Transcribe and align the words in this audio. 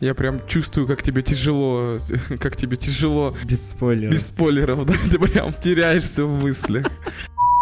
Я 0.00 0.14
прям 0.14 0.46
чувствую, 0.46 0.86
как 0.86 1.02
тебе 1.02 1.22
тяжело, 1.22 1.98
как 2.40 2.56
тебе 2.56 2.76
тяжело. 2.76 3.34
Без 3.44 3.70
спойлеров. 3.70 4.12
Без 4.12 4.26
спойлеров, 4.28 4.86
да, 4.86 4.94
ты 5.10 5.18
прям 5.18 5.52
теряешься 5.52 6.24
в 6.24 6.42
мыслях. 6.42 6.86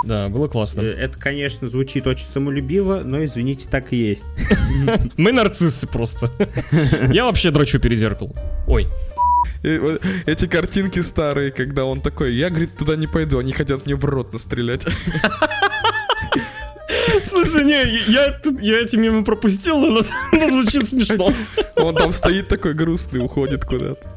Да, 0.04 0.28
было 0.28 0.46
классно. 0.46 0.82
Э, 0.82 0.92
Это, 0.92 1.18
конечно, 1.18 1.66
звучит 1.68 2.06
очень 2.06 2.26
самолюбиво, 2.26 3.00
но, 3.02 3.24
извините, 3.24 3.66
так 3.68 3.92
и 3.92 3.96
есть. 3.96 4.24
Мы 5.16 5.32
нарциссы 5.32 5.88
просто. 5.88 6.30
Я 7.10 7.24
вообще 7.24 7.50
дрочу 7.50 7.80
перед 7.80 7.98
зеркалом. 7.98 8.32
Ой. 8.68 8.86
Эти 9.64 10.46
картинки 10.46 11.00
старые, 11.00 11.50
когда 11.50 11.86
он 11.86 12.00
такой, 12.02 12.34
я, 12.34 12.50
говорит, 12.50 12.76
туда 12.76 12.94
не 12.94 13.08
пойду, 13.08 13.38
они 13.38 13.52
хотят 13.52 13.86
мне 13.86 13.96
в 13.96 14.04
рот 14.04 14.32
настрелять. 14.32 14.84
Слушай, 17.22 17.64
не, 17.64 18.10
я, 18.10 18.40
я 18.60 18.80
эти 18.80 18.96
мимо 18.96 19.24
пропустил, 19.24 19.78
но 19.78 20.02
но 20.32 20.50
звучит 20.50 20.88
смешно. 20.88 21.32
Он 21.76 21.94
там 21.94 22.12
стоит 22.12 22.48
такой 22.48 22.74
грустный, 22.74 23.24
уходит 23.24 23.64
куда-то. 23.64 24.08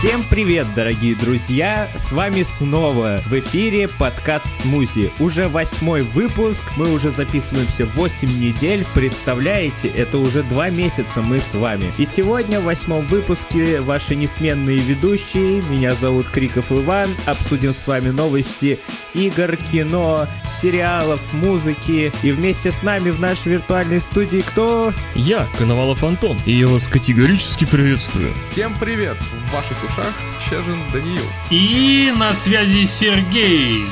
Всем 0.00 0.24
привет, 0.24 0.66
дорогие 0.74 1.14
друзья! 1.14 1.90
С 1.94 2.10
вами 2.10 2.42
снова 2.42 3.20
в 3.26 3.38
эфире 3.38 3.86
подкаст 3.86 4.62
Смузи. 4.62 5.12
Уже 5.20 5.46
восьмой 5.46 6.00
выпуск, 6.00 6.62
мы 6.78 6.90
уже 6.90 7.10
записываемся 7.10 7.84
8 7.84 8.26
недель. 8.40 8.86
Представляете, 8.94 9.88
это 9.88 10.16
уже 10.16 10.42
два 10.42 10.70
месяца 10.70 11.20
мы 11.20 11.38
с 11.38 11.52
вами. 11.52 11.92
И 11.98 12.06
сегодня 12.06 12.60
в 12.60 12.64
восьмом 12.64 13.02
выпуске 13.02 13.82
ваши 13.82 14.16
несменные 14.16 14.78
ведущие, 14.78 15.60
меня 15.68 15.94
зовут 15.94 16.30
Криков 16.30 16.72
Иван, 16.72 17.10
обсудим 17.26 17.74
с 17.74 17.86
вами 17.86 18.08
новости 18.08 18.78
игр, 19.12 19.56
кино, 19.56 20.26
сериалов, 20.62 21.20
музыки. 21.32 22.12
И 22.22 22.32
вместе 22.32 22.72
с 22.72 22.82
нами 22.82 23.10
в 23.10 23.20
нашей 23.20 23.52
виртуальной 23.52 24.00
студии 24.00 24.40
кто? 24.40 24.92
Я, 25.14 25.46
Коновалов 25.58 26.02
Антон, 26.04 26.38
и 26.46 26.52
я 26.52 26.68
вас 26.68 26.86
категорически 26.86 27.66
приветствую. 27.66 28.34
Всем 28.40 28.74
привет! 28.78 29.18
В 29.20 29.52
ваших 29.52 29.76
ушах 29.90 30.14
Чежин 30.48 30.78
Даниил. 30.92 31.24
И 31.50 32.12
на 32.16 32.32
связи 32.32 32.84
Сергеич. 32.84 33.88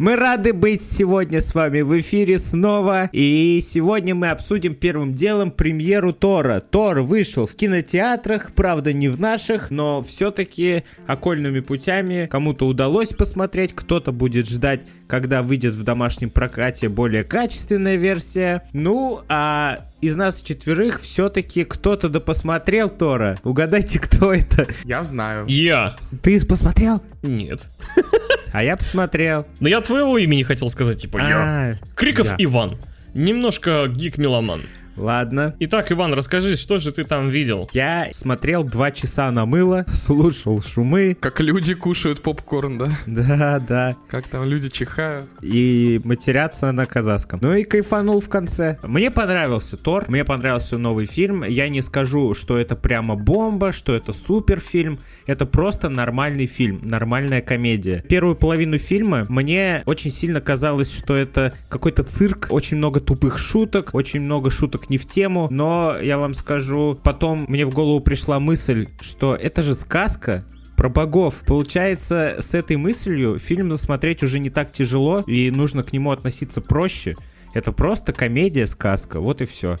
Мы 0.00 0.16
рады 0.16 0.54
быть 0.54 0.80
сегодня 0.80 1.42
с 1.42 1.54
вами 1.54 1.82
в 1.82 2.00
эфире 2.00 2.38
снова. 2.38 3.10
И 3.12 3.60
сегодня 3.62 4.14
мы 4.14 4.30
обсудим 4.30 4.74
первым 4.74 5.12
делом 5.12 5.50
премьеру 5.50 6.14
Тора. 6.14 6.60
Тор 6.60 7.02
вышел 7.02 7.46
в 7.46 7.54
кинотеатрах, 7.54 8.52
правда 8.54 8.94
не 8.94 9.10
в 9.10 9.20
наших, 9.20 9.70
но 9.70 10.00
все-таки 10.00 10.84
окольными 11.06 11.60
путями 11.60 12.28
кому-то 12.30 12.66
удалось 12.66 13.10
посмотреть, 13.10 13.74
кто-то 13.74 14.10
будет 14.10 14.48
ждать, 14.48 14.86
когда 15.06 15.42
выйдет 15.42 15.74
в 15.74 15.82
домашнем 15.82 16.30
прокате 16.30 16.88
более 16.88 17.22
качественная 17.22 17.96
версия. 17.96 18.62
Ну, 18.72 19.20
а 19.28 19.80
из 20.00 20.16
нас 20.16 20.40
четверых 20.40 21.00
все-таки 21.00 21.64
кто-то 21.64 22.08
да 22.08 22.20
посмотрел 22.20 22.88
Тора. 22.88 23.38
Угадайте, 23.44 23.98
кто 23.98 24.32
это. 24.32 24.66
Я 24.84 25.02
знаю. 25.02 25.46
Я. 25.48 25.96
Ты 26.22 26.44
посмотрел? 26.44 27.02
Нет. 27.22 27.68
А 28.52 28.64
я 28.64 28.76
посмотрел. 28.76 29.46
Но 29.60 29.68
я 29.68 29.80
твоего 29.80 30.18
имени 30.18 30.42
хотел 30.42 30.68
сказать, 30.70 31.00
типа 31.00 31.18
я. 31.18 31.38
А, 31.38 31.74
Криков. 31.94 32.34
Иван. 32.36 32.78
Немножко 33.14 33.86
гик-меломан. 33.86 34.62
Ладно. 34.96 35.54
Итак, 35.60 35.90
Иван, 35.92 36.12
расскажи, 36.14 36.56
что 36.56 36.78
же 36.78 36.92
ты 36.92 37.04
там 37.04 37.28
видел? 37.28 37.68
Я 37.72 38.08
смотрел 38.12 38.64
два 38.64 38.90
часа 38.90 39.30
на 39.30 39.46
мыло, 39.46 39.86
слушал 39.94 40.62
шумы, 40.62 41.16
Как 41.18 41.40
люди 41.40 41.74
кушают 41.74 42.22
попкорн, 42.22 42.78
да? 42.78 42.90
да, 43.06 43.58
да, 43.60 43.96
Как 44.08 44.28
там 44.28 44.44
люди 44.44 44.68
чихают. 44.68 45.26
и 45.42 46.00
матерятся 46.04 46.72
на 46.72 46.86
казахском. 46.86 47.40
Ну 47.42 47.54
и 47.54 47.64
кайфанул 47.64 48.20
в 48.20 48.28
конце. 48.28 48.78
Мне 48.82 49.10
понравился 49.10 49.76
Тор, 49.76 50.04
мне 50.08 50.24
понравился 50.24 50.76
новый 50.76 51.06
фильм. 51.06 51.44
Я 51.44 51.68
не 51.68 51.82
скажу, 51.82 52.34
что 52.34 52.58
это 52.58 52.76
прямо 52.76 53.14
бомба, 53.16 53.72
что 53.72 53.94
это 53.94 54.12
супер 54.12 54.60
фильм. 54.60 54.98
Это 55.26 55.46
просто 55.46 55.88
нормальный 55.88 56.46
фильм, 56.46 56.80
нормальная 56.82 57.40
комедия. 57.40 58.04
Первую 58.08 58.34
половину 58.36 58.76
фильма 58.78 59.24
мне 59.28 59.82
очень 59.86 60.10
сильно 60.10 60.40
казалось, 60.40 60.92
что 60.92 61.14
это 61.14 61.54
какой-то 61.68 62.02
цирк, 62.02 62.48
очень 62.50 62.76
много 62.76 63.00
тупых 63.00 63.38
шуток, 63.38 63.90
очень 63.94 64.20
много 64.20 64.50
шуток 64.50 64.79
не 64.88 64.96
в 64.96 65.06
тему, 65.06 65.48
но 65.50 65.96
я 66.00 66.16
вам 66.16 66.32
скажу, 66.32 66.98
потом 67.02 67.44
мне 67.48 67.66
в 67.66 67.74
голову 67.74 68.00
пришла 68.00 68.40
мысль, 68.40 68.88
что 69.00 69.34
это 69.34 69.62
же 69.62 69.74
сказка, 69.74 70.44
про 70.80 70.88
богов. 70.88 71.42
Получается, 71.46 72.36
с 72.38 72.54
этой 72.54 72.78
мыслью 72.78 73.38
фильм 73.38 73.76
смотреть 73.76 74.22
уже 74.22 74.38
не 74.38 74.48
так 74.48 74.72
тяжело, 74.72 75.20
и 75.26 75.50
нужно 75.50 75.82
к 75.82 75.92
нему 75.92 76.10
относиться 76.10 76.62
проще. 76.62 77.16
Это 77.52 77.70
просто 77.70 78.14
комедия-сказка, 78.14 79.20
вот 79.20 79.42
и 79.42 79.44
все. 79.44 79.76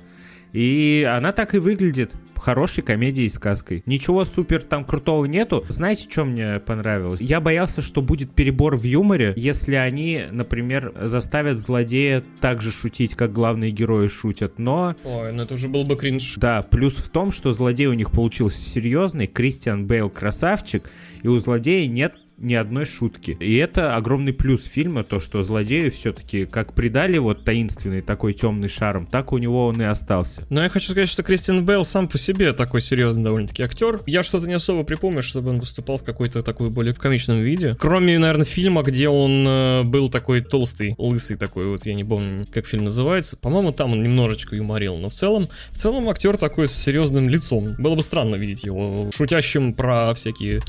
И 0.52 1.06
она 1.08 1.32
так 1.32 1.54
и 1.54 1.58
выглядит. 1.58 2.12
Хорошей 2.36 2.82
комедией 2.82 3.26
и 3.26 3.30
сказкой. 3.30 3.82
Ничего 3.84 4.24
супер 4.24 4.62
там 4.62 4.84
крутого 4.84 5.26
нету. 5.26 5.64
Знаете, 5.68 6.08
что 6.10 6.24
мне 6.24 6.58
понравилось? 6.58 7.20
Я 7.20 7.40
боялся, 7.40 7.82
что 7.82 8.00
будет 8.00 8.34
перебор 8.34 8.76
в 8.76 8.84
юморе, 8.84 9.34
если 9.36 9.74
они, 9.74 10.24
например, 10.30 10.92
заставят 11.02 11.58
злодея 11.58 12.24
так 12.40 12.62
же 12.62 12.72
шутить, 12.72 13.14
как 13.14 13.32
главные 13.32 13.70
герои 13.70 14.08
шутят. 14.08 14.58
Но 14.58 14.96
Ой, 15.04 15.32
ну 15.32 15.42
это 15.42 15.54
уже 15.54 15.68
был 15.68 15.84
бы 15.84 15.96
кринж. 15.96 16.34
да, 16.36 16.62
плюс 16.62 16.94
в 16.94 17.08
том, 17.10 17.30
что 17.30 17.52
злодей 17.52 17.88
у 17.88 17.92
них 17.92 18.10
получился 18.10 18.60
серьезный, 18.60 19.26
Кристиан 19.26 19.86
Бейл 19.86 20.08
красавчик, 20.08 20.90
и 21.22 21.28
у 21.28 21.38
злодея 21.38 21.86
нет 21.86 22.14
ни 22.40 22.54
одной 22.54 22.86
шутки. 22.86 23.36
И 23.38 23.56
это 23.56 23.96
огромный 23.96 24.32
плюс 24.32 24.64
фильма, 24.64 25.04
то, 25.04 25.20
что 25.20 25.42
злодею 25.42 25.90
все-таки 25.90 26.46
как 26.46 26.72
придали 26.72 27.18
вот 27.18 27.44
таинственный 27.44 28.00
такой 28.00 28.32
темный 28.32 28.68
шарм, 28.68 29.06
так 29.06 29.32
у 29.32 29.38
него 29.38 29.66
он 29.66 29.80
и 29.80 29.84
остался. 29.84 30.44
Но 30.50 30.62
я 30.62 30.68
хочу 30.68 30.92
сказать, 30.92 31.08
что 31.08 31.22
Кристиан 31.22 31.64
Бейл 31.64 31.84
сам 31.84 32.08
по 32.08 32.18
себе 32.18 32.52
такой 32.52 32.80
серьезный 32.80 33.22
довольно-таки 33.22 33.62
актер. 33.62 34.00
Я 34.06 34.22
что-то 34.22 34.46
не 34.46 34.54
особо 34.54 34.82
припомню, 34.82 35.22
чтобы 35.22 35.50
он 35.50 35.60
выступал 35.60 35.98
в 35.98 36.04
какой-то 36.04 36.42
такой 36.42 36.70
более 36.70 36.94
в 36.94 36.98
комичном 36.98 37.40
виде. 37.40 37.76
Кроме, 37.78 38.18
наверное, 38.18 38.46
фильма, 38.46 38.82
где 38.82 39.08
он 39.08 39.44
э, 39.46 39.82
был 39.84 40.08
такой 40.08 40.40
толстый, 40.40 40.94
лысый 40.98 41.36
такой, 41.36 41.66
вот 41.66 41.86
я 41.86 41.94
не 41.94 42.04
помню, 42.04 42.46
как 42.52 42.66
фильм 42.66 42.84
называется. 42.84 43.36
По-моему, 43.36 43.72
там 43.72 43.92
он 43.92 44.02
немножечко 44.02 44.56
юморил, 44.56 44.96
но 44.96 45.08
в 45.08 45.14
целом, 45.14 45.48
в 45.70 45.76
целом 45.76 46.08
актер 46.08 46.36
такой 46.36 46.68
с 46.68 46.72
серьезным 46.72 47.28
лицом. 47.28 47.74
Было 47.78 47.94
бы 47.94 48.02
странно 48.02 48.36
видеть 48.36 48.64
его 48.64 49.10
шутящим 49.14 49.74
про 49.74 50.14
всякие 50.14 50.62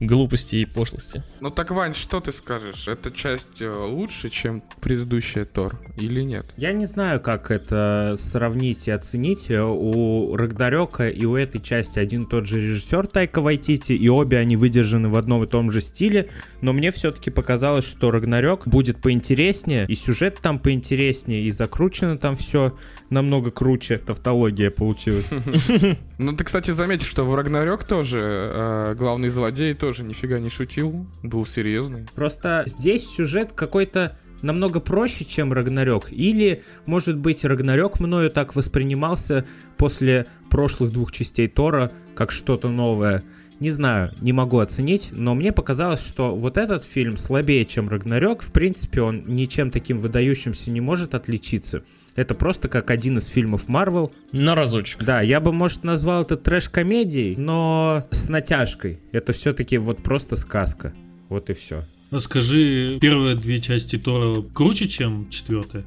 глупости 0.00 0.56
и 0.56 0.64
пошлости. 0.64 1.17
Ну 1.40 1.50
так, 1.50 1.70
Вань, 1.70 1.94
что 1.94 2.20
ты 2.20 2.32
скажешь? 2.32 2.88
Эта 2.88 3.10
часть 3.10 3.62
э, 3.62 3.70
лучше, 3.70 4.28
чем 4.28 4.62
предыдущая 4.80 5.44
Тор 5.44 5.78
или 5.96 6.22
нет? 6.22 6.46
Я 6.56 6.72
не 6.72 6.86
знаю, 6.86 7.20
как 7.20 7.50
это 7.50 8.16
сравнить 8.18 8.88
и 8.88 8.90
оценить. 8.90 9.50
У 9.50 10.34
Рагнарёка 10.36 11.08
и 11.08 11.24
у 11.24 11.36
этой 11.36 11.60
части 11.60 11.98
один 11.98 12.22
и 12.22 12.28
тот 12.28 12.46
же 12.46 12.60
режиссер 12.60 13.06
Тайка 13.06 13.40
Вайтити, 13.40 13.92
и 13.92 14.08
обе 14.08 14.38
они 14.38 14.56
выдержаны 14.56 15.08
в 15.08 15.16
одном 15.16 15.44
и 15.44 15.46
том 15.46 15.70
же 15.70 15.80
стиле, 15.80 16.30
но 16.60 16.72
мне 16.72 16.90
все-таки 16.90 17.30
показалось, 17.30 17.84
что 17.84 18.10
Рагнарёк 18.10 18.66
будет 18.66 19.00
поинтереснее, 19.00 19.86
и 19.86 19.94
сюжет 19.94 20.38
там 20.40 20.58
поинтереснее, 20.58 21.42
и 21.42 21.50
закручено 21.50 22.18
там 22.18 22.36
все 22.36 22.76
намного 23.10 23.50
круче. 23.50 23.98
Тавтология 23.98 24.70
получилась. 24.70 25.30
Ну 26.18 26.34
ты, 26.34 26.42
кстати, 26.42 26.72
заметишь, 26.72 27.06
что 27.08 27.24
в 27.24 27.34
Рагнарёк 27.34 27.84
тоже 27.84 28.20
э, 28.20 28.94
главный 28.98 29.28
злодей 29.28 29.72
тоже 29.74 30.02
нифига 30.02 30.40
не 30.40 30.50
шутил, 30.50 31.06
был 31.22 31.46
серьезный. 31.46 32.08
Просто 32.14 32.64
здесь 32.66 33.06
сюжет 33.06 33.52
какой-то 33.52 34.18
намного 34.42 34.80
проще, 34.80 35.24
чем 35.24 35.52
Рагнарёк. 35.52 36.10
Или, 36.10 36.62
может 36.86 37.16
быть, 37.16 37.44
Рагнарёк 37.44 38.00
мною 38.00 38.30
так 38.30 38.56
воспринимался 38.56 39.46
после 39.76 40.26
прошлых 40.50 40.92
двух 40.92 41.12
частей 41.12 41.48
Тора 41.48 41.92
как 42.14 42.32
что-то 42.32 42.68
новое. 42.68 43.22
Не 43.60 43.70
знаю, 43.70 44.12
не 44.20 44.32
могу 44.32 44.60
оценить, 44.60 45.08
но 45.10 45.34
мне 45.34 45.50
показалось, 45.50 46.00
что 46.00 46.36
вот 46.36 46.56
этот 46.56 46.84
фильм 46.84 47.16
слабее, 47.16 47.64
чем 47.64 47.88
Рагнарёк. 47.88 48.42
В 48.42 48.52
принципе, 48.52 49.02
он 49.02 49.24
ничем 49.26 49.72
таким 49.72 49.98
выдающимся 49.98 50.70
не 50.70 50.80
может 50.80 51.14
отличиться. 51.14 51.82
Это 52.18 52.34
просто 52.34 52.66
как 52.66 52.90
один 52.90 53.18
из 53.18 53.26
фильмов 53.26 53.68
Марвел. 53.68 54.12
На 54.32 54.56
разочек. 54.56 55.04
Да, 55.04 55.20
я 55.20 55.38
бы, 55.38 55.52
может, 55.52 55.84
назвал 55.84 56.22
это 56.22 56.36
трэш-комедией, 56.36 57.36
но 57.36 58.08
с 58.10 58.28
натяжкой. 58.28 58.98
Это 59.12 59.32
все-таки 59.32 59.78
вот 59.78 60.02
просто 60.02 60.34
сказка. 60.34 60.92
Вот 61.28 61.48
и 61.48 61.52
все. 61.52 61.84
А 62.10 62.18
Скажи, 62.18 62.98
первые 63.00 63.36
две 63.36 63.60
части 63.60 63.98
Тора 63.98 64.42
круче, 64.42 64.88
чем 64.88 65.30
четвертая? 65.30 65.84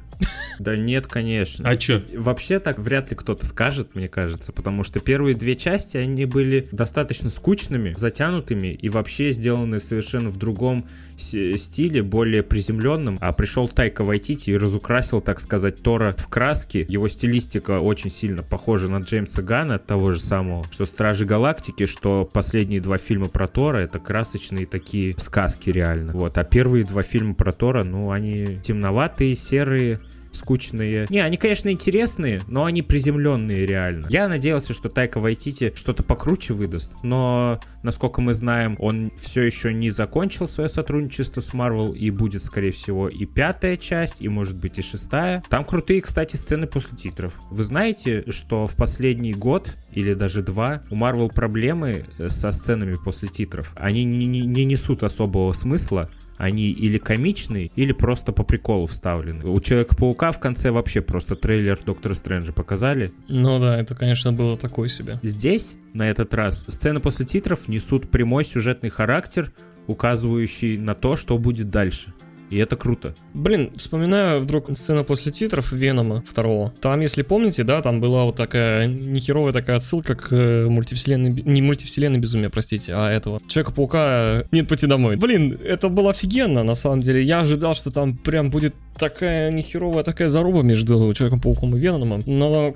Да 0.58 0.76
нет, 0.76 1.06
конечно. 1.06 1.68
А 1.68 1.76
чё? 1.76 2.02
Вообще 2.14 2.58
так 2.58 2.78
вряд 2.78 3.10
ли 3.10 3.16
кто-то 3.16 3.44
скажет, 3.46 3.94
мне 3.94 4.08
кажется, 4.08 4.52
потому 4.52 4.84
что 4.84 5.00
первые 5.00 5.34
две 5.34 5.56
части, 5.56 5.96
они 5.96 6.24
были 6.24 6.68
достаточно 6.72 7.30
скучными, 7.30 7.94
затянутыми 7.96 8.68
и 8.68 8.88
вообще 8.88 9.32
сделаны 9.32 9.80
совершенно 9.80 10.28
в 10.30 10.36
другом 10.36 10.86
стиле, 11.16 12.02
более 12.02 12.42
приземленном. 12.42 13.18
А 13.20 13.32
пришел 13.32 13.68
Тайка 13.68 14.04
Вайтити 14.04 14.50
и 14.50 14.56
разукрасил, 14.56 15.20
так 15.20 15.40
сказать, 15.40 15.82
Тора 15.82 16.14
в 16.16 16.28
краске. 16.28 16.86
Его 16.88 17.08
стилистика 17.08 17.80
очень 17.80 18.10
сильно 18.10 18.42
похожа 18.42 18.88
на 18.88 18.98
Джеймса 18.98 19.42
Гана, 19.42 19.78
того 19.78 20.12
же 20.12 20.20
самого, 20.20 20.66
что 20.70 20.86
Стражи 20.86 21.24
Галактики, 21.24 21.86
что 21.86 22.28
последние 22.30 22.80
два 22.80 22.98
фильма 22.98 23.28
про 23.28 23.48
Тора, 23.48 23.78
это 23.78 23.98
красочные 23.98 24.66
такие 24.66 25.16
сказки 25.18 25.70
реально. 25.70 26.12
Вот, 26.12 26.38
а 26.38 26.44
первые 26.44 26.84
два 26.84 27.02
фильма 27.02 27.34
про 27.34 27.52
Тора, 27.52 27.84
ну, 27.84 28.10
они 28.10 28.58
темноватые, 28.62 29.34
серые, 29.34 30.00
скучные. 30.32 31.06
Не, 31.10 31.20
они, 31.20 31.36
конечно, 31.36 31.68
интересные, 31.68 32.42
но 32.48 32.64
они 32.64 32.82
приземленные 32.82 33.66
реально. 33.66 34.06
Я 34.10 34.28
надеялся, 34.28 34.72
что 34.72 34.88
Тайка 34.88 35.20
Вайтити 35.20 35.72
что-то 35.74 36.02
покруче 36.02 36.54
выдаст, 36.54 36.92
но, 37.02 37.60
насколько 37.82 38.20
мы 38.20 38.32
знаем, 38.32 38.76
он 38.78 39.12
все 39.16 39.42
еще 39.42 39.72
не 39.72 39.90
закончил 39.90 40.46
свое 40.48 40.68
сотрудничество 40.68 41.40
с 41.40 41.52
Marvel, 41.52 41.96
и 41.96 42.10
будет, 42.10 42.42
скорее 42.42 42.72
всего, 42.72 43.08
и 43.08 43.24
пятая 43.26 43.76
часть, 43.76 44.22
и, 44.22 44.28
может 44.28 44.56
быть, 44.56 44.78
и 44.78 44.82
шестая. 44.82 45.42
Там 45.48 45.64
крутые, 45.64 46.00
кстати, 46.00 46.36
сцены 46.36 46.66
после 46.66 46.96
титров. 46.96 47.40
Вы 47.50 47.64
знаете, 47.64 48.24
что 48.30 48.66
в 48.66 48.74
последний 48.76 49.34
год 49.34 49.74
или 49.92 50.14
даже 50.14 50.42
два 50.42 50.82
у 50.90 50.96
Marvel 50.96 51.32
проблемы 51.32 52.04
э, 52.18 52.28
со 52.28 52.52
сценами 52.52 52.94
после 52.94 53.28
титров. 53.28 53.72
Они 53.76 54.04
не, 54.04 54.26
не- 54.26 54.46
не 54.46 54.64
несут 54.64 55.02
особого 55.02 55.52
смысла, 55.52 56.10
они 56.36 56.70
или 56.70 56.98
комичные, 56.98 57.70
или 57.76 57.92
просто 57.92 58.32
по 58.32 58.42
приколу 58.42 58.86
вставлены. 58.86 59.44
У 59.44 59.60
Человека-паука 59.60 60.32
в 60.32 60.40
конце 60.40 60.70
вообще 60.70 61.00
просто 61.00 61.36
трейлер 61.36 61.78
Доктора 61.84 62.14
Стрэнджа 62.14 62.52
показали. 62.52 63.12
Ну 63.28 63.58
да, 63.58 63.78
это, 63.78 63.94
конечно, 63.94 64.32
было 64.32 64.56
такое 64.56 64.88
себе. 64.88 65.18
Здесь, 65.22 65.76
на 65.94 66.08
этот 66.08 66.34
раз, 66.34 66.64
сцены 66.68 67.00
после 67.00 67.26
титров 67.26 67.68
несут 67.68 68.10
прямой 68.10 68.44
сюжетный 68.44 68.90
характер, 68.90 69.52
указывающий 69.86 70.78
на 70.78 70.94
то, 70.94 71.16
что 71.16 71.38
будет 71.38 71.70
дальше. 71.70 72.12
И 72.52 72.58
это 72.58 72.76
круто. 72.76 73.14
Блин, 73.34 73.72
вспоминаю 73.76 74.42
вдруг 74.42 74.68
сцену 74.76 75.04
после 75.04 75.32
титров 75.32 75.72
Венома 75.72 76.22
второго. 76.28 76.72
Там, 76.80 77.00
если 77.00 77.22
помните, 77.22 77.64
да, 77.64 77.80
там 77.80 78.00
была 78.00 78.24
вот 78.24 78.36
такая 78.36 78.86
нехеровая 78.86 79.52
такая 79.52 79.76
отсылка 79.76 80.14
к 80.14 80.28
э, 80.32 80.68
мультивселенной... 80.68 81.30
Не 81.30 81.62
мультивселенной 81.62 82.18
безумия, 82.18 82.50
простите, 82.50 82.94
а 82.94 83.10
этого. 83.10 83.40
Человека-паука 83.46 84.44
«Нет 84.52 84.68
пути 84.68 84.86
домой». 84.86 85.16
Блин, 85.16 85.58
это 85.64 85.88
было 85.88 86.10
офигенно, 86.10 86.62
на 86.62 86.74
самом 86.74 87.00
деле. 87.00 87.22
Я 87.22 87.40
ожидал, 87.40 87.74
что 87.74 87.90
там 87.90 88.16
прям 88.16 88.50
будет 88.50 88.74
такая 88.98 89.50
нехеровая 89.50 90.04
такая 90.04 90.28
заруба 90.28 90.62
между 90.62 91.12
Человеком-пауком 91.12 91.74
и 91.76 91.78
Веномом. 91.78 92.22
Но 92.26 92.74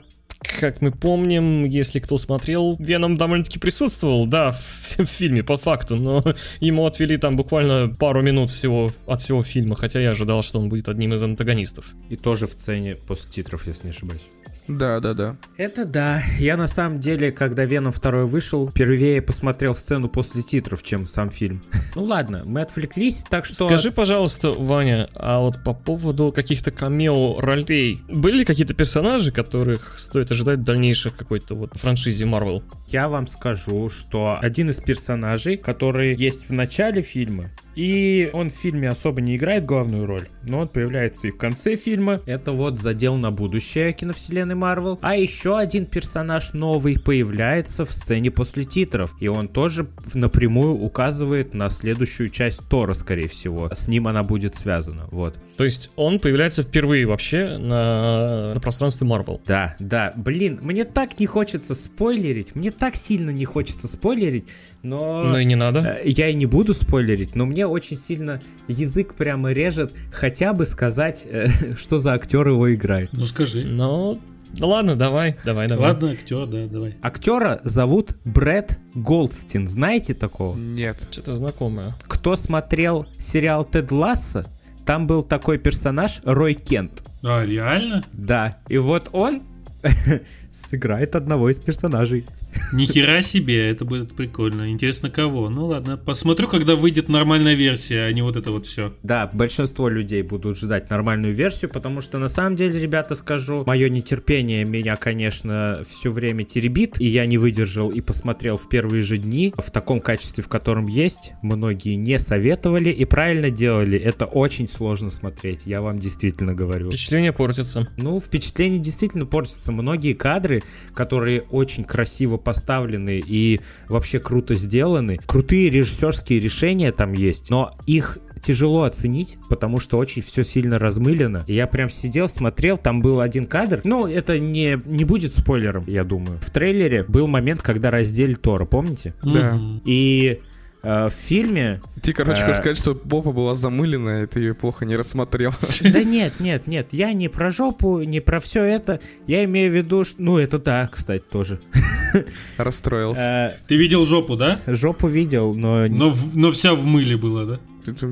как 0.61 0.81
мы 0.81 0.91
помним, 0.91 1.65
если 1.65 1.99
кто 1.99 2.19
смотрел, 2.19 2.77
Веном 2.79 3.17
довольно-таки 3.17 3.59
присутствовал, 3.59 4.27
да, 4.27 4.53
в, 4.53 4.99
в 4.99 5.07
фильме, 5.07 5.43
по 5.43 5.59
факту, 5.59 5.97
но 5.97 6.25
ему 6.61 6.87
отвели 6.87 7.17
там 7.17 7.37
буквально 7.37 7.89
пару 7.89 8.23
минут 8.23 8.51
всего 8.51 8.93
от 9.07 9.21
всего 9.21 9.43
фильма, 9.43 9.77
хотя 9.77 10.01
я 10.01 10.11
ожидал, 10.11 10.43
что 10.43 10.59
он 10.59 10.69
будет 10.69 10.89
одним 10.89 11.15
из 11.15 11.23
антагонистов. 11.23 11.95
И 12.09 12.17
тоже 12.17 12.47
в 12.47 12.53
сцене 12.53 12.95
после 12.95 13.31
титров, 13.31 13.67
если 13.67 13.85
не 13.85 13.91
ошибаюсь. 13.91 14.23
Да, 14.69 15.01
да, 15.01 15.15
да. 15.15 15.37
Это 15.57 15.85
да. 15.85 16.23
Я 16.39 16.57
на 16.57 16.69
самом 16.69 17.01
деле, 17.01 17.33
когда 17.33 17.65
Веном 17.65 17.93
2 17.93 18.25
вышел, 18.25 18.69
впервые 18.69 19.23
посмотрел 19.23 19.75
сцену 19.75 20.09
после 20.09 20.43
титров, 20.43 20.83
чем 20.83 21.07
сам 21.07 21.31
фильм. 21.31 21.63
Ну 21.95 22.05
ладно, 22.05 22.43
мы 22.45 22.61
отвлеклись, 22.61 23.25
так 23.31 23.47
что... 23.47 23.67
Скажи, 23.67 23.91
пожалуйста, 23.91 24.51
Ваня, 24.51 25.09
а 25.15 25.41
вот 25.41 25.63
по 25.65 25.73
поводу 25.73 26.31
каких-то 26.31 26.71
камео 26.71 27.41
ролей, 27.41 28.03
были 28.07 28.39
ли 28.39 28.45
какие-то 28.45 28.75
персонажи, 28.75 29.33
которых 29.33 29.99
стоит 29.99 30.31
ожидать 30.31 30.59
в 30.59 30.65
дальнейших 30.65 31.17
какой-то 31.17 31.55
вот 31.55 31.75
франшизе 31.75 32.27
Marvel? 32.27 32.63
Я 32.89 33.09
вам 33.09 33.27
скажу, 33.27 33.89
что 33.89 34.39
один 34.39 34.69
из 34.69 34.81
персонажей, 34.81 35.57
который 35.57 36.15
есть 36.15 36.51
в 36.51 36.53
начале 36.53 37.01
фильма, 37.01 37.51
и 37.77 38.31
он 38.33 38.49
в 38.49 38.55
фильме 38.55 38.89
особо 38.89 39.21
не 39.21 39.37
играет 39.37 39.67
главную 39.67 40.07
роль, 40.07 40.29
но 40.43 40.61
он 40.61 40.69
появляется 40.69 41.29
и 41.29 41.31
в 41.31 41.37
конце 41.37 41.77
фильма. 41.77 42.21
Это 42.27 42.53
вот 42.53 42.79
задел 42.79 43.17
на 43.17 43.31
будущее 43.31 43.93
киновселенной 43.93 44.55
Марвел. 44.55 44.99
А 45.03 45.15
еще 45.15 45.59
один 45.59 45.85
персонаж 45.85 46.55
новый 46.55 46.99
появляется 46.99 47.85
в 47.85 47.93
сцене 47.93 48.31
после 48.31 48.65
титров. 48.65 49.15
И 49.21 49.29
он 49.29 49.49
тоже 49.49 49.87
напрямую 50.15 50.73
указывает 50.73 51.53
на 51.53 51.69
следующую 51.69 52.31
часть 52.31 52.67
Тора, 52.69 52.95
скорее 52.95 53.29
всего. 53.29 53.69
С 53.73 53.89
ним 53.89 54.09
она 54.09 54.23
будет 54.23 54.55
связана. 54.55 55.07
Вот. 55.11 55.37
То 55.57 55.65
есть 55.65 55.91
он 55.97 56.19
появляется 56.21 56.63
впервые 56.63 57.07
вообще 57.07 57.57
на, 57.59 58.55
на 58.55 58.61
пространстве 58.61 59.07
Marvel. 59.07 59.41
Да, 59.47 59.75
да. 59.79 60.13
Блин, 60.17 60.59
мне 60.63 60.85
так 60.85 61.19
не 61.19 61.27
хочется 61.27 61.75
спойлерить. 61.75 62.55
Мне 62.55 62.71
так 62.71 62.95
сильно 62.97 63.31
не 63.31 63.45
хочется 63.45 63.89
спойлерить, 63.89 64.45
но... 64.83 65.25
Ну 65.25 65.39
и 65.39 65.45
не 65.45 65.55
надо. 65.57 65.99
Э, 66.03 66.03
Я 66.05 66.29
и 66.29 66.35
не 66.35 66.47
буду 66.47 66.75
спойлерить, 66.75 67.35
но 67.35 67.47
мне 67.47 67.67
очень 67.67 67.97
сильно 67.97 68.41
язык 68.69 69.15
прямо 69.15 69.53
режет 69.53 69.95
хотя 70.13 70.53
бы 70.53 70.65
сказать, 70.67 71.27
э, 71.29 71.49
что 71.77 71.99
за 71.99 72.13
актер 72.13 72.47
его 72.49 72.73
играет. 72.75 73.11
Ну 73.13 73.25
скажи. 73.27 73.65
Ну, 73.65 74.21
да 74.53 74.67
ладно, 74.67 74.95
давай, 74.97 75.37
давай, 75.45 75.69
давай. 75.69 75.89
Ладно, 75.89 76.11
актер, 76.11 76.47
да, 76.47 76.67
давай. 76.67 76.97
Актера 77.03 77.61
зовут 77.65 78.11
Брэд 78.25 78.79
Голдстин. 78.95 79.67
Знаете 79.69 80.15
такого? 80.15 80.57
Нет. 80.57 81.07
Что-то 81.11 81.35
знакомое. 81.35 81.95
Кто 82.07 82.37
смотрел 82.37 83.07
сериал 83.19 83.65
Тед 83.65 83.91
Ласса, 83.91 84.47
там 84.87 85.07
был 85.07 85.23
такой 85.23 85.59
персонаж 85.59 86.21
Рой 86.25 86.55
Кент. 86.55 87.03
А, 87.23 87.45
реально? 87.45 88.05
Да, 88.13 88.59
и 88.69 88.79
вот 88.79 89.11
он 89.13 89.43
сыграет 90.53 91.17
одного 91.17 91.51
из 91.51 91.59
персонажей. 91.59 92.25
Нихера 92.73 93.23
себе, 93.23 93.71
это 93.71 93.85
будет 93.85 94.15
прикольно. 94.15 94.71
Интересно, 94.71 95.11
кого? 95.11 95.49
Ну 95.49 95.67
ладно, 95.67 95.97
посмотрю, 95.97 96.49
когда 96.49 96.75
выйдет 96.75 97.09
нормальная 97.09 97.55
версия, 97.55 98.03
а 98.05 98.13
не 98.13 98.23
вот 98.23 98.37
это 98.37 98.51
вот 98.51 98.67
все. 98.67 98.93
Да, 99.03 99.31
большинство 99.33 99.89
людей 99.89 100.23
будут 100.23 100.59
ждать 100.59 100.91
нормальную 100.91 101.33
версию, 101.33 101.71
потому 101.71 102.01
что 102.01 102.19
на 102.19 102.29
самом 102.29 102.57
деле, 102.57 102.81
ребята, 102.81 103.15
скажу, 103.15 103.65
мое 103.67 103.89
нетерпение 103.89 104.65
меня, 104.65 104.97
конечно, 104.97 105.83
все 105.87 106.11
время 106.11 106.45
теребит, 106.45 107.01
и 107.01 107.07
я 107.07 107.27
не 107.27 107.39
выдержал 107.39 107.91
и 107.91 108.01
посмотрел 108.01 108.57
в 108.57 108.69
первые 108.69 109.03
же 109.03 109.17
дни 109.19 109.55
в 109.57 109.71
таком 109.71 110.01
качестве, 110.01 110.43
в 110.43 110.49
котором 110.49 110.87
есть. 110.87 111.33
Многие 111.43 111.95
не 111.95 112.19
советовали 112.19 112.91
и 112.91 113.05
правильно 113.05 113.51
делали. 113.51 113.99
Это 113.99 114.25
очень 114.25 114.69
сложно 114.69 115.11
смотреть, 115.11 115.61
я 115.67 115.81
вам 115.81 115.99
действительно 115.99 116.55
говорю. 116.55 116.91
Впечатление 116.91 117.33
портится. 117.33 117.89
Ну, 117.97 118.19
впечатление 118.21 118.81
действительно 118.81 119.27
портится. 119.27 119.73
Многие 119.73 120.15
кадры, 120.15 120.63
которые 120.95 121.43
очень 121.43 121.85
красиво 121.85 122.36
поставлены 122.39 123.23
и 123.25 123.61
вообще 123.89 124.19
круто 124.19 124.55
сделаны, 124.55 125.19
крутые 125.27 125.71
режиссерские 125.71 126.41
решения 126.41 126.93
там 126.93 127.13
есть, 127.13 127.51
но 127.51 127.73
их 127.87 128.19
тяжело 128.47 128.85
оценить, 128.85 129.39
потому 129.49 129.81
что 129.81 129.99
очень 129.99 130.23
все 130.23 130.45
сильно 130.45 130.79
размылено. 130.79 131.43
Я 131.49 131.67
прям 131.67 131.91
сидел, 131.91 132.29
смотрел, 132.29 132.77
там 132.77 133.01
был 133.01 133.21
один 133.21 133.47
кадр. 133.47 133.81
Ну, 133.83 134.07
это 134.07 134.39
не, 134.39 134.81
не 134.85 135.05
будет 135.05 135.35
спойлером, 135.35 135.85
я 135.89 136.05
думаю. 136.05 136.39
В 136.41 136.51
трейлере 136.51 137.03
был 137.03 137.27
момент, 137.27 137.63
когда 137.63 137.91
раздели 137.91 138.35
Тора, 138.35 138.65
помните? 138.65 139.15
Да. 139.23 139.59
И 139.85 140.41
в 140.87 141.11
фильме 141.11 141.81
Ты, 142.03 142.13
короче, 142.13 142.43
Э. 142.43 142.47
хочешь 142.47 142.59
сказать, 142.59 142.79
что 142.79 142.95
попа 142.95 143.33
была 143.33 143.55
замыленная, 143.55 144.25
и 144.25 144.27
ты 144.27 144.41
ее 144.41 144.55
плохо 144.55 144.85
не 144.85 144.97
рассмотрел. 144.97 145.53
Да 145.83 146.03
нет, 146.05 146.35
нет, 146.41 146.67
нет, 146.67 146.89
я 146.93 147.13
не 147.13 147.29
про 147.29 147.51
жопу, 147.51 148.01
не 148.03 148.21
про 148.21 148.39
все 148.41 148.63
это. 148.65 149.01
Я 149.27 149.45
имею 149.45 149.71
в 149.73 149.75
виду, 149.75 150.05
что... 150.05 150.15
Ну, 150.23 150.39
это 150.39 150.59
да, 150.59 150.87
кстати, 150.93 151.25
тоже. 151.31 151.61
Расстроился. 152.57 153.55
Э, 153.57 153.67
Ты 153.69 153.77
видел 153.77 154.05
жопу, 154.05 154.37
да? 154.37 154.61
Жопу 154.67 155.09
видел, 155.09 155.55
но 155.55 155.87
Но, 155.89 156.15
но 156.35 156.53
вся 156.53 156.75
в 156.75 156.85
мыле 156.87 157.17
была, 157.17 157.45
да? 157.45 157.61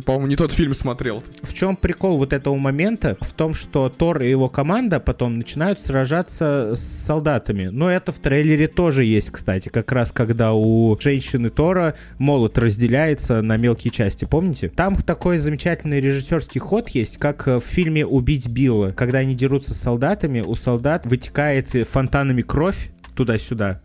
По-моему, 0.05 0.27
не 0.27 0.37
тот 0.37 0.53
фильм 0.53 0.75
смотрел. 0.75 1.23
в 1.43 1.55
чем 1.55 1.77
прикол 1.77 2.19
вот 2.19 2.33
этого 2.33 2.57
момента? 2.57 3.17
В 3.21 3.33
том, 3.33 3.55
что 3.55 3.89
Тор 3.89 4.23
и 4.23 4.31
его 4.31 4.49
команда 4.49 5.01
потом 5.01 5.39
начинают 5.39 5.81
сражаться 5.81 6.75
с 6.75 6.81
солдатами. 6.81 7.67
Но 7.67 7.91
это 7.91 8.13
в 8.13 8.19
трейлере 8.19 8.69
тоже 8.69 9.05
есть, 9.05 9.31
кстати. 9.31 9.69
Как 9.69 9.93
раз 9.93 10.13
когда 10.13 10.53
у 10.53 10.97
женщины 10.99 11.51
Тора 11.51 11.95
молот 12.19 12.59
разделяется 12.59 13.43
на 13.43 13.57
мелкие 13.57 13.91
части, 13.91 14.25
помните? 14.25 14.69
Там 14.69 14.97
такой 14.97 15.39
замечательный 15.39 16.01
режиссерский 16.01 16.61
ход 16.61 16.89
есть, 16.91 17.19
как 17.19 17.47
в 17.47 17.61
фильме 17.61 18.07
«Убить 18.07 18.49
Билла». 18.49 18.93
Когда 18.93 19.19
они 19.19 19.35
дерутся 19.35 19.75
с 19.75 19.81
солдатами, 19.81 20.41
у 20.41 20.55
солдат 20.55 21.07
вытекает 21.07 21.71
фонтанами 21.89 22.43
кровь 22.43 22.91
туда-сюда 23.15 23.81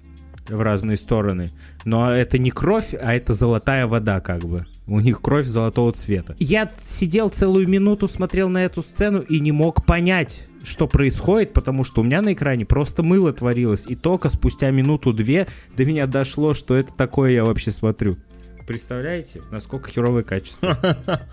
в 0.50 0.62
разные 0.62 0.98
стороны. 0.98 1.50
Но 1.86 2.12
это 2.12 2.38
не 2.38 2.51
кровь, 2.51 2.94
а 2.94 3.13
это 3.13 3.34
золотая 3.34 3.88
вода, 3.88 4.20
как 4.20 4.41
бы. 4.41 4.65
У 4.88 5.00
них 5.00 5.22
кровь 5.22 5.46
золотого 5.46 5.91
цвета. 5.91 6.36
Я 6.39 6.70
сидел 6.77 7.29
целую 7.29 7.68
минуту, 7.68 8.08
смотрел 8.08 8.50
на 8.50 8.63
эту 8.65 8.82
сцену 8.82 9.22
и 9.22 9.39
не 9.39 9.51
мог 9.51 9.86
понять, 9.86 10.48
что 10.63 10.88
происходит, 10.88 11.53
потому 11.53 11.84
что 11.84 12.01
у 12.01 12.03
меня 12.03 12.22
на 12.22 12.34
экране 12.34 12.65
просто 12.65 13.03
мыло 13.03 13.32
творилось. 13.32 13.86
И 13.88 13.96
только 13.96 14.29
спустя 14.29 14.72
минуту-две 14.72 15.48
до 15.77 15.86
меня 15.86 16.08
дошло, 16.08 16.53
что 16.53 16.75
это 16.75 16.94
такое 16.94 17.32
я 17.32 17.46
вообще 17.46 17.72
смотрю. 17.72 18.18
Представляете, 18.68 19.41
насколько 19.51 19.89
херовое 19.89 20.24
качество? 20.24 20.77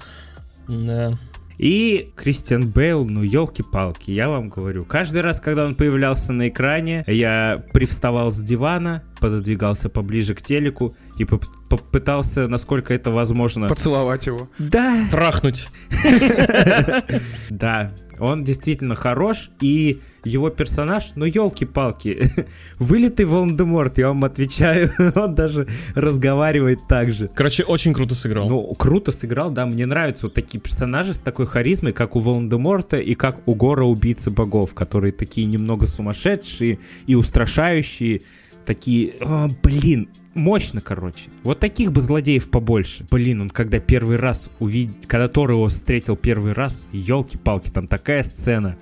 Да. 0.68 1.16
И 1.58 2.12
Кристиан 2.16 2.68
Бейл, 2.68 3.06
ну 3.06 3.22
елки-палки, 3.22 4.10
я 4.10 4.28
вам 4.28 4.48
говорю. 4.50 4.84
Каждый 4.84 5.22
раз, 5.22 5.40
когда 5.40 5.64
он 5.64 5.74
появлялся 5.74 6.32
на 6.32 6.48
экране, 6.48 7.04
я 7.06 7.62
привставал 7.72 8.32
с 8.32 8.38
дивана, 8.38 9.02
пододвигался 9.20 9.88
поближе 9.88 10.34
к 10.34 10.42
телеку 10.42 10.96
и 11.18 11.24
поп- 11.24 11.46
попытался, 11.68 12.48
насколько 12.48 12.94
это 12.94 13.10
возможно. 13.10 13.68
Поцеловать 13.68 14.26
его. 14.26 14.48
Да, 14.58 15.06
Трахнуть. 15.10 15.68
да, 17.50 17.92
он 18.18 18.44
действительно 18.44 18.94
хорош, 18.94 19.50
и 19.60 20.00
его 20.24 20.50
персонаж, 20.50 21.12
ну 21.14 21.24
елки-палки, 21.24 22.30
вылитый 22.78 23.26
Волан-де-Морт, 23.26 23.98
я 23.98 24.08
вам 24.08 24.24
отвечаю, 24.24 24.90
он 25.14 25.34
даже 25.34 25.66
разговаривает 25.94 26.80
так 26.88 27.12
же. 27.12 27.28
Короче, 27.34 27.64
очень 27.64 27.94
круто 27.94 28.14
сыграл. 28.14 28.48
Ну, 28.48 28.74
круто 28.74 29.12
сыграл, 29.12 29.50
да, 29.50 29.66
мне 29.66 29.86
нравятся 29.86 30.26
вот 30.26 30.34
такие 30.34 30.60
персонажи 30.60 31.14
с 31.14 31.20
такой 31.20 31.46
харизмой, 31.46 31.92
как 31.92 32.16
у 32.16 32.20
Волан-де-Морта 32.20 32.98
и 32.98 33.14
как 33.14 33.46
у 33.46 33.54
Гора 33.54 33.84
Убийцы 33.84 34.30
Богов, 34.30 34.74
которые 34.74 35.12
такие 35.12 35.46
немного 35.46 35.86
сумасшедшие 35.86 36.78
и 37.06 37.14
устрашающие, 37.14 38.22
такие, 38.64 39.14
о, 39.20 39.48
блин, 39.62 40.08
мощно, 40.36 40.80
короче. 40.80 41.30
Вот 41.42 41.58
таких 41.60 41.92
бы 41.92 42.00
злодеев 42.00 42.50
побольше. 42.50 43.04
Блин, 43.10 43.40
он 43.40 43.50
когда 43.50 43.78
первый 43.80 44.16
раз 44.16 44.50
увидел, 44.58 44.94
когда 45.06 45.28
Тор 45.28 45.50
его 45.50 45.66
встретил 45.68 46.16
первый 46.16 46.52
раз, 46.52 46.88
елки-палки, 46.92 47.70
там 47.70 47.88
такая 47.88 48.22
сцена. 48.22 48.76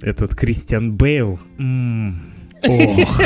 Этот 0.00 0.34
Кристиан 0.34 0.92
Бейл. 0.92 1.38
м, 1.58 2.20
Ох. 2.66 3.20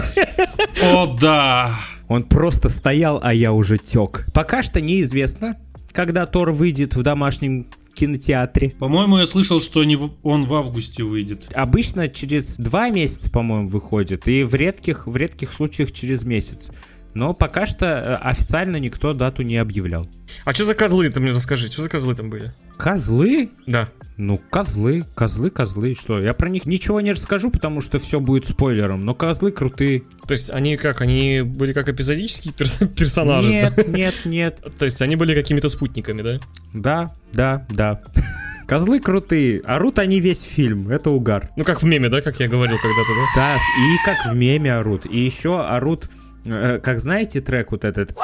О, 0.83 1.17
да! 1.21 1.75
Он 2.09 2.23
просто 2.25 2.69
стоял, 2.69 3.21
а 3.23 3.33
я 3.35 3.53
уже 3.53 3.79
тек. 3.79 4.27
Пока 4.33 4.63
что 4.63 4.81
неизвестно, 4.81 5.57
когда 5.93 6.27
Тор 6.27 6.53
выйдет 6.53 6.97
в 6.97 7.03
домашнем 7.03 7.67
кинотеатре. 7.99 8.71
По-моему, 8.79 9.19
я 9.19 9.27
слышал, 9.27 9.61
что 9.61 9.81
они 9.81 9.97
в- 9.97 10.11
он 10.23 10.45
в 10.45 10.55
августе 10.55 11.03
выйдет. 11.03 11.51
Обычно 11.55 12.09
через 12.09 12.57
два 12.57 12.91
месяца, 12.91 13.31
по-моему, 13.31 13.69
выходит, 13.69 14.29
и 14.29 14.43
в 14.45 14.55
редких, 14.55 15.07
в 15.07 15.17
редких 15.17 15.53
случаях 15.53 15.93
через 15.93 16.25
месяц. 16.25 16.71
Но 17.15 17.35
пока 17.35 17.67
что 17.67 17.87
э, 17.87 18.15
официально 18.17 18.77
никто 18.77 19.13
дату 19.15 19.43
не 19.43 19.57
объявлял. 19.57 20.07
А 20.45 20.53
что 20.53 20.65
за 20.65 20.75
козлы, 20.75 21.09
ты 21.11 21.21
мне 21.21 21.33
расскажи, 21.33 21.67
что 21.67 21.83
за 21.83 21.89
козлы 21.89 22.15
там 22.15 22.31
были? 22.31 22.53
Козлы? 22.79 23.51
Да. 23.67 23.89
Ну, 24.17 24.41
козлы, 24.51 25.05
козлы, 25.15 25.51
козлы. 25.51 25.97
Что? 25.99 26.21
Я 26.21 26.33
про 26.33 26.49
них 26.49 26.65
ничего 26.65 27.01
не 27.01 27.13
расскажу, 27.13 27.51
потому 27.51 27.81
что 27.81 27.99
все 27.99 28.21
будет 28.21 28.47
спойлером. 28.47 29.05
Но 29.05 29.15
козлы 29.15 29.53
крутые. 29.53 30.03
То 30.27 30.33
есть 30.33 30.49
они 30.51 30.77
как, 30.77 31.01
они 31.01 31.43
были 31.43 31.73
как 31.73 31.89
эпизодические 31.89 32.55
перс- 32.55 32.79
персонажи? 32.97 33.49
Нет, 33.49 33.89
нет, 33.89 34.15
нет. 34.25 34.59
То 34.79 34.85
есть 34.85 35.03
они 35.03 35.17
были 35.17 35.35
какими-то 35.35 35.69
спутниками, 35.69 36.23
да? 36.23 36.41
Да, 36.73 37.13
да, 37.33 37.67
да. 37.69 38.01
Козлы 38.69 39.01
крутые. 39.01 39.61
Орут 39.61 39.99
они 39.99 40.21
весь 40.21 40.41
фильм. 40.41 40.89
Это 40.89 41.11
угар. 41.11 41.51
Ну 41.57 41.65
как 41.65 41.83
в 41.83 41.87
меме, 41.87 42.09
да, 42.09 42.21
как 42.21 42.39
я 42.39 42.47
говорил 42.47 42.77
когда-то, 42.77 43.11
да? 43.15 43.27
Да, 43.37 43.57
и 43.57 44.05
как 44.05 44.33
в 44.33 44.37
меме 44.37 44.75
орут. 44.75 45.05
И 45.07 45.19
еще 45.19 45.61
орут, 45.65 46.11
э, 46.45 46.79
как 46.83 47.01
знаете 47.01 47.41
трек 47.41 47.73
вот 47.73 47.85
этот? 47.85 48.17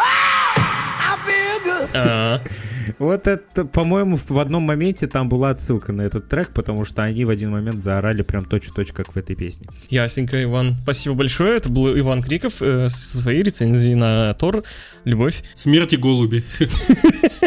Вот 2.98 3.26
это, 3.26 3.64
по-моему, 3.64 4.16
в 4.16 4.38
одном 4.38 4.64
моменте 4.64 5.06
там 5.06 5.28
была 5.28 5.50
отсылка 5.50 5.92
на 5.92 6.02
этот 6.02 6.28
трек, 6.28 6.50
потому 6.50 6.84
что 6.84 7.02
они 7.02 7.24
в 7.24 7.30
один 7.30 7.50
момент 7.50 7.82
заорали 7.82 8.22
прям 8.22 8.44
точь-в-точь, 8.44 8.92
как 8.92 9.14
в 9.14 9.16
этой 9.16 9.34
песне. 9.34 9.66
Ясненько, 9.88 10.42
Иван. 10.42 10.76
Спасибо 10.82 11.14
большое. 11.14 11.56
Это 11.56 11.68
был 11.68 11.98
Иван 11.98 12.22
Криков 12.22 12.60
э, 12.60 12.88
со 12.88 13.18
своей 13.18 13.42
рецензией 13.42 13.94
на 13.94 14.34
Тор. 14.34 14.64
Любовь. 15.04 15.42
Смерти 15.54 15.96
голуби. 15.96 16.44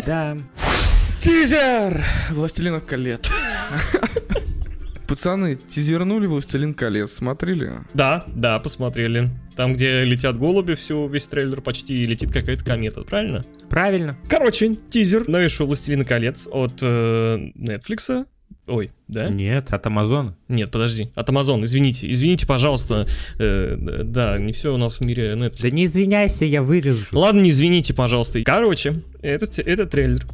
Да. 0.06 0.38
Тизер! 1.22 2.04
Властелинов 2.32 2.86
колец. 2.86 3.30
Пацаны, 5.08 5.56
тизернули 5.56 6.28
Властелин 6.28 6.74
колец, 6.74 7.14
смотрели? 7.14 7.72
Да, 7.94 8.26
да, 8.28 8.60
посмотрели. 8.60 9.30
Там, 9.56 9.74
где 9.74 10.04
летят 10.04 10.38
голуби, 10.38 10.76
все, 10.76 11.08
весь 11.08 11.28
трейлер 11.28 11.62
почти 11.62 12.06
летит 12.06 12.34
какая-то 12.34 12.66
комета, 12.66 13.02
правильно? 13.04 13.44
Правильно. 13.70 14.18
Короче, 14.30 14.76
тизер 14.76 15.28
новейшего 15.28 15.68
«Властелина 15.68 16.04
колец» 16.04 16.48
от 16.52 16.80
э, 16.82 17.38
Netflix. 17.56 18.26
Ой, 18.68 18.92
да? 19.08 19.28
Нет, 19.30 19.72
от 19.72 19.88
Амазона. 19.88 20.36
Нет, 20.50 20.72
подожди. 20.72 21.10
От 21.16 21.30
Amazon, 21.30 21.64
извините. 21.64 22.12
Извините, 22.12 22.46
пожалуйста. 22.46 23.08
Э, 23.40 23.78
да, 24.04 24.38
не 24.38 24.52
все 24.52 24.74
у 24.74 24.78
нас 24.78 25.00
в 25.00 25.06
мире 25.06 25.32
Netflix. 25.32 25.62
Да 25.62 25.70
не 25.70 25.86
извиняйся, 25.86 26.44
я 26.44 26.62
вырежу. 26.62 27.06
Ладно, 27.14 27.40
не 27.42 27.52
извините, 27.52 27.94
пожалуйста. 27.94 28.42
Короче, 28.44 29.02
этот, 29.22 29.58
этот 29.60 29.92
трейлер. 29.92 30.26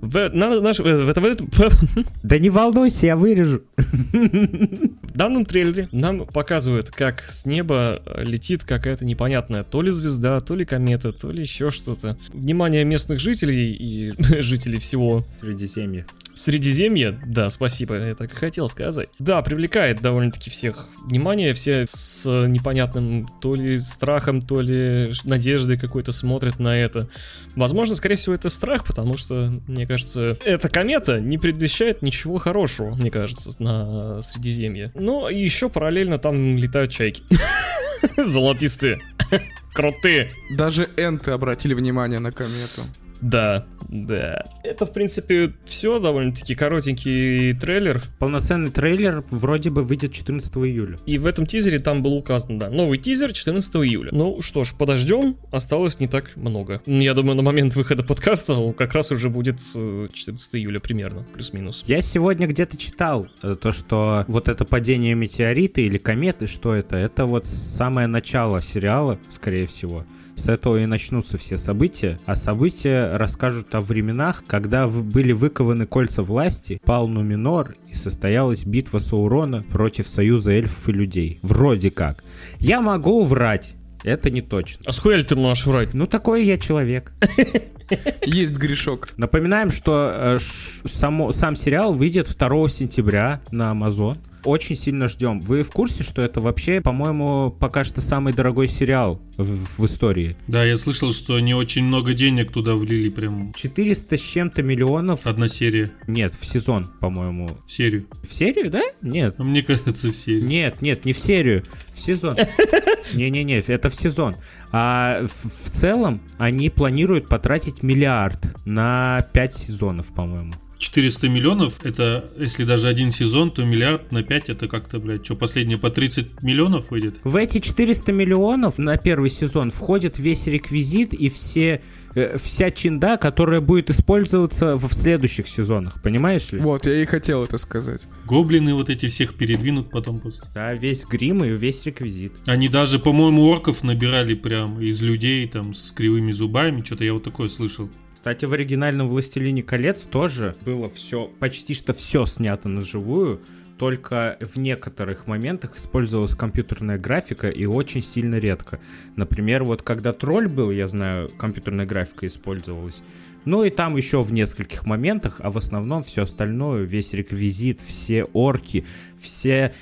В, 0.00 0.30
на, 0.30 0.60
наш, 0.60 0.80
э, 0.80 0.82
в, 0.82 1.12
в 1.12 1.24
этом- 1.24 1.50
Да 2.22 2.38
не 2.38 2.48
волнуйся, 2.48 3.06
я 3.06 3.16
вырежу. 3.16 3.62
в 3.76 5.16
данном 5.16 5.44
трейлере 5.44 5.88
нам 5.92 6.26
показывают, 6.26 6.90
как 6.90 7.22
с 7.22 7.44
неба 7.46 8.02
летит 8.18 8.64
какая-то 8.64 9.04
непонятная 9.04 9.62
то 9.62 9.82
ли 9.82 9.90
звезда, 9.90 10.40
то 10.40 10.54
ли 10.54 10.64
комета, 10.64 11.12
то 11.12 11.30
ли 11.30 11.42
еще 11.42 11.70
что-то. 11.70 12.16
Внимание 12.32 12.84
местных 12.84 13.20
жителей 13.20 13.72
и 13.72 14.12
жителей 14.40 14.78
всего 14.78 15.24
Средиземье. 15.30 16.06
Средиземье, 16.34 17.18
да, 17.26 17.48
спасибо, 17.48 17.96
я 17.96 18.14
так 18.14 18.32
и 18.32 18.36
хотел 18.36 18.68
сказать. 18.68 19.08
Да, 19.18 19.40
привлекает 19.42 20.00
довольно-таки 20.00 20.50
всех 20.50 20.88
внимание, 21.04 21.54
все 21.54 21.86
с 21.86 22.24
непонятным 22.26 23.28
то 23.40 23.54
ли 23.54 23.78
страхом, 23.78 24.40
то 24.40 24.60
ли 24.60 25.12
надеждой 25.24 25.78
какой-то 25.78 26.12
смотрят 26.12 26.58
на 26.58 26.76
это. 26.76 27.08
Возможно, 27.54 27.94
скорее 27.94 28.16
всего, 28.16 28.34
это 28.34 28.48
страх, 28.48 28.84
потому 28.84 29.16
что, 29.16 29.60
мне 29.66 29.86
кажется, 29.86 30.36
эта 30.44 30.68
комета 30.68 31.20
не 31.20 31.38
предвещает 31.38 32.02
ничего 32.02 32.38
хорошего, 32.38 32.94
мне 32.94 33.10
кажется, 33.10 33.50
на 33.62 34.20
Средиземье. 34.20 34.92
Но 34.94 35.30
и 35.30 35.38
еще 35.38 35.68
параллельно 35.68 36.18
там 36.18 36.56
летают 36.56 36.90
чайки. 36.90 37.22
Золотистые. 38.16 38.98
Крутые. 39.74 40.30
Даже 40.50 40.88
энты 40.96 41.32
обратили 41.32 41.74
внимание 41.74 42.18
на 42.18 42.32
комету. 42.32 42.82
Да, 43.20 43.66
да. 43.88 44.44
Это, 44.62 44.86
в 44.86 44.92
принципе, 44.92 45.52
все 45.64 45.98
довольно-таки 45.98 46.54
коротенький 46.54 47.54
трейлер. 47.54 48.02
Полноценный 48.18 48.70
трейлер 48.70 49.24
вроде 49.30 49.70
бы 49.70 49.82
выйдет 49.82 50.12
14 50.12 50.54
июля. 50.56 50.98
И 51.06 51.18
в 51.18 51.26
этом 51.26 51.46
тизере 51.46 51.78
там 51.78 52.02
было 52.02 52.14
указано, 52.14 52.58
да, 52.58 52.70
новый 52.70 52.98
тизер 52.98 53.32
14 53.32 53.76
июля. 53.76 54.10
Ну 54.12 54.40
что 54.42 54.64
ж, 54.64 54.74
подождем, 54.76 55.36
осталось 55.52 56.00
не 56.00 56.08
так 56.08 56.36
много. 56.36 56.82
Я 56.86 57.14
думаю, 57.14 57.36
на 57.36 57.42
момент 57.42 57.76
выхода 57.76 58.02
подкаста 58.02 58.72
как 58.72 58.92
раз 58.94 59.10
уже 59.10 59.30
будет 59.30 59.60
э, 59.74 60.08
14 60.12 60.56
июля 60.56 60.80
примерно, 60.80 61.24
плюс-минус. 61.32 61.82
Я 61.86 62.00
сегодня 62.02 62.46
где-то 62.46 62.76
читал 62.76 63.28
э, 63.42 63.56
то, 63.60 63.72
что 63.72 64.24
вот 64.28 64.48
это 64.48 64.64
падение 64.64 65.14
метеорита 65.14 65.80
или 65.80 65.98
кометы, 65.98 66.46
что 66.46 66.74
это? 66.74 66.96
Это 66.96 67.26
вот 67.26 67.46
самое 67.46 68.06
начало 68.06 68.60
сериала, 68.60 69.18
скорее 69.30 69.66
всего. 69.66 70.04
С 70.36 70.48
этого 70.48 70.82
и 70.82 70.86
начнутся 70.86 71.38
все 71.38 71.56
события, 71.56 72.18
а 72.26 72.34
события 72.34 73.16
расскажут 73.16 73.74
о 73.74 73.80
временах, 73.80 74.42
когда 74.46 74.86
были 74.88 75.32
выкованы 75.32 75.86
кольца 75.86 76.22
власти, 76.22 76.80
пал 76.84 77.08
Нуминор 77.08 77.76
и 77.88 77.94
состоялась 77.94 78.64
битва 78.64 78.98
Саурона 78.98 79.62
против 79.62 80.08
союза 80.08 80.50
эльфов 80.52 80.88
и 80.88 80.92
людей. 80.92 81.38
Вроде 81.42 81.90
как. 81.90 82.24
Я 82.58 82.80
могу 82.80 83.22
врать, 83.24 83.74
это 84.02 84.28
не 84.30 84.42
точно. 84.42 84.82
А 84.86 84.92
схуя 84.92 85.16
ли 85.16 85.22
ты 85.24 85.36
можешь 85.36 85.66
врать? 85.66 85.94
Ну, 85.94 86.06
такой 86.06 86.44
я 86.44 86.58
человек. 86.58 87.12
Есть 88.26 88.52
грешок. 88.52 89.10
Напоминаем, 89.16 89.70
что 89.70 90.12
э, 90.14 90.38
ш- 90.38 90.88
само, 90.88 91.32
сам 91.32 91.54
сериал 91.56 91.94
выйдет 91.94 92.34
2 92.36 92.68
сентября 92.68 93.40
на 93.50 93.72
Amazon. 93.72 94.16
Очень 94.44 94.76
сильно 94.76 95.08
ждем. 95.08 95.40
Вы 95.40 95.62
в 95.62 95.70
курсе, 95.70 96.02
что 96.02 96.22
это 96.22 96.40
вообще, 96.40 96.80
по-моему, 96.80 97.50
пока 97.50 97.84
что 97.84 98.00
самый 98.00 98.32
дорогой 98.32 98.68
сериал 98.68 99.20
в, 99.36 99.80
в 99.80 99.86
истории? 99.86 100.36
Да, 100.46 100.64
я 100.64 100.76
слышал, 100.76 101.12
что 101.12 101.36
они 101.36 101.54
очень 101.54 101.84
много 101.84 102.14
денег 102.14 102.52
туда 102.52 102.74
влили, 102.74 103.08
прям 103.08 103.52
400 103.54 104.16
с 104.16 104.20
чем-то 104.20 104.62
миллионов. 104.62 105.26
одна 105.26 105.48
серия 105.48 105.90
Нет, 106.06 106.34
в 106.34 106.44
сезон, 106.44 106.90
по-моему. 107.00 107.50
в 107.66 107.70
серию. 107.70 108.06
В 108.22 108.32
серию, 108.32 108.70
да? 108.70 108.82
Нет. 109.02 109.34
А 109.38 109.44
мне 109.44 109.62
кажется, 109.62 110.08
в 110.10 110.16
серию. 110.16 110.44
Нет, 110.46 110.82
нет, 110.82 111.04
не 111.04 111.12
в 111.12 111.18
серию, 111.18 111.62
в 111.92 111.98
сезон. 111.98 112.36
Не-не-не, 113.14 113.60
это 113.60 113.90
в 113.90 113.94
сезон. 113.94 114.36
А 114.72 115.24
в, 115.26 115.30
в 115.30 115.70
целом 115.70 116.20
они 116.38 116.70
планируют 116.70 117.28
потратить 117.28 117.82
миллиард 117.82 118.38
на 118.66 119.26
5 119.32 119.54
сезонов, 119.54 120.12
по-моему. 120.14 120.54
400 120.78 121.28
миллионов, 121.28 121.84
это, 121.84 122.30
если 122.38 122.64
даже 122.64 122.88
один 122.88 123.10
сезон, 123.10 123.50
то 123.50 123.64
миллиард 123.64 124.12
на 124.12 124.22
5, 124.22 124.48
это 124.48 124.68
как-то, 124.68 124.98
блядь, 124.98 125.24
что, 125.24 125.36
последнее 125.36 125.78
по 125.78 125.90
30 125.90 126.42
миллионов 126.42 126.90
выйдет? 126.90 127.16
В 127.24 127.36
эти 127.36 127.58
400 127.58 128.12
миллионов 128.12 128.78
на 128.78 128.96
первый 128.96 129.30
сезон 129.30 129.70
входит 129.70 130.18
весь 130.18 130.46
реквизит 130.46 131.14
и 131.14 131.28
все, 131.28 131.82
э, 132.14 132.38
вся 132.38 132.70
чинда, 132.70 133.16
которая 133.16 133.60
будет 133.60 133.90
использоваться 133.90 134.76
в, 134.76 134.88
в 134.88 134.94
следующих 134.94 135.48
сезонах, 135.48 136.02
понимаешь 136.02 136.50
ли? 136.52 136.60
Вот, 136.60 136.86
я 136.86 137.02
и 137.02 137.04
хотел 137.04 137.44
это 137.44 137.58
сказать. 137.58 138.02
Гоблины 138.26 138.74
вот 138.74 138.90
эти 138.90 139.06
всех 139.06 139.34
передвинут 139.34 139.90
потом 139.90 140.20
просто. 140.20 140.48
Да, 140.54 140.74
весь 140.74 141.04
грим 141.04 141.44
и 141.44 141.50
весь 141.50 141.84
реквизит. 141.84 142.32
Они 142.46 142.68
даже, 142.68 142.98
по-моему, 142.98 143.44
орков 143.44 143.84
набирали 143.84 144.34
прям 144.34 144.80
из 144.80 145.00
людей 145.02 145.46
там 145.48 145.74
с 145.74 145.92
кривыми 145.92 146.32
зубами, 146.32 146.82
что-то 146.84 147.04
я 147.04 147.12
вот 147.12 147.22
такое 147.22 147.48
слышал. 147.48 147.88
Кстати, 148.24 148.46
в 148.46 148.54
оригинальном 148.54 149.08
«Властелине 149.08 149.62
колец» 149.62 150.00
тоже 150.00 150.56
было 150.64 150.88
все, 150.88 151.30
почти 151.40 151.74
что 151.74 151.92
все 151.92 152.24
снято 152.24 152.70
на 152.70 152.80
живую, 152.80 153.42
только 153.76 154.38
в 154.40 154.58
некоторых 154.58 155.26
моментах 155.26 155.76
использовалась 155.76 156.34
компьютерная 156.34 156.96
графика 156.96 157.50
и 157.50 157.66
очень 157.66 158.02
сильно 158.02 158.36
редко. 158.36 158.80
Например, 159.16 159.62
вот 159.62 159.82
когда 159.82 160.14
тролль 160.14 160.48
был, 160.48 160.70
я 160.70 160.88
знаю, 160.88 161.28
компьютерная 161.36 161.84
графика 161.84 162.26
использовалась. 162.26 163.02
Ну 163.44 163.62
и 163.62 163.68
там 163.68 163.94
еще 163.94 164.22
в 164.22 164.32
нескольких 164.32 164.86
моментах, 164.86 165.42
а 165.44 165.50
в 165.50 165.58
основном 165.58 166.02
все 166.02 166.22
остальное, 166.22 166.84
весь 166.84 167.12
реквизит, 167.12 167.78
все 167.78 168.24
орки, 168.32 168.86
все, 169.18 169.74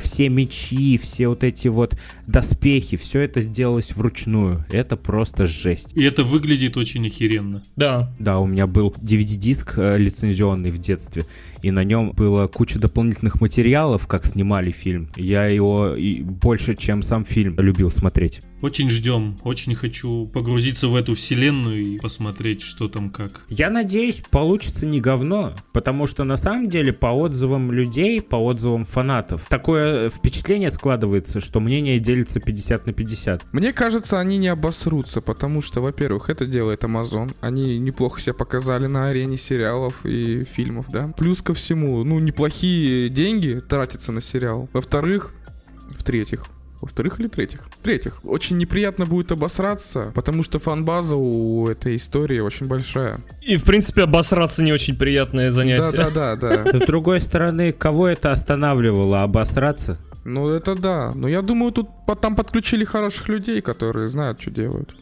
все 0.00 0.28
мечи, 0.28 0.98
все 0.98 1.28
вот 1.28 1.44
эти 1.44 1.68
вот 1.68 1.96
доспехи, 2.26 2.96
все 2.96 3.20
это 3.20 3.40
сделалось 3.40 3.94
вручную. 3.94 4.64
Это 4.70 4.96
просто 4.96 5.46
жесть. 5.46 5.96
И 5.96 6.02
это 6.02 6.24
выглядит 6.24 6.76
очень 6.76 7.06
охеренно. 7.06 7.62
Да. 7.76 8.14
Да, 8.18 8.38
у 8.38 8.46
меня 8.46 8.66
был 8.66 8.94
DVD-диск 9.00 9.74
э, 9.78 9.98
лицензионный 9.98 10.70
в 10.70 10.78
детстве, 10.78 11.26
и 11.62 11.70
на 11.70 11.84
нем 11.84 12.12
было 12.12 12.46
куча 12.46 12.78
дополнительных 12.78 13.40
материалов, 13.40 14.06
как 14.06 14.24
снимали 14.26 14.70
фильм. 14.70 15.10
Я 15.16 15.46
его 15.46 15.94
и 15.94 16.22
больше, 16.22 16.74
чем 16.74 17.02
сам 17.02 17.24
фильм, 17.24 17.58
любил 17.58 17.90
смотреть. 17.90 18.42
Очень 18.62 18.90
ждем, 18.90 19.38
очень 19.42 19.74
хочу 19.74 20.26
погрузиться 20.26 20.88
в 20.88 20.94
эту 20.94 21.14
вселенную 21.14 21.94
и 21.94 21.98
посмотреть, 21.98 22.60
что 22.60 22.88
там 22.88 23.08
как. 23.10 23.46
Я 23.48 23.70
надеюсь, 23.70 24.22
получится 24.30 24.84
не 24.84 25.00
говно, 25.00 25.54
потому 25.72 26.06
что 26.06 26.24
на 26.24 26.36
самом 26.36 26.68
деле 26.68 26.92
по 26.92 27.06
отзывам 27.06 27.72
людей, 27.72 28.20
по 28.20 28.36
отзывам 28.36 28.84
фанатов, 28.84 29.46
такое 29.70 30.10
впечатление 30.10 30.68
складывается, 30.68 31.38
что 31.38 31.60
мнение 31.60 32.00
делится 32.00 32.40
50 32.40 32.86
на 32.86 32.92
50. 32.92 33.52
Мне 33.52 33.72
кажется, 33.72 34.18
они 34.18 34.36
не 34.36 34.48
обосрутся, 34.48 35.20
потому 35.20 35.62
что, 35.62 35.80
во-первых, 35.80 36.28
это 36.28 36.44
делает 36.44 36.82
Amazon. 36.82 37.36
Они 37.40 37.78
неплохо 37.78 38.20
себя 38.20 38.34
показали 38.34 38.86
на 38.86 39.10
арене 39.10 39.36
сериалов 39.36 40.04
и 40.04 40.42
фильмов, 40.42 40.86
да. 40.88 41.14
Плюс 41.16 41.40
ко 41.40 41.54
всему, 41.54 42.02
ну, 42.02 42.18
неплохие 42.18 43.10
деньги 43.10 43.60
тратятся 43.60 44.10
на 44.10 44.20
сериал. 44.20 44.68
Во-вторых, 44.72 45.34
в-третьих, 45.90 46.46
во-вторых 46.80 47.20
или 47.20 47.26
третьих? 47.26 47.66
В-третьих, 47.80 48.20
очень 48.24 48.56
неприятно 48.58 49.06
будет 49.06 49.32
обосраться, 49.32 50.12
потому 50.14 50.42
что 50.42 50.58
фан-база 50.58 51.16
у 51.16 51.68
этой 51.68 51.96
истории 51.96 52.40
очень 52.40 52.66
большая. 52.66 53.20
И, 53.42 53.56
в 53.56 53.64
принципе, 53.64 54.02
обосраться 54.02 54.62
не 54.62 54.72
очень 54.72 54.96
приятное 54.96 55.50
занятие. 55.50 55.92
Да-да-да, 55.92 56.64
да. 56.64 56.78
С 56.78 56.86
другой 56.86 57.20
стороны, 57.20 57.72
кого 57.72 58.08
это 58.08 58.32
останавливало 58.32 59.22
обосраться? 59.22 59.98
Ну 60.24 60.48
это 60.48 60.74
да. 60.74 61.12
Но 61.14 61.28
я 61.28 61.42
думаю, 61.42 61.72
тут 61.72 61.88
там 62.20 62.36
подключили 62.36 62.84
хороших 62.84 63.28
людей, 63.28 63.60
которые 63.60 64.08
знают, 64.08 64.40
что 64.40 64.50
делают. 64.50 64.94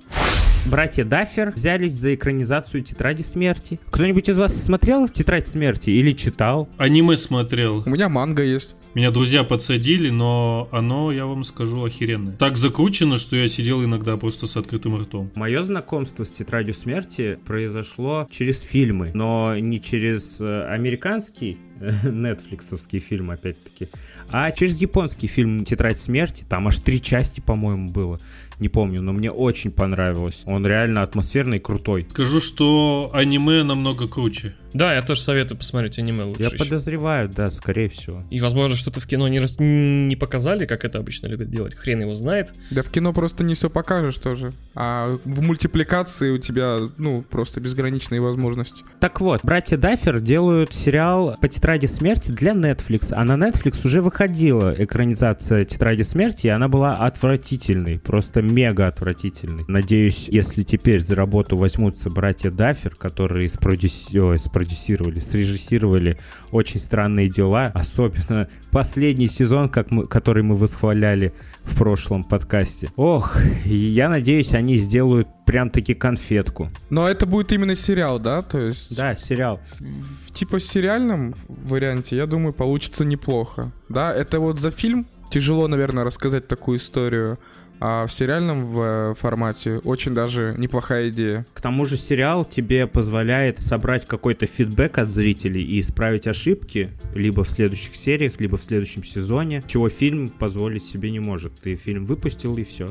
Братья 0.70 1.02
Даффер 1.02 1.52
взялись 1.52 1.92
за 1.92 2.14
экранизацию 2.14 2.82
«Тетради 2.82 3.22
смерти». 3.22 3.80
Кто-нибудь 3.90 4.28
из 4.28 4.36
вас 4.36 4.54
смотрел 4.54 5.08
«Тетрадь 5.08 5.48
смерти» 5.48 5.88
или 5.88 6.12
читал? 6.12 6.68
Аниме 6.76 7.16
смотрел. 7.16 7.82
У 7.86 7.88
меня 7.88 8.10
манга 8.10 8.42
есть. 8.42 8.76
Меня 8.92 9.10
друзья 9.10 9.44
подсадили, 9.44 10.10
но 10.10 10.68
оно, 10.70 11.10
я 11.10 11.24
вам 11.24 11.44
скажу, 11.44 11.84
охеренное. 11.84 12.36
Так 12.36 12.58
закручено, 12.58 13.16
что 13.16 13.36
я 13.36 13.48
сидел 13.48 13.82
иногда 13.82 14.18
просто 14.18 14.46
с 14.46 14.58
открытым 14.58 14.96
ртом. 14.96 15.30
Мое 15.36 15.62
знакомство 15.62 16.24
с 16.24 16.30
«Тетрадью 16.30 16.74
смерти» 16.74 17.38
произошло 17.46 18.28
через 18.30 18.60
фильмы, 18.60 19.12
но 19.14 19.56
не 19.56 19.80
через 19.80 20.38
э, 20.38 20.66
американский 20.68 21.56
нетфликсовский 22.02 22.98
фильм, 22.98 23.30
опять-таки, 23.30 23.88
а 24.30 24.50
через 24.50 24.80
японский 24.80 25.26
фильм 25.26 25.64
«Тетрадь 25.64 25.98
смерти». 25.98 26.44
Там 26.48 26.68
аж 26.68 26.78
три 26.78 27.00
части, 27.00 27.40
по-моему, 27.40 27.90
было. 27.90 28.20
Не 28.58 28.68
помню, 28.68 29.00
но 29.02 29.12
мне 29.12 29.30
очень 29.30 29.70
понравилось. 29.70 30.42
Он 30.44 30.66
реально 30.66 31.02
атмосферный 31.02 31.58
и 31.58 31.60
крутой. 31.60 32.06
Скажу, 32.10 32.40
что 32.40 33.10
аниме 33.12 33.62
намного 33.62 34.08
круче. 34.08 34.56
Да, 34.74 34.94
я 34.94 35.02
тоже 35.02 35.20
советую 35.22 35.58
посмотреть 35.58 35.98
аниме 35.98 36.24
лучше. 36.24 36.42
Я 36.42 36.48
еще. 36.48 36.58
подозреваю, 36.58 37.28
да, 37.28 37.50
скорее 37.50 37.88
всего. 37.88 38.22
И, 38.30 38.40
возможно, 38.40 38.76
что-то 38.76 39.00
в 39.00 39.06
кино 39.06 39.28
не, 39.28 39.40
рас- 39.40 39.56
не 39.58 40.16
показали, 40.16 40.66
как 40.66 40.84
это 40.84 40.98
обычно 40.98 41.26
любят 41.26 41.50
делать. 41.50 41.74
Хрен 41.74 42.00
его 42.02 42.14
знает. 42.14 42.52
Да 42.70 42.82
в 42.82 42.90
кино 42.90 43.12
просто 43.12 43.44
не 43.44 43.54
все 43.54 43.70
покажешь 43.70 44.18
тоже. 44.18 44.52
А 44.74 45.16
в 45.24 45.40
мультипликации 45.40 46.30
у 46.30 46.38
тебя, 46.38 46.78
ну, 46.98 47.22
просто 47.22 47.60
безграничные 47.60 48.20
возможности. 48.20 48.84
Так 49.00 49.20
вот, 49.20 49.40
братья 49.42 49.76
Даффер 49.76 50.20
делают 50.20 50.74
сериал 50.74 51.36
по 51.40 51.48
«Тетради 51.48 51.86
смерти» 51.86 52.30
для 52.30 52.52
Netflix, 52.52 53.12
а 53.12 53.24
на 53.24 53.34
Netflix 53.34 53.84
уже 53.84 54.02
выходила 54.02 54.74
экранизация 54.76 55.64
«Тетради 55.64 56.02
смерти», 56.02 56.46
и 56.46 56.50
она 56.50 56.68
была 56.68 56.96
отвратительной, 56.98 57.98
просто 57.98 58.42
мега 58.42 58.86
отвратительной. 58.86 59.64
Надеюсь, 59.68 60.26
если 60.28 60.62
теперь 60.62 61.00
за 61.00 61.14
работу 61.14 61.56
возьмутся 61.56 62.10
братья 62.10 62.50
Даффер, 62.50 62.94
которые 62.94 63.48
спродюси- 63.48 64.18
ой, 64.18 64.38
спродюсировали, 64.58 65.20
срежиссировали 65.20 66.18
«Очень 66.50 66.80
странные 66.80 67.28
дела», 67.28 67.70
особенно 67.74 68.48
последний 68.72 69.28
сезон, 69.28 69.68
как 69.68 69.90
мы, 69.92 70.06
который 70.08 70.42
мы 70.42 70.56
восхваляли 70.56 71.32
в 71.62 71.76
прошлом 71.76 72.24
подкасте. 72.24 72.90
Ох, 72.96 73.36
я 73.64 74.08
надеюсь, 74.08 74.52
они 74.54 74.76
сделают 74.78 75.28
прям-таки 75.46 75.94
конфетку. 75.94 76.68
Но 76.90 77.08
это 77.08 77.24
будет 77.26 77.52
именно 77.52 77.74
сериал, 77.76 78.18
да? 78.18 78.42
То 78.42 78.58
есть, 78.58 78.96
Да, 78.96 79.14
сериал. 79.14 79.60
в 79.78 80.32
типа 80.32 80.58
сериальном 80.58 81.34
варианте, 81.48 82.16
я 82.16 82.26
думаю, 82.26 82.52
получится 82.52 83.04
неплохо. 83.04 83.70
Да, 83.88 84.12
это 84.12 84.40
вот 84.40 84.58
за 84.58 84.70
фильм 84.72 85.06
тяжело, 85.30 85.68
наверное, 85.68 86.04
рассказать 86.04 86.48
такую 86.48 86.78
историю. 86.78 87.38
А 87.80 88.06
в 88.06 88.12
сериальном 88.12 88.66
в- 88.66 89.14
формате 89.14 89.78
очень 89.78 90.14
даже 90.14 90.54
неплохая 90.58 91.10
идея. 91.10 91.46
К 91.54 91.60
тому 91.60 91.84
же 91.84 91.96
сериал 91.96 92.44
тебе 92.44 92.86
позволяет 92.86 93.62
собрать 93.62 94.06
какой-то 94.06 94.46
фидбэк 94.46 94.98
от 94.98 95.10
зрителей 95.10 95.62
и 95.62 95.80
исправить 95.80 96.26
ошибки 96.26 96.90
либо 97.14 97.44
в 97.44 97.50
следующих 97.50 97.94
сериях, 97.94 98.40
либо 98.40 98.56
в 98.56 98.62
следующем 98.62 99.04
сезоне, 99.04 99.62
чего 99.66 99.88
фильм 99.88 100.28
позволить 100.28 100.84
себе 100.84 101.10
не 101.10 101.20
может. 101.20 101.52
Ты 101.60 101.76
фильм 101.76 102.04
выпустил 102.06 102.56
и 102.56 102.64
все. 102.64 102.88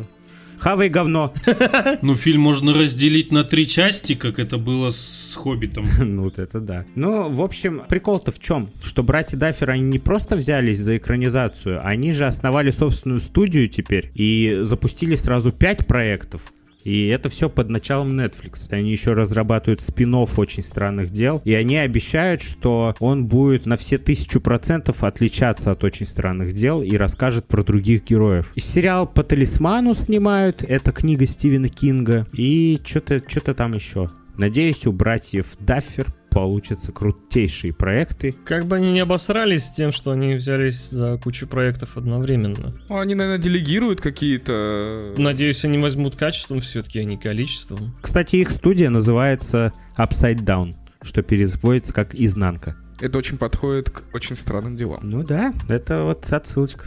Хавай 0.60 0.90
говно. 0.90 1.34
Ну, 2.02 2.16
фильм 2.16 2.42
можно 2.42 2.74
разделить 2.74 3.32
на 3.32 3.44
три 3.44 3.68
части, 3.68 4.14
как 4.14 4.40
это 4.40 4.58
было 4.58 4.90
с 4.90 5.36
Хоббитом. 5.36 5.86
Ну, 6.00 6.24
вот 6.24 6.40
это 6.40 6.60
да. 6.60 6.86
Ну, 6.96 7.30
в 7.30 7.42
общем, 7.42 7.84
прикол-то 7.88 8.32
в 8.32 8.40
чем? 8.40 8.70
Что 8.84 9.04
братья 9.04 9.38
Даффер, 9.38 9.72
они 9.72 9.84
не 9.84 10.00
просто 10.00 10.36
взялись 10.36 10.80
за 10.80 10.98
экранизацию, 10.98 11.86
они 11.86 12.12
же 12.12 12.26
основали 12.26 12.72
собственную 12.72 13.20
студию 13.20 13.70
теперь 13.70 14.12
и 14.16 14.60
запустили 14.62 15.16
сразу 15.16 15.52
пять 15.52 15.86
проектов. 15.86 16.54
И 16.88 17.08
это 17.08 17.28
все 17.28 17.50
под 17.50 17.70
началом 17.70 18.18
Netflix. 18.18 18.70
Они 18.72 18.94
еще 18.94 19.12
разрабатывают 19.12 19.82
спин 19.82 20.08
очень 20.16 20.64
странных 20.64 21.10
дел. 21.10 21.42
И 21.44 21.54
они 21.54 21.76
обещают, 21.76 22.42
что 22.42 22.96
он 23.02 23.26
будет 23.26 23.66
на 23.66 23.76
все 23.76 23.98
тысячу 23.98 24.40
процентов 24.40 25.04
отличаться 25.04 25.72
от 25.72 25.84
очень 25.84 26.06
странных 26.06 26.54
дел 26.54 26.82
и 26.82 26.96
расскажет 26.96 27.46
про 27.46 27.62
других 27.62 28.06
героев. 28.06 28.54
И 28.56 28.62
сериал 28.62 29.06
по 29.06 29.22
талисману 29.22 29.96
снимают. 29.96 30.64
Это 30.64 30.94
книга 30.94 31.28
Стивена 31.28 31.68
Кинга. 31.68 32.26
И 32.32 32.80
что-то 32.86 33.22
что 33.28 33.54
там 33.54 33.74
еще. 33.74 34.10
Надеюсь, 34.38 34.88
у 34.88 34.94
братьев 34.94 35.58
Даффер 35.60 36.08
получатся 36.30 36.92
крутейшие 36.92 37.74
проекты. 37.74 38.34
Как 38.46 38.66
бы 38.66 38.76
они 38.76 38.92
не 38.92 39.00
обосрались 39.00 39.66
с 39.66 39.72
тем, 39.72 39.92
что 39.92 40.12
они 40.12 40.36
взялись 40.36 40.90
за 40.90 41.18
кучу 41.18 41.48
проектов 41.48 41.98
одновременно. 41.98 42.74
Ну, 42.90 43.00
они, 43.00 43.16
наверное, 43.16 43.42
делегируют 43.42 44.02
какие-то... 44.02 45.14
Надеюсь, 45.18 45.64
они 45.66 45.78
возьмут 45.78 46.16
качеством 46.16 46.62
все-таки, 46.62 47.00
а 47.00 47.04
не 47.04 47.18
количеством. 47.18 47.96
Кстати, 48.02 48.38
их 48.38 48.52
студия 48.52 48.90
называется 48.90 49.74
Upside 49.98 50.44
Down, 50.44 50.76
что 51.02 51.22
переводится 51.22 51.94
как 51.94 52.14
«изнанка». 52.14 52.76
Это 53.00 53.20
очень 53.20 53.38
подходит 53.38 53.92
к 53.92 54.04
очень 54.14 54.36
странным 54.36 54.76
делам. 54.76 55.00
Ну 55.04 55.24
да, 55.24 55.54
это 55.70 56.04
вот 56.04 56.32
отсылочка. 56.34 56.86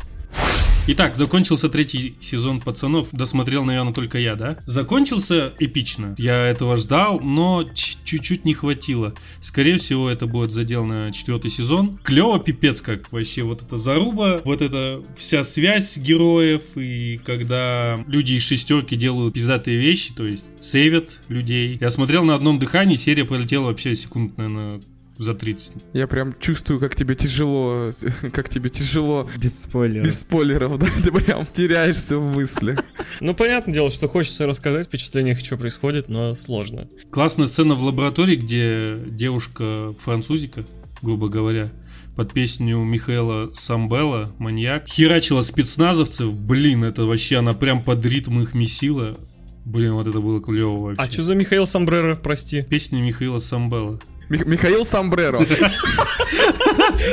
Итак, 0.92 1.14
закончился 1.14 1.68
третий 1.68 2.16
сезон 2.20 2.60
пацанов. 2.60 3.10
Досмотрел, 3.12 3.64
наверное, 3.64 3.92
только 3.92 4.18
я, 4.18 4.34
да? 4.34 4.58
Закончился 4.64 5.52
эпично. 5.60 6.16
Я 6.18 6.46
этого 6.46 6.76
ждал, 6.76 7.20
но 7.20 7.64
чуть-чуть 7.74 8.44
не 8.44 8.54
хватило. 8.54 9.14
Скорее 9.40 9.76
всего, 9.76 10.10
это 10.10 10.26
будет 10.26 10.50
задел 10.50 10.84
на 10.84 11.12
четвертый 11.12 11.50
сезон. 11.50 11.98
Клево, 12.02 12.40
пипец, 12.40 12.80
как 12.80 13.12
вообще 13.12 13.42
вот 13.42 13.62
эта 13.62 13.76
заруба, 13.76 14.40
вот 14.44 14.62
эта 14.62 15.02
вся 15.16 15.44
связь 15.44 15.96
героев, 15.96 16.62
и 16.74 17.20
когда 17.24 17.96
люди 18.08 18.32
из 18.32 18.42
шестерки 18.42 18.96
делают 18.96 19.34
пиздатые 19.34 19.78
вещи, 19.78 20.12
то 20.12 20.26
есть 20.26 20.46
сейвят 20.60 21.20
людей. 21.28 21.78
Я 21.80 21.90
смотрел 21.90 22.24
на 22.24 22.34
одном 22.34 22.58
дыхании, 22.58 22.96
серия 22.96 23.24
пролетела 23.24 23.66
вообще 23.66 23.94
секунд, 23.94 24.36
наверное, 24.38 24.80
за 25.20 25.34
30. 25.34 25.74
Я 25.92 26.06
прям 26.06 26.34
чувствую, 26.40 26.80
как 26.80 26.94
тебе 26.94 27.14
тяжело, 27.14 27.92
как 28.32 28.48
тебе 28.48 28.70
тяжело 28.70 29.28
Без 29.36 29.62
спойлеров. 29.62 30.06
без 30.06 30.20
спойлеров, 30.20 30.78
да? 30.80 30.86
Ты 31.02 31.12
прям 31.12 31.46
теряешься 31.46 32.18
в 32.18 32.34
мыслях. 32.34 32.78
Ну, 33.20 33.34
понятное 33.34 33.74
дело, 33.74 33.90
что 33.90 34.08
хочется 34.08 34.46
рассказать 34.46 34.86
впечатлениях, 34.86 35.38
что 35.40 35.56
происходит, 35.56 36.08
но 36.08 36.34
сложно. 36.34 36.88
Классная 37.10 37.46
сцена 37.46 37.74
в 37.74 37.82
лаборатории, 37.84 38.36
где 38.36 38.98
девушка 39.10 39.94
французика, 39.98 40.64
грубо 41.02 41.28
говоря, 41.28 41.68
под 42.16 42.32
песню 42.32 42.78
Михаила 42.78 43.50
Самбела 43.54 44.34
«Маньяк» 44.38 44.88
херачила 44.88 45.42
спецназовцев. 45.42 46.32
Блин, 46.34 46.82
это 46.84 47.04
вообще 47.04 47.36
она 47.36 47.52
прям 47.52 47.82
под 47.82 48.04
ритм 48.06 48.40
их 48.40 48.54
месила. 48.54 49.16
Блин, 49.64 49.92
вот 49.92 50.06
это 50.06 50.20
было 50.20 50.40
клево 50.42 50.78
вообще. 50.78 51.02
А 51.02 51.10
что 51.10 51.22
за 51.22 51.34
Михаил 51.34 51.66
Самбрера, 51.66 52.16
прости? 52.16 52.62
Песня 52.62 53.00
Михаила 53.02 53.38
Самбела. 53.38 54.00
Мих- 54.30 54.46
Михаил 54.46 54.86
Самбреро. 54.86 55.44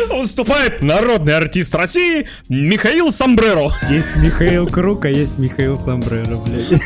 Выступает 0.09 0.81
народный 0.81 1.35
артист 1.35 1.73
России 1.75 2.27
Михаил 2.47 3.11
Самбреро. 3.11 3.71
Есть 3.89 4.15
Михаил 4.17 4.67
Круг, 4.67 5.05
а 5.05 5.09
есть 5.09 5.37
Михаил 5.39 5.77
Самбрero, 5.77 6.37
блядь. 6.45 6.79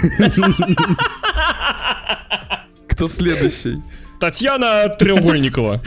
Кто 2.88 3.08
следующий? 3.08 3.82
Татьяна 4.20 4.88
Треугольникова. 4.90 5.82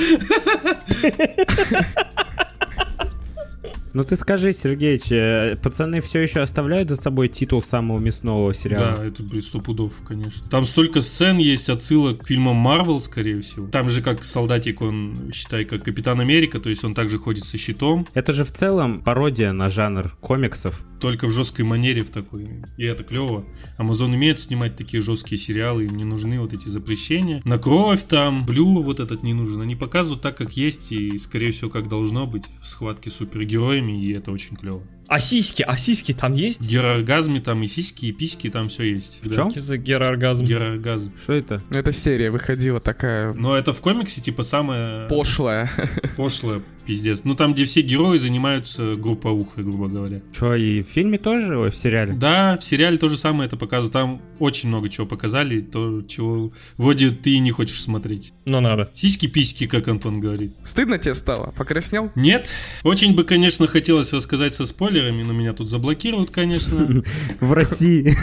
Ну 3.95 4.03
ты 4.03 4.17
скажи, 4.17 4.53
Сергеич, 4.53 5.61
пацаны 5.61 6.01
все 6.01 6.19
еще 6.19 6.41
оставляют 6.41 6.91
за 6.91 6.97
собой 6.97 7.29
титул 7.29 7.63
самого 7.63 8.01
мясного 8.01 8.53
сериала? 8.53 8.97
Да, 8.97 9.05
это, 9.05 9.23
блин, 9.23 9.41
сто 9.41 9.61
пудов, 9.61 10.03
конечно. 10.05 10.49
Там 10.51 10.67
столько 10.67 11.01
сцен 11.01 11.39
есть, 11.39 11.71
отсылок 11.71 12.25
к 12.25 12.27
фильмам 12.27 12.57
Марвел, 12.57 13.01
скорее 13.01 13.41
всего. 13.43 13.69
Там 13.69 13.89
же 13.89 14.03
как 14.03 14.25
солдатик, 14.25 14.81
он, 14.83 15.31
считай, 15.33 15.65
как 15.65 15.85
Капитан 15.85 16.21
Америка, 16.21 16.59
то 16.59 16.71
есть 16.71 16.83
он 16.83 16.93
также 16.93 17.19
ходит 17.19 17.45
со 17.45 17.57
щитом, 17.57 18.09
Это 18.15 18.33
же 18.33 18.45
в 18.45 18.51
целом 18.51 19.01
пародия 19.01 19.53
на 19.53 19.71
жанр 19.71 20.17
комиксов. 20.21 20.85
только 21.01 21.27
в 21.27 21.31
жесткой 21.31 21.65
манере 21.67 22.03
в 22.03 22.11
такой. 22.11 22.49
И 22.79 22.85
это 22.85 23.05
клево. 23.05 23.45
Амазон 23.77 24.15
умеет 24.15 24.41
снимать 24.41 24.75
такие 24.77 25.03
жесткие 25.03 25.39
сериалы, 25.39 25.85
им 25.85 25.97
не 25.97 26.05
нужны 26.05 26.41
вот 26.41 26.53
эти 26.55 26.67
запрещения. 26.67 27.43
На 27.45 27.59
кровь 27.59 28.03
там, 28.05 28.45
блю 28.47 28.83
вот 28.83 28.99
этот 29.01 29.23
не 29.23 29.35
нужен. 29.35 29.61
Они 29.61 29.77
показывают 29.77 30.23
так, 30.23 30.37
как 30.37 30.57
есть, 30.57 30.91
и, 30.91 31.17
скорее 31.19 31.53
всего, 31.53 31.71
как 31.71 31.89
должно 31.89 32.27
быть 32.27 32.45
в 32.61 32.67
схватке 32.67 33.11
с 33.11 33.15
супергероями, 33.17 33.84
и 33.89 34.13
это 34.13 34.31
очень 34.33 34.57
клево. 34.57 34.83
А 35.07 35.21
сиськи, 35.21 35.63
а 35.63 35.77
сиськи 35.77 36.13
там 36.13 36.33
есть? 36.35 36.63
В 36.63 36.69
герооргазме 36.69 37.41
там 37.41 37.63
и 37.63 37.67
сиськи, 37.67 38.07
и 38.07 38.13
письки, 38.13 38.51
там 38.51 38.69
все 38.69 38.85
есть. 38.85 39.19
В 39.23 39.35
чем? 39.35 39.51
Что 39.51 39.61
за 39.61 39.77
герооргазм? 39.77 40.45
Герооргазм. 40.45 41.13
Что 41.23 41.35
это? 41.35 41.63
Эта 41.71 41.93
серия 41.93 42.31
выходила 42.31 42.81
такая 42.81 43.33
Но 43.35 43.57
это 43.57 43.73
в 43.73 43.81
комиксе 43.81 44.21
типа 44.21 44.43
самое 44.43 45.07
пошлая. 45.09 45.71
пошлое, 46.17 46.63
пиздец. 46.87 47.21
Ну 47.25 47.35
там, 47.35 47.55
где 47.55 47.65
все 47.65 47.83
герои 47.83 48.19
занимаются 48.19 48.95
групповухой, 48.97 49.63
грубо 49.65 49.89
говоря. 49.89 50.23
Что, 50.33 50.55
и 50.55 50.81
в 50.81 50.87
фильме 50.87 51.19
тоже, 51.19 51.59
ой, 51.59 51.71
в 51.71 51.75
сериале? 51.77 52.15
Да, 52.15 52.57
в 52.57 52.65
сериале 52.65 52.97
то 52.99 53.09
же 53.09 53.17
самое 53.19 53.47
это 53.47 53.57
показывают. 53.57 53.93
Там 53.93 54.23
очень 54.39 54.69
много 54.69 54.89
чего 54.89 55.07
показали, 55.07 55.61
то, 55.61 56.03
чего 56.03 56.53
вроде 56.77 57.11
ты 57.11 57.31
и 57.31 57.39
не 57.41 57.51
хочешь 57.51 57.83
смотреть. 57.83 58.33
Но 58.47 58.61
надо. 58.61 58.91
Сиськи-письки, 58.95 59.67
как 59.67 59.87
Антон 59.89 60.21
говорит. 60.21 60.55
Стыдно 60.63 60.99
тебе 60.99 61.15
стало? 61.15 61.53
Покраснел? 61.57 62.11
Нет, 62.15 62.49
очень 62.83 63.15
бы, 63.15 63.25
конечно, 63.25 63.67
хотелось 63.67 64.13
рассказать 64.13 64.55
со 64.55 64.67
спойлерами, 64.95 65.23
но 65.23 65.33
меня 65.33 65.53
тут 65.53 65.69
заблокируют, 65.69 66.31
конечно. 66.31 67.03
В 67.41 67.53
России. 67.53 68.17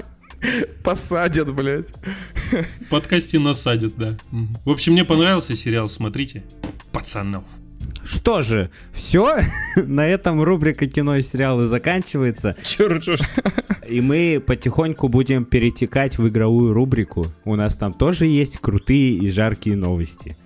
Посадят, 0.84 1.52
блядь. 1.52 1.92
В 2.52 2.88
подкасте 2.90 3.38
насадят, 3.38 3.94
да. 3.96 4.16
В 4.64 4.70
общем, 4.70 4.92
мне 4.92 5.04
понравился 5.04 5.54
сериал, 5.56 5.88
смотрите. 5.88 6.44
Пацанов. 6.92 7.44
Что 8.04 8.42
же, 8.42 8.70
все? 8.92 9.40
На 9.76 10.06
этом 10.06 10.40
рубрика 10.42 10.86
кино 10.86 11.16
и 11.16 11.22
сериалы 11.22 11.66
заканчивается. 11.66 12.56
Чё 12.62 12.88
ржёшь? 12.88 13.20
И 13.88 14.00
мы 14.00 14.42
потихоньку 14.44 15.08
будем 15.08 15.44
перетекать 15.44 16.18
в 16.18 16.28
игровую 16.28 16.72
рубрику. 16.72 17.32
У 17.44 17.56
нас 17.56 17.76
там 17.76 17.92
тоже 17.92 18.26
есть 18.26 18.58
крутые 18.58 19.14
и 19.14 19.30
жаркие 19.30 19.76
новости. 19.76 20.36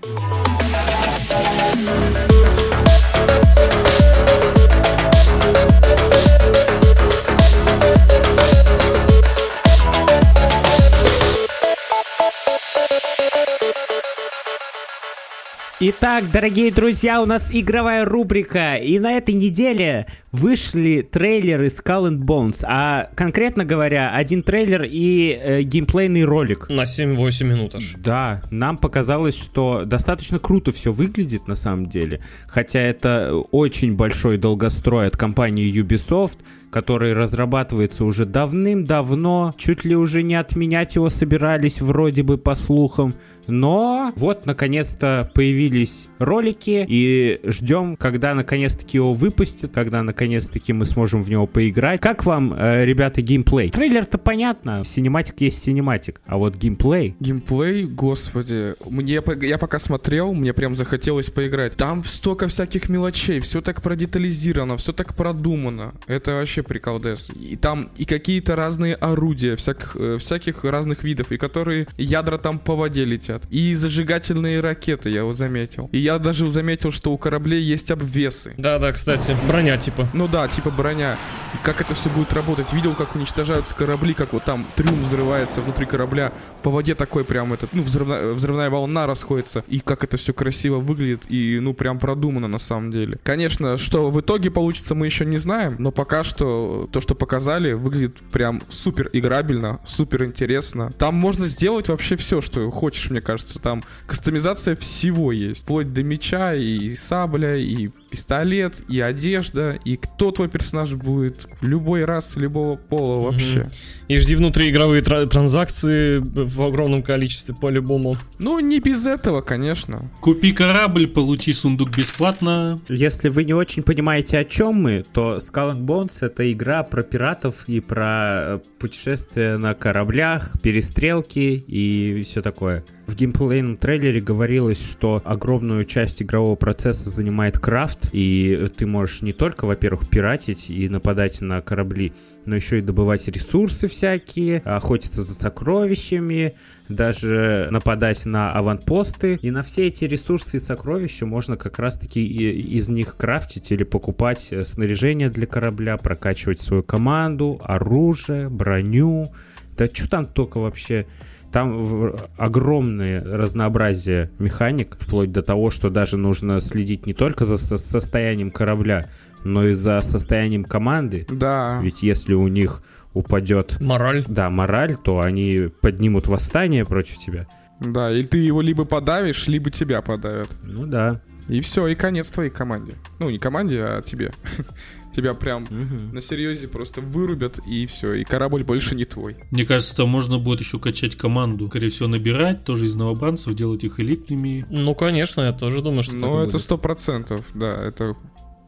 Итак, 15.83 16.31
дорогие 16.31 16.71
друзья, 16.71 17.23
у 17.23 17.25
нас 17.25 17.49
игровая 17.51 18.05
рубрика, 18.05 18.75
и 18.77 18.99
на 18.99 19.13
этой 19.13 19.33
неделе 19.33 20.07
вышли 20.31 21.01
трейлеры 21.01 21.69
Skull 21.69 22.11
and 22.11 22.19
Bones, 22.19 22.63
а 22.69 23.09
конкретно 23.15 23.65
говоря, 23.65 24.15
один 24.15 24.43
трейлер 24.43 24.83
и 24.83 25.31
э, 25.31 25.63
геймплейный 25.63 26.25
ролик. 26.25 26.69
На 26.69 26.83
7-8 26.83 27.45
минут 27.45 27.77
аж. 27.77 27.95
Да, 27.97 28.43
нам 28.51 28.77
показалось, 28.77 29.35
что 29.35 29.87
достаточно 29.87 30.39
круто 30.39 30.71
все 30.71 30.93
выглядит 30.93 31.49
на 31.49 31.55
самом 31.55 31.87
деле. 31.87 32.21
Хотя 32.47 32.81
это 32.81 33.33
очень 33.51 33.95
большой 33.95 34.37
долгострой 34.37 35.07
от 35.07 35.17
компании 35.17 35.73
Ubisoft, 35.73 36.41
который 36.71 37.13
разрабатывается 37.13 38.05
уже 38.05 38.27
давным-давно. 38.27 39.55
Чуть 39.57 39.85
ли 39.85 39.97
уже 39.97 40.23
не 40.23 40.35
отменять 40.35 40.95
его 40.95 41.11
собирались, 41.11 41.81
вроде 41.81 42.23
бы 42.23 42.39
по 42.39 42.55
слухам. 42.55 43.15
Но 43.47 44.13
вот, 44.17 44.47
наконец-то, 44.47 45.31
появились 45.35 46.10
ролики, 46.21 46.85
и 46.89 47.41
ждем, 47.45 47.97
когда 47.97 48.35
наконец-таки 48.35 48.99
его 48.99 49.13
выпустят, 49.13 49.73
когда 49.73 50.03
наконец-таки 50.03 50.73
мы 50.73 50.85
сможем 50.85 51.23
в 51.23 51.31
него 51.31 51.47
поиграть. 51.47 52.01
Как 52.01 52.25
вам, 52.25 52.55
э, 52.57 52.85
ребята, 52.85 53.23
геймплей? 53.23 53.71
Трейлер-то 53.71 54.19
понятно, 54.19 54.85
cinematic 54.85 55.41
есть 55.41 55.63
cinematic, 55.63 56.21
а 56.27 56.37
вот 56.37 56.57
геймплей... 56.57 57.17
Геймплей, 57.21 57.85
господи, 57.85 58.75
мне 58.89 59.21
я 59.43 59.59
пока 59.59 59.79
смотрел, 59.79 60.33
мне 60.33 60.53
прям 60.53 60.75
захотелось 60.75 61.31
поиграть. 61.31 61.77
Там 61.77 62.05
столько 62.05 62.49
всяких 62.49 62.89
мелочей, 62.89 63.41
все 63.41 63.61
так 63.61 63.83
продетализировано, 63.83 64.77
все 64.77 64.93
так 64.93 65.15
продумано. 65.15 65.95
Это 66.07 66.33
вообще 66.33 66.63
приколдес. 66.63 67.31
И 67.31 67.57
там 67.57 67.89
и 67.97 68.05
какие-то 68.05 68.57
разные 68.57 68.95
орудия, 68.95 69.57
всяких, 69.57 69.97
э, 69.97 70.19
всяких 70.19 70.65
разных 70.65 71.05
видов, 71.05 71.33
и 71.33 71.39
которые 71.39 71.87
ядра 71.97 72.39
там 72.39 72.59
по 72.59 72.77
воде 72.77 73.05
летят. 73.05 73.45
И 73.51 73.75
зажигательные 73.75 74.61
ракеты, 74.61 75.11
я 75.11 75.21
его 75.21 75.33
заметил. 75.33 75.89
И 75.93 75.99
я 75.99 76.10
даже 76.19 76.51
заметил, 76.51 76.91
что 76.91 77.13
у 77.13 77.19
кораблей 77.19 77.63
есть 77.63 77.91
обвесы. 77.91 78.55
Да-да, 78.57 78.93
кстати, 78.93 79.37
броня 79.47 79.77
типа. 79.77 80.09
Ну 80.13 80.27
да, 80.27 80.49
типа 80.49 80.71
броня. 80.71 81.17
И 81.55 81.65
как 81.65 81.81
это 81.81 81.95
все 81.95 82.09
будет 82.11 82.33
работать? 82.33 82.73
Видел, 82.73 82.95
как 82.95 83.15
уничтожаются 83.15 83.75
корабли, 83.75 84.15
как 84.15 84.33
вот 84.33 84.45
там 84.45 84.65
трюм 84.77 85.01
взрывается 85.03 85.63
внутри 85.63 85.87
корабля. 85.87 86.33
По 86.63 86.71
воде 86.71 86.95
такой 86.95 87.25
прям 87.25 87.53
этот, 87.53 87.73
ну, 87.73 87.83
взрывная, 87.83 88.33
взрывная 88.33 88.71
волна 88.71 89.07
расходится. 89.07 89.65
И 89.69 89.81
как 89.81 90.05
это 90.05 90.17
все 90.17 90.33
красиво 90.33 90.79
выглядит. 90.79 91.25
И, 91.29 91.59
ну, 91.61 91.75
прям 91.75 91.99
продумано 91.99 92.49
на 92.49 92.59
самом 92.59 92.91
деле. 92.91 93.19
Конечно, 93.23 93.79
что 93.79 94.11
в 94.11 94.21
итоге 94.21 94.51
получится, 94.51 94.95
мы 94.95 95.07
еще 95.07 95.25
не 95.25 95.39
знаем. 95.39 95.77
Но 95.79 95.91
пока 95.91 96.25
что 96.25 96.89
то, 96.93 97.01
что 97.01 97.15
показали, 97.15 97.73
выглядит 97.73 98.19
прям 98.33 98.63
супер 98.69 99.11
играбельно, 99.13 99.81
супер 99.87 100.25
интересно. 100.25 100.93
Там 100.99 101.15
можно 101.15 101.47
сделать 101.47 101.89
вообще 101.89 102.17
все, 102.17 102.41
что 102.41 102.71
хочешь, 102.71 103.11
мне 103.11 103.21
кажется. 103.21 103.59
Там 103.59 103.85
кастомизация 104.07 104.77
всего 104.77 105.33
есть. 105.33 105.63
Вплоть 105.63 105.93
до 105.93 106.00
меча 106.03 106.55
и 106.55 106.95
сабля, 106.95 107.57
и 107.57 107.91
пистолет, 108.11 108.83
и 108.89 109.01
одежда, 109.01 109.79
и 109.85 109.97
кто 109.97 110.31
твой 110.31 110.49
персонаж 110.49 110.95
будет. 110.95 111.47
Любой 111.63 112.05
раз, 112.05 112.37
любого 112.37 112.77
пола 112.77 113.21
вообще. 113.21 113.71
И 114.09 114.19
жди 114.19 114.35
внутриигровые 114.35 115.03
тра- 115.03 115.27
транзакции 115.27 116.19
в 116.19 116.63
огромном 116.63 117.03
количестве 117.03 117.55
по-любому. 117.55 118.17
Ну, 118.39 118.59
не 118.59 118.81
без 118.81 119.07
этого, 119.07 119.41
конечно. 119.41 120.11
Купи 120.21 120.53
корабль, 120.53 121.07
получи 121.07 121.53
сундук 121.53 121.97
бесплатно. 121.97 122.81
Если 122.89 123.29
вы 123.29 123.45
не 123.45 123.55
очень 123.55 123.83
понимаете, 123.83 124.39
о 124.39 124.45
чем 124.45 124.83
мы, 124.83 125.05
то 125.13 125.37
Skull 125.37 125.77
and 125.77 125.85
Bones— 125.85 126.19
это 126.21 126.51
игра 126.53 126.83
про 126.83 127.03
пиратов 127.03 127.69
и 127.69 127.81
про 127.81 128.57
э, 128.57 128.59
путешествия 128.79 129.57
на 129.57 129.75
кораблях, 129.75 130.61
перестрелки 130.61 131.63
и 131.67 132.23
все 132.23 132.43
такое. 132.43 132.85
В 133.07 133.17
геймплейном 133.17 133.77
трейлере 133.77 134.21
говорилось, 134.21 134.81
что 134.81 135.21
огромную 135.25 135.85
часть 135.85 136.23
игрового 136.23 136.55
процесса 136.55 137.11
занимает 137.11 137.59
крафт, 137.59 138.00
и 138.13 138.69
ты 138.77 138.87
можешь 138.87 139.23
не 139.23 139.33
только, 139.33 139.65
во-первых, 139.67 140.09
пиратить 140.09 140.71
и 140.71 140.89
нападать 140.89 141.41
на 141.41 141.61
корабли, 141.61 142.13
но 142.45 142.57
еще 142.57 142.79
и 142.79 142.83
добывать 142.83 143.27
ресурсы 143.29 143.89
всякие, 143.89 144.59
охотиться 144.65 145.23
за 145.23 145.35
сокровищами, 145.35 146.55
даже 146.89 147.69
нападать 147.71 148.27
на 148.27 148.53
аванпосты. 148.53 149.39
И 149.43 149.51
на 149.51 149.63
все 149.63 149.87
эти 149.87 150.05
ресурсы 150.05 150.57
и 150.57 150.61
сокровища 150.61 151.27
можно 151.27 151.57
как 151.57 151.79
раз-таки 151.79 152.21
из 152.23 152.89
них 152.89 153.17
крафтить 153.17 153.71
или 153.71 153.85
покупать 153.85 154.49
э, 154.51 154.65
снаряжение 154.65 155.31
для 155.31 155.47
корабля, 155.47 155.97
прокачивать 155.97 156.61
свою 156.61 156.83
команду, 156.83 157.61
оружие, 157.63 158.49
броню. 158.49 159.33
Да 159.77 159.87
что 159.87 160.09
там 160.09 160.27
только 160.27 160.59
вообще... 160.59 161.07
Там 161.53 162.15
огромное 162.37 163.23
разнообразие 163.25 164.31
механик, 164.39 164.97
вплоть 164.99 165.33
до 165.33 165.43
того, 165.43 165.71
что 165.71 165.91
даже 165.91 166.17
нужно 166.17 166.61
следить 166.61 167.07
не 167.07 167.15
только 167.15 167.45
за 167.45 167.59
со- 167.59 167.79
состоянием 167.79 168.51
корабля, 168.51 169.07
но 169.45 169.65
и 169.67 169.75
за 169.75 170.01
состоянием 170.03 170.65
команды. 170.65 171.27
Да. 171.29 171.81
Ведь 171.83 172.03
если 172.03 172.35
у 172.35 172.47
них 172.49 172.83
упадет 173.15 173.81
Мораль. 173.81 174.25
да, 174.29 174.49
мораль, 174.51 174.97
то 175.03 175.21
они 175.21 175.69
поднимут 175.81 176.29
восстание 176.29 176.85
против 176.85 177.19
тебя. 177.19 177.47
Да, 177.81 178.13
или 178.13 178.23
ты 178.27 178.39
его 178.39 178.61
либо 178.61 178.85
подавишь, 178.85 179.49
либо 179.49 179.71
тебя 179.71 180.03
подавят. 180.03 180.55
Ну 180.63 180.87
да. 180.87 181.21
И 181.49 181.61
все, 181.63 181.89
и 181.89 181.97
конец 181.97 182.31
твоей 182.31 182.51
команде. 182.51 182.95
Ну, 183.19 183.29
не 183.31 183.39
команде, 183.39 183.83
а 183.83 184.03
тебе. 184.03 184.33
Тебя 185.15 185.35
прям 185.35 185.67
Мгм. 185.69 186.15
на 186.15 186.21
серьезе 186.21 186.69
просто 186.69 187.01
вырубят, 187.01 187.59
и 187.67 187.87
все, 187.87 188.15
и 188.15 188.25
корабль 188.25 188.63
больше 188.63 188.95
не 188.95 189.05
твой. 189.05 189.37
Мне 189.51 189.65
кажется, 189.65 189.97
там 189.97 190.09
можно 190.09 190.39
будет 190.39 190.61
еще 190.61 190.79
качать 190.79 191.17
команду. 191.17 191.67
Скорее 191.69 191.91
всего, 191.91 192.09
набирать 192.09 192.65
тоже 192.65 192.85
из 192.87 192.95
новобранцев, 192.95 193.55
делать 193.55 193.83
их 193.85 193.99
элитными. 193.99 194.67
Ну, 194.71 194.95
конечно, 194.95 195.41
я 195.43 195.53
тоже 195.53 195.83
думаю, 195.83 196.03
что 196.05 196.15
Ну, 196.15 196.41
это 196.41 196.59
сто 196.59 196.79
процентов, 196.79 197.47
да, 197.55 197.73
это 197.73 198.15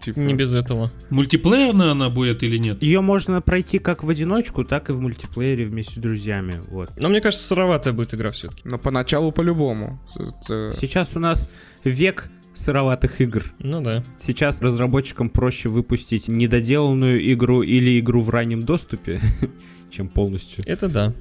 типа... 0.00 0.18
Не 0.18 0.35
без 0.35 0.52
этого. 0.52 0.90
Мультиплеерная 1.11 1.92
она 1.92 2.11
будет 2.11 2.42
или 2.42 2.57
нет? 2.57 2.83
Ее 2.83 3.00
можно 3.02 3.40
пройти 3.40 3.78
как 3.78 4.02
в 4.02 4.09
одиночку, 4.09 4.64
так 4.64 4.90
и 4.90 4.92
в 4.92 5.00
мультиплеере 5.00 5.64
вместе 5.66 5.94
с 5.94 5.98
друзьями. 5.98 6.61
Вот. 6.70 6.90
Но 6.96 7.09
мне 7.09 7.20
кажется, 7.20 7.46
сыроватая 7.46 7.92
будет 7.92 8.12
игра 8.14 8.33
все-таки. 8.33 8.62
Но 8.68 8.78
поначалу 8.78 9.31
по-любому. 9.31 10.00
Это- 10.16 10.72
Сейчас 10.76 11.16
у 11.16 11.20
нас 11.20 11.48
век 11.85 12.28
сыроватых 12.54 13.20
игр. 13.20 13.44
Ну 13.58 13.80
да. 13.80 14.02
Сейчас 14.18 14.60
разработчикам 14.60 15.30
проще 15.30 15.68
выпустить 15.68 16.28
недоделанную 16.28 17.32
игру 17.32 17.62
или 17.62 17.98
игру 18.00 18.20
в 18.20 18.30
раннем 18.30 18.62
доступе, 18.62 19.20
чем 19.90 20.08
полностью. 20.08 20.64
Это 20.66 20.88
да. 20.88 21.14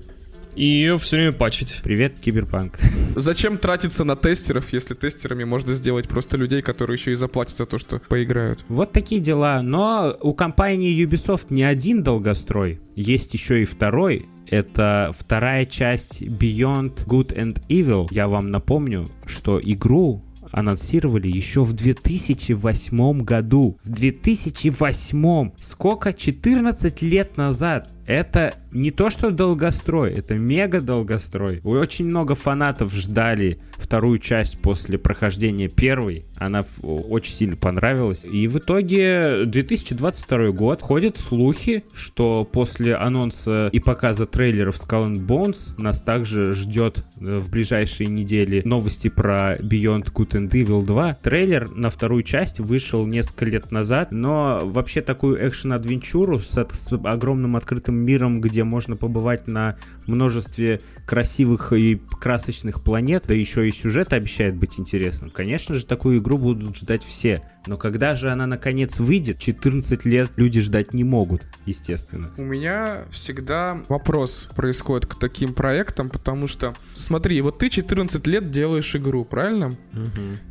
И 0.55 0.65
ее 0.65 0.97
все 0.97 1.15
время 1.15 1.31
пачить. 1.31 1.79
Привет, 1.83 2.19
Киберпанк. 2.19 2.77
Зачем 3.15 3.57
тратиться 3.57 4.03
на 4.03 4.15
тестеров, 4.15 4.73
если 4.73 4.93
тестерами 4.93 5.45
можно 5.45 5.73
сделать 5.75 6.09
просто 6.09 6.35
людей, 6.37 6.61
которые 6.61 6.95
еще 6.95 7.13
и 7.13 7.15
заплатят 7.15 7.57
за 7.57 7.65
то, 7.65 7.77
что 7.77 7.99
поиграют? 7.99 8.65
Вот 8.67 8.91
такие 8.91 9.21
дела. 9.21 9.61
Но 9.61 10.15
у 10.21 10.33
компании 10.33 11.05
Ubisoft 11.05 11.47
не 11.49 11.63
один 11.63 12.03
долгострой, 12.03 12.81
есть 12.95 13.33
еще 13.33 13.61
и 13.61 13.65
второй. 13.65 14.25
Это 14.47 15.11
вторая 15.17 15.65
часть 15.65 16.21
Beyond 16.21 17.05
Good 17.05 17.33
and 17.33 17.61
Evil. 17.69 18.07
Я 18.11 18.27
вам 18.27 18.51
напомню, 18.51 19.07
что 19.25 19.61
игру 19.63 20.21
анонсировали 20.51 21.27
еще 21.27 21.63
в 21.63 21.73
2008 21.73 23.21
году. 23.21 23.77
В 23.83 23.89
2008. 23.89 25.51
Сколько? 25.59 26.13
14 26.13 27.01
лет 27.01 27.37
назад. 27.37 27.89
Это 28.11 28.55
не 28.73 28.91
то, 28.91 29.09
что 29.09 29.31
долгострой, 29.31 30.11
это 30.11 30.35
мега 30.35 30.81
долгострой. 30.81 31.61
Очень 31.63 32.07
много 32.07 32.35
фанатов 32.35 32.93
ждали 32.93 33.59
вторую 33.77 34.19
часть 34.19 34.59
после 34.59 34.97
прохождения 34.97 35.69
первой. 35.69 36.25
Она 36.37 36.65
очень 36.83 37.33
сильно 37.33 37.55
понравилась. 37.55 38.25
И 38.25 38.47
в 38.47 38.57
итоге 38.57 39.45
2022 39.45 40.51
год 40.51 40.81
ходят 40.81 41.17
слухи, 41.17 41.85
что 41.93 42.43
после 42.51 42.95
анонса 42.95 43.69
и 43.71 43.79
показа 43.79 44.25
трейлеров 44.25 44.75
Skull 44.75 45.13
and 45.13 45.25
Bones 45.25 45.73
нас 45.77 46.01
также 46.01 46.53
ждет 46.53 47.05
э, 47.19 47.37
в 47.37 47.49
ближайшие 47.49 48.07
недели 48.07 48.61
новости 48.65 49.07
про 49.07 49.55
Beyond 49.55 50.11
Good 50.13 50.31
and 50.31 50.49
Evil 50.49 50.83
2. 50.83 51.19
Трейлер 51.21 51.69
на 51.71 51.89
вторую 51.89 52.23
часть 52.23 52.59
вышел 52.59 53.05
несколько 53.05 53.45
лет 53.45 53.71
назад, 53.71 54.11
но 54.11 54.61
вообще 54.63 55.01
такую 55.01 55.41
экшен-адвенчуру 55.47 56.39
с, 56.39 56.51
с 56.51 56.93
огромным 57.05 57.55
открытым 57.55 58.00
миром, 58.01 58.41
где 58.41 58.63
можно 58.63 58.95
побывать 58.95 59.47
на 59.47 59.77
множестве 60.07 60.81
красивых 61.05 61.73
и 61.73 62.01
красочных 62.19 62.83
планет, 62.83 63.25
да 63.27 63.33
еще 63.33 63.67
и 63.67 63.71
сюжет 63.71 64.13
обещает 64.13 64.55
быть 64.55 64.79
интересным. 64.79 65.29
Конечно 65.29 65.75
же, 65.75 65.85
такую 65.85 66.19
игру 66.19 66.37
будут 66.37 66.75
ждать 66.75 67.03
все. 67.03 67.43
Но 67.67 67.77
когда 67.77 68.15
же 68.15 68.31
она 68.31 68.47
наконец 68.47 68.99
выйдет, 68.99 69.37
14 69.39 70.05
лет 70.05 70.31
люди 70.35 70.61
ждать 70.61 70.93
не 70.93 71.03
могут, 71.03 71.45
естественно. 71.65 72.31
У 72.37 72.43
меня 72.43 73.05
всегда 73.11 73.79
вопрос 73.87 74.47
происходит 74.55 75.05
к 75.05 75.15
таким 75.15 75.53
проектам, 75.53 76.09
потому 76.09 76.47
что, 76.47 76.75
смотри, 76.93 77.39
вот 77.41 77.59
ты 77.59 77.69
14 77.69 78.25
лет 78.27 78.49
делаешь 78.49 78.95
игру, 78.95 79.25
правильно? 79.25 79.71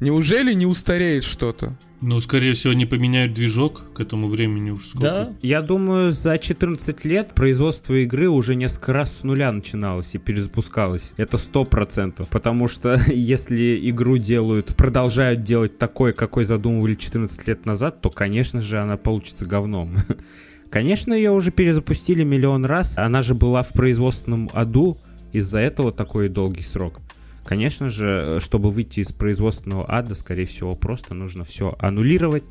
Неужели 0.00 0.52
не 0.52 0.66
устареет 0.66 1.24
что-то? 1.24 1.76
Ну, 2.00 2.18
скорее 2.20 2.54
всего, 2.54 2.72
они 2.72 2.86
поменяют 2.86 3.34
движок 3.34 3.92
к 3.92 4.00
этому 4.00 4.26
времени 4.26 4.70
уж 4.70 4.88
сколько. 4.88 5.06
Да. 5.06 5.34
Я 5.42 5.60
думаю, 5.60 6.12
за 6.12 6.38
14 6.38 7.04
лет 7.04 7.34
производство 7.34 7.92
игры 7.92 8.30
уже 8.30 8.54
несколько 8.54 8.94
раз 8.94 9.18
с 9.18 9.22
нуля 9.22 9.52
начиналось 9.52 10.14
и 10.14 10.18
перезапускалось. 10.50 11.14
Это 11.16 11.36
100%. 11.36 12.28
Потому 12.30 12.68
что 12.68 12.98
если 13.06 13.88
игру 13.90 14.18
делают, 14.18 14.74
продолжают 14.76 15.42
делать 15.42 15.78
такой, 15.78 16.12
какой 16.12 16.44
задумывали 16.44 16.94
14 16.94 17.46
лет 17.48 17.66
назад, 17.66 18.00
то, 18.00 18.10
конечно 18.10 18.60
же, 18.60 18.78
она 18.78 18.96
получится 18.96 19.46
говном. 19.46 19.96
Конечно, 20.70 21.12
ее 21.12 21.32
уже 21.32 21.50
перезапустили 21.50 22.22
миллион 22.22 22.64
раз. 22.64 22.96
Она 22.96 23.22
же 23.22 23.34
была 23.34 23.64
в 23.64 23.72
производственном 23.72 24.50
аду. 24.52 24.98
Из-за 25.32 25.58
этого 25.58 25.90
такой 25.90 26.28
долгий 26.28 26.62
срок. 26.62 27.00
Конечно 27.44 27.88
же, 27.88 28.38
чтобы 28.40 28.70
выйти 28.70 29.00
из 29.00 29.10
производственного 29.12 29.84
ада, 29.88 30.14
скорее 30.14 30.46
всего, 30.46 30.74
просто 30.76 31.14
нужно 31.14 31.42
все 31.42 31.74
аннулировать 31.80 32.44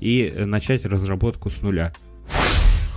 и 0.00 0.34
начать 0.36 0.84
разработку 0.84 1.48
с 1.48 1.62
нуля. 1.62 1.94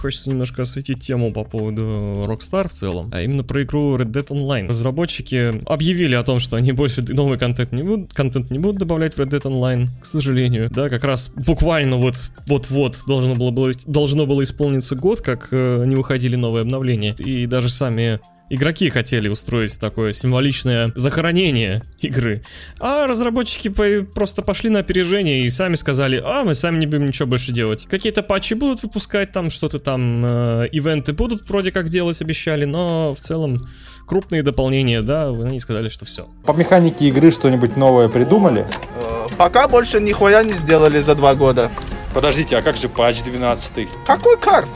Хочется 0.02 0.30
немножко 0.30 0.64
осветить 0.64 1.00
тему 1.00 1.32
по 1.32 1.44
поводу 1.44 2.26
Rockstar 2.28 2.68
в 2.68 2.72
целом, 2.72 3.10
а 3.14 3.22
именно 3.22 3.44
про 3.44 3.64
игру 3.64 3.96
Red 3.98 4.12
Dead 4.12 4.28
Online. 4.28 4.68
Разработчики 4.68 5.62
объявили 5.68 6.16
о 6.16 6.24
том, 6.24 6.40
что 6.40 6.58
они 6.58 6.72
больше 6.72 7.02
новый 7.02 7.38
контент 7.38 7.72
не 7.72 7.82
будут, 7.82 8.14
контент 8.14 8.52
не 8.52 8.60
будут 8.60 8.78
добавлять 8.78 9.16
в 9.16 9.20
Red 9.20 9.30
Dead 9.30 9.42
Online, 9.42 9.88
к 10.02 10.06
сожалению. 10.06 10.70
Да, 10.70 10.90
как 10.90 11.04
раз 11.04 11.32
буквально 11.36 11.98
вот 11.98 12.16
вот-вот 12.48 13.04
должно 13.08 13.36
было, 13.36 13.52
было, 13.52 13.72
должно 13.86 14.26
было 14.26 14.44
исполниться 14.44 14.96
год, 14.96 15.22
как 15.22 15.50
э, 15.52 15.84
не 15.86 15.96
выходили 15.96 16.36
новые 16.36 16.62
обновления. 16.62 17.14
И 17.18 17.46
даже 17.48 17.70
сами 17.70 18.20
Игроки 18.50 18.90
хотели 18.92 19.28
устроить 19.28 19.80
такое 19.80 20.14
символичное 20.14 20.92
захоронение 20.96 21.82
игры. 22.00 22.44
А 22.80 23.08
разработчики 23.08 23.70
по- 23.70 24.06
просто 24.14 24.44
пошли 24.44 24.70
на 24.70 24.80
опережение 24.80 25.42
и 25.46 25.50
сами 25.50 25.74
сказали, 25.76 26.22
а 26.24 26.44
мы 26.44 26.54
сами 26.54 26.78
не 26.78 26.86
будем 26.86 27.08
ничего 27.08 27.28
больше 27.28 27.52
делать. 27.52 27.88
Какие-то 27.90 28.22
патчи 28.22 28.54
будут 28.54 28.84
выпускать, 28.84 29.32
там 29.32 29.50
что-то 29.50 29.80
там, 29.80 30.24
э, 30.26 30.68
ивенты 30.72 31.14
будут 31.14 31.50
вроде 31.50 31.72
как 31.72 31.90
делать, 31.90 32.22
обещали, 32.22 32.66
но 32.66 33.16
в 33.16 33.20
целом 33.20 33.66
крупные 34.06 34.44
дополнения, 34.44 35.02
да, 35.02 35.30
они 35.30 35.60
сказали, 35.60 35.90
что 35.90 36.06
все. 36.06 36.28
По 36.46 36.52
механике 36.52 37.06
игры 37.08 37.32
что-нибудь 37.32 37.76
новое 37.78 38.10
придумали? 38.10 38.68
Э, 39.04 39.28
Пока 39.40 39.68
больше 39.68 40.00
нихуя 40.00 40.44
не 40.44 40.54
сделали 40.54 41.02
за 41.02 41.16
два 41.16 41.34
года. 41.34 41.72
Подождите, 42.14 42.56
а 42.58 42.62
как 42.62 42.78
же 42.78 42.90
патч 42.90 43.24
12? 43.24 43.88
Какой 44.06 44.38
карч? 44.38 44.70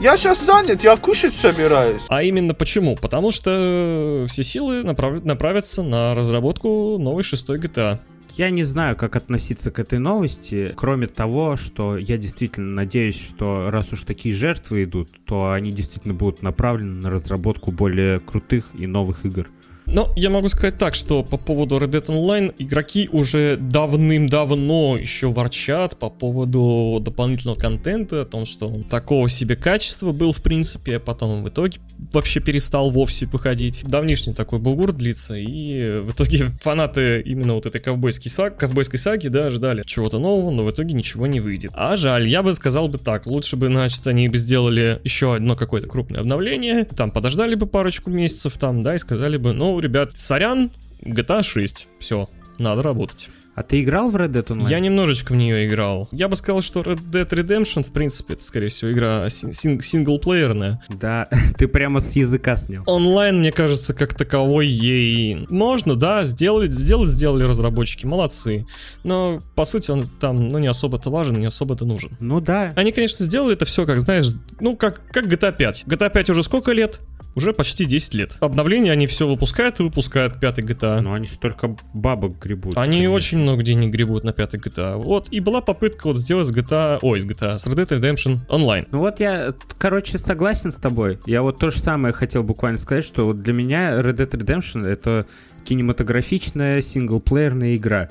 Я 0.00 0.16
сейчас 0.16 0.44
занят, 0.44 0.84
я 0.84 0.96
кушать 0.96 1.34
собираюсь. 1.34 2.02
А 2.08 2.22
именно 2.22 2.54
почему? 2.54 2.94
Потому 2.94 3.32
что 3.32 4.26
все 4.28 4.44
силы 4.44 4.82
направ- 4.82 5.24
направятся 5.24 5.82
на 5.82 6.14
разработку 6.14 6.98
новой 6.98 7.24
шестой 7.24 7.58
GTA. 7.58 7.98
Я 8.36 8.50
не 8.50 8.62
знаю, 8.62 8.94
как 8.94 9.16
относиться 9.16 9.72
к 9.72 9.80
этой 9.80 9.98
новости, 9.98 10.72
кроме 10.76 11.08
того, 11.08 11.56
что 11.56 11.96
я 11.96 12.16
действительно 12.16 12.72
надеюсь, 12.76 13.20
что 13.20 13.70
раз 13.70 13.92
уж 13.92 14.02
такие 14.04 14.32
жертвы 14.32 14.84
идут, 14.84 15.08
то 15.24 15.50
они 15.50 15.72
действительно 15.72 16.14
будут 16.14 16.42
направлены 16.42 17.02
на 17.02 17.10
разработку 17.10 17.72
более 17.72 18.20
крутых 18.20 18.68
и 18.78 18.86
новых 18.86 19.26
игр. 19.26 19.48
Но 19.90 20.12
я 20.16 20.28
могу 20.28 20.48
сказать 20.48 20.76
так, 20.76 20.94
что 20.94 21.22
по 21.22 21.38
поводу 21.38 21.78
Red 21.78 21.90
Dead 21.90 22.06
Online 22.06 22.54
игроки 22.58 23.08
уже 23.10 23.56
давным-давно 23.56 24.96
еще 24.98 25.32
ворчат 25.32 25.98
по 25.98 26.10
поводу 26.10 26.98
дополнительного 27.00 27.56
контента, 27.56 28.22
о 28.22 28.24
том, 28.26 28.44
что 28.44 28.68
он 28.68 28.84
такого 28.84 29.30
себе 29.30 29.56
качества 29.56 30.12
был 30.12 30.32
в 30.32 30.42
принципе, 30.42 30.96
а 30.96 31.00
потом 31.00 31.42
в 31.42 31.48
итоге 31.48 31.78
вообще 32.12 32.40
перестал 32.40 32.90
вовсе 32.90 33.24
выходить. 33.26 33.82
Давнишний 33.84 34.34
такой 34.34 34.58
бугур 34.58 34.92
длится, 34.92 35.36
и 35.36 36.00
в 36.00 36.12
итоге 36.12 36.48
фанаты 36.60 37.22
именно 37.22 37.54
вот 37.54 37.64
этой 37.64 37.80
ковбойской, 37.80 38.30
саг, 38.30 38.58
ковбойской 38.58 38.98
саги, 38.98 39.28
да, 39.28 39.50
ждали 39.50 39.84
чего-то 39.86 40.18
нового, 40.18 40.50
но 40.50 40.64
в 40.64 40.70
итоге 40.70 40.94
ничего 40.94 41.26
не 41.26 41.40
выйдет. 41.40 41.70
А 41.74 41.96
жаль, 41.96 42.28
я 42.28 42.42
бы 42.42 42.54
сказал 42.54 42.88
бы 42.88 42.98
так, 42.98 43.26
лучше 43.26 43.56
бы, 43.56 43.68
значит, 43.68 44.06
они 44.06 44.28
бы 44.28 44.36
сделали 44.36 45.00
еще 45.02 45.34
одно 45.34 45.56
какое-то 45.56 45.88
крупное 45.88 46.20
обновление, 46.20 46.84
там 46.84 47.10
подождали 47.10 47.54
бы 47.54 47.66
парочку 47.66 48.10
месяцев 48.10 48.58
там, 48.58 48.82
да, 48.82 48.94
и 48.94 48.98
сказали 48.98 49.38
бы, 49.38 49.54
ну, 49.54 49.77
ребят, 49.80 50.16
сорян, 50.18 50.70
GTA 51.02 51.42
6, 51.42 51.86
все, 51.98 52.28
надо 52.58 52.82
работать. 52.82 53.28
А 53.54 53.64
ты 53.64 53.82
играл 53.82 54.08
в 54.08 54.14
Red 54.14 54.28
Dead 54.28 54.44
Online? 54.46 54.70
Я 54.70 54.78
немножечко 54.78 55.32
в 55.32 55.34
нее 55.36 55.66
играл. 55.66 56.08
Я 56.12 56.28
бы 56.28 56.36
сказал, 56.36 56.62
что 56.62 56.80
Red 56.82 57.00
Dead 57.10 57.28
Redemption, 57.28 57.82
в 57.82 57.90
принципе, 57.92 58.34
это, 58.34 58.44
скорее 58.44 58.68
всего, 58.68 58.92
игра 58.92 59.28
син- 59.30 59.52
син- 59.52 59.80
синглплеерная. 59.80 60.80
Да, 60.88 61.26
ты 61.58 61.66
прямо 61.66 61.98
с 61.98 62.14
языка 62.14 62.56
снял. 62.56 62.84
Онлайн, 62.86 63.40
мне 63.40 63.50
кажется, 63.50 63.94
как 63.94 64.14
таковой 64.14 64.68
ей 64.68 65.44
можно, 65.50 65.96
да, 65.96 66.22
сделали, 66.22 66.70
сделать 66.70 67.08
сделали 67.08 67.42
разработчики, 67.42 68.06
молодцы. 68.06 68.64
Но, 69.02 69.42
по 69.56 69.64
сути, 69.64 69.90
он 69.90 70.06
там, 70.06 70.50
ну, 70.50 70.60
не 70.60 70.68
особо-то 70.68 71.10
важен, 71.10 71.34
не 71.40 71.46
особо-то 71.46 71.84
нужен. 71.84 72.16
Ну 72.20 72.40
да. 72.40 72.72
Они, 72.76 72.92
конечно, 72.92 73.24
сделали 73.24 73.54
это 73.54 73.64
все, 73.64 73.86
как, 73.86 73.98
знаешь, 73.98 74.26
ну, 74.60 74.76
как, 74.76 75.02
как 75.10 75.26
GTA 75.26 75.50
5. 75.50 75.84
GTA 75.88 76.10
5 76.12 76.30
уже 76.30 76.44
сколько 76.44 76.70
лет? 76.70 77.00
Уже 77.38 77.52
почти 77.52 77.84
10 77.84 78.14
лет. 78.14 78.36
Обновления 78.40 78.90
они 78.90 79.06
все 79.06 79.28
выпускают 79.28 79.78
и 79.78 79.84
выпускают 79.84 80.40
пятый 80.40 80.64
GTA. 80.64 81.00
Но 81.02 81.12
они 81.12 81.28
столько 81.28 81.76
бабок 81.94 82.36
гребут. 82.42 82.76
Они 82.76 82.96
конечно. 82.96 83.14
очень 83.14 83.38
много 83.38 83.62
денег 83.62 83.92
гребут 83.92 84.24
на 84.24 84.32
пятый 84.32 84.58
GTA. 84.58 84.96
Вот, 84.96 85.28
и 85.30 85.38
была 85.38 85.60
попытка 85.60 86.08
вот 86.08 86.18
сделать 86.18 86.48
с 86.48 86.52
GTA, 86.52 86.98
ой, 87.00 87.20
с 87.20 87.24
GTA, 87.24 87.56
с 87.58 87.66
Red 87.68 87.76
Dead 87.76 88.00
Redemption 88.00 88.38
Online. 88.48 88.88
Ну 88.90 88.98
вот 88.98 89.20
я, 89.20 89.54
короче, 89.78 90.18
согласен 90.18 90.72
с 90.72 90.78
тобой. 90.78 91.20
Я 91.26 91.42
вот 91.42 91.58
то 91.60 91.70
же 91.70 91.78
самое 91.78 92.12
хотел 92.12 92.42
буквально 92.42 92.78
сказать, 92.78 93.04
что 93.04 93.26
вот 93.26 93.40
для 93.40 93.52
меня 93.52 94.00
Red 94.00 94.16
Dead 94.16 94.30
Redemption 94.30 94.84
это 94.84 95.24
кинематографичная 95.64 96.80
синглплеерная 96.80 97.76
игра. 97.76 98.08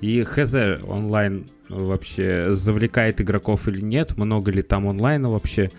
И 0.00 0.22
хз 0.22 0.54
онлайн 0.88 1.46
вообще 1.68 2.54
завлекает 2.54 3.20
игроков 3.20 3.68
или 3.68 3.82
нет, 3.82 4.16
много 4.16 4.50
ли 4.50 4.62
там 4.62 4.88
онлайна 4.88 5.28
вообще. 5.28 5.70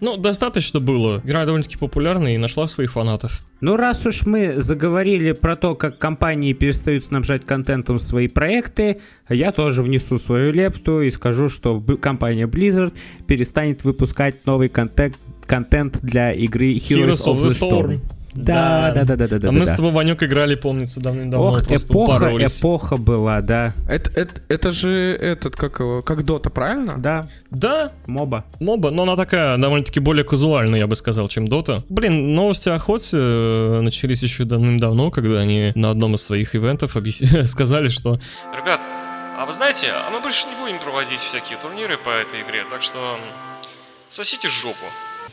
Ну, 0.00 0.16
достаточно 0.16 0.80
было. 0.80 1.20
Игра 1.24 1.44
довольно-таки 1.44 1.76
популярная 1.76 2.34
и 2.34 2.38
нашла 2.38 2.68
своих 2.68 2.92
фанатов. 2.92 3.42
Ну, 3.60 3.76
раз 3.76 4.06
уж 4.06 4.24
мы 4.26 4.60
заговорили 4.60 5.32
про 5.32 5.56
то, 5.56 5.74
как 5.74 5.98
компании 5.98 6.52
перестают 6.52 7.04
снабжать 7.04 7.44
контентом 7.44 7.98
свои 7.98 8.28
проекты, 8.28 9.00
я 9.28 9.50
тоже 9.50 9.82
внесу 9.82 10.18
свою 10.18 10.52
лепту 10.52 11.00
и 11.00 11.10
скажу, 11.10 11.48
что 11.48 11.80
компания 12.00 12.46
Blizzard 12.46 12.94
перестанет 13.26 13.82
выпускать 13.84 14.46
новый 14.46 14.68
контент, 14.68 15.16
контент 15.46 16.00
для 16.02 16.32
игры 16.32 16.74
Heroes, 16.74 17.26
of 17.26 17.36
the 17.36 17.48
Storm. 17.48 18.00
Да, 18.34 18.92
да, 18.94 19.04
да, 19.04 19.16
да, 19.16 19.26
да, 19.26 19.38
да. 19.38 19.48
а 19.48 19.52
мы 19.52 19.64
да. 19.64 19.72
с 19.72 19.76
тобой, 19.76 19.90
Ванек, 19.92 20.22
играли, 20.22 20.54
помнится, 20.54 21.00
давным-давно. 21.00 21.48
Ох, 21.48 21.62
эпоха, 21.62 22.16
упоролись. 22.16 22.58
эпоха 22.60 22.96
была, 22.96 23.40
да. 23.40 23.72
Это, 23.88 24.10
это, 24.20 24.40
это 24.48 24.72
же 24.72 24.90
этот, 25.20 25.56
как 25.56 25.80
его, 25.80 26.02
как 26.02 26.24
Дота, 26.24 26.50
правильно? 26.50 26.96
Да, 26.98 27.26
Да, 27.50 27.92
моба. 28.06 28.44
моба, 28.60 28.90
но 28.90 29.02
она 29.04 29.16
такая 29.16 29.56
довольно-таки 29.56 30.00
более 30.00 30.24
казуальная, 30.24 30.78
я 30.78 30.86
бы 30.86 30.94
сказал, 30.96 31.28
чем 31.28 31.48
Дота. 31.48 31.82
Блин, 31.88 32.34
новости 32.34 32.68
о 32.68 32.78
Хоте 32.78 33.16
э, 33.18 33.80
начались 33.80 34.22
еще 34.22 34.44
давным-давно, 34.44 35.10
когда 35.10 35.40
они 35.40 35.72
на 35.74 35.90
одном 35.90 36.14
из 36.14 36.22
своих 36.22 36.54
ивентов 36.54 36.96
объяс- 36.96 37.44
сказали, 37.46 37.88
что 37.88 38.20
Ребят, 38.54 38.80
а 39.38 39.46
вы 39.46 39.52
знаете, 39.52 39.86
а 39.92 40.10
мы 40.10 40.20
больше 40.20 40.46
не 40.48 40.54
будем 40.62 40.78
проводить 40.80 41.20
всякие 41.20 41.58
турниры 41.58 41.96
по 41.96 42.10
этой 42.10 42.42
игре, 42.42 42.64
так 42.68 42.82
что 42.82 42.98
сосите 44.08 44.48
жопу. 44.48 44.76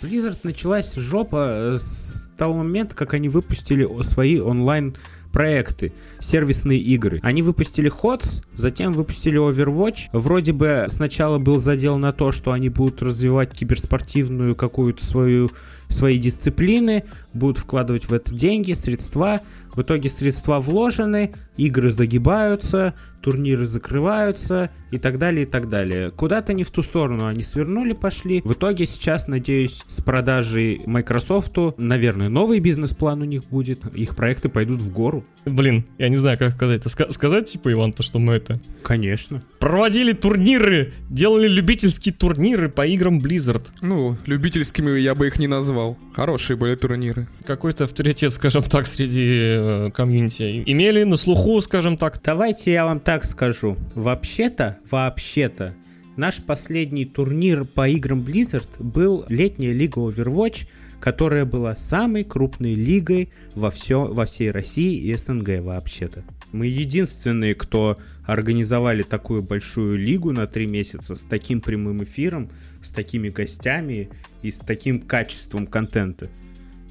Blizzard 0.01 0.37
началась 0.43 0.93
жопа 0.95 1.47
э, 1.49 1.77
с 1.77 2.24
того 2.37 2.53
момента, 2.53 2.95
как 2.95 3.13
они 3.13 3.29
выпустили 3.29 3.87
свои 4.03 4.39
онлайн 4.39 4.95
проекты, 5.35 5.91
сервисные 6.19 6.79
игры. 6.79 7.19
Они 7.21 7.41
выпустили 7.41 7.91
HOTS, 7.91 8.41
затем 8.53 8.93
выпустили 8.93 9.37
Overwatch. 9.37 10.07
Вроде 10.13 10.53
бы 10.53 10.85
сначала 10.87 11.39
был 11.39 11.59
задел 11.59 11.97
на 11.97 12.13
то, 12.13 12.31
что 12.31 12.53
они 12.53 12.69
будут 12.69 13.01
развивать 13.01 13.51
киберспортивную 13.51 14.55
какую-то 14.55 15.03
свою 15.05 15.51
свои 15.89 16.17
дисциплины, 16.17 17.03
будут 17.33 17.57
вкладывать 17.57 18.05
в 18.05 18.13
это 18.13 18.33
деньги, 18.33 18.71
средства. 18.71 19.41
В 19.75 19.81
итоге 19.81 20.09
средства 20.09 20.61
вложены, 20.61 21.33
игры 21.57 21.91
загибаются, 21.91 22.93
турниры 23.25 23.65
закрываются 23.65 24.69
и 24.91 24.99
так 24.99 25.17
далее, 25.17 25.43
и 25.43 25.45
так 25.47 25.67
далее. 25.67 26.11
Куда-то 26.11 26.53
не 26.53 26.63
в 26.63 26.69
ту 26.69 26.83
сторону 26.83 27.25
они 27.25 27.41
свернули, 27.41 27.93
пошли. 27.93 28.41
В 28.45 28.53
итоге 28.53 28.85
сейчас, 28.85 29.27
надеюсь, 29.27 29.81
с 29.87 29.99
продажей 29.99 30.83
Microsoft, 30.85 31.57
наверное, 31.77 32.29
новый 32.29 32.59
бизнес-план 32.59 33.23
у 33.23 33.25
них 33.25 33.45
будет. 33.45 33.83
Их 33.95 34.15
проекты 34.15 34.47
пойдут 34.47 34.79
в 34.79 34.91
гору. 34.91 35.25
Блин, 35.45 35.85
я 35.97 36.09
не 36.09 36.17
знаю, 36.17 36.37
как 36.37 36.51
сказать. 36.51 36.81
Это 36.81 36.89
ска- 36.89 37.11
сказать, 37.11 37.47
типа, 37.51 37.71
Иван, 37.71 37.93
то, 37.93 38.03
что 38.03 38.19
мы 38.19 38.33
это... 38.33 38.59
Конечно. 38.83 39.39
Проводили 39.59 40.13
турниры, 40.13 40.93
делали 41.09 41.47
любительские 41.47 42.13
турниры 42.13 42.69
по 42.69 42.85
играм 42.85 43.17
Blizzard. 43.17 43.63
Ну, 43.81 44.17
любительскими 44.25 44.99
я 44.99 45.15
бы 45.15 45.27
их 45.27 45.39
не 45.39 45.47
назвал. 45.47 45.97
Хорошие 46.13 46.57
были 46.57 46.75
турниры. 46.75 47.27
Какой-то 47.45 47.85
авторитет, 47.85 48.33
скажем 48.33 48.63
так, 48.63 48.85
среди 48.85 49.23
э, 49.23 49.91
комьюнити 49.93 50.63
имели 50.65 51.03
на 51.03 51.15
слуху, 51.15 51.59
скажем 51.61 51.97
так. 51.97 52.21
Давайте 52.23 52.71
я 52.71 52.85
вам 52.85 52.99
так 52.99 53.14
скажу. 53.23 53.77
Вообще-то, 53.93 54.79
вообще-то, 54.89 55.75
наш 56.17 56.41
последний 56.43 57.05
турнир 57.05 57.65
по 57.65 57.87
играм 57.87 58.21
Blizzard 58.21 58.67
был 58.79 59.25
летняя 59.29 59.71
лига 59.71 59.99
Overwatch, 60.01 60.67
которая 60.99 61.45
была 61.45 61.75
самой 61.75 62.23
крупной 62.23 62.73
лигой 62.73 63.29
во, 63.53 63.69
все, 63.69 64.05
во 64.05 64.25
всей 64.25 64.51
России 64.51 64.97
и 64.97 65.15
СНГ 65.15 65.61
вообще-то. 65.61 66.23
Мы 66.51 66.67
единственные, 66.67 67.53
кто 67.53 67.97
организовали 68.25 69.03
такую 69.03 69.43
большую 69.43 69.97
лигу 69.97 70.31
на 70.31 70.47
три 70.47 70.67
месяца 70.67 71.15
с 71.15 71.23
таким 71.23 71.61
прямым 71.61 72.03
эфиром, 72.03 72.49
с 72.81 72.91
такими 72.91 73.29
гостями 73.29 74.09
и 74.41 74.51
с 74.51 74.57
таким 74.57 75.01
качеством 75.01 75.67
контента. 75.67 76.29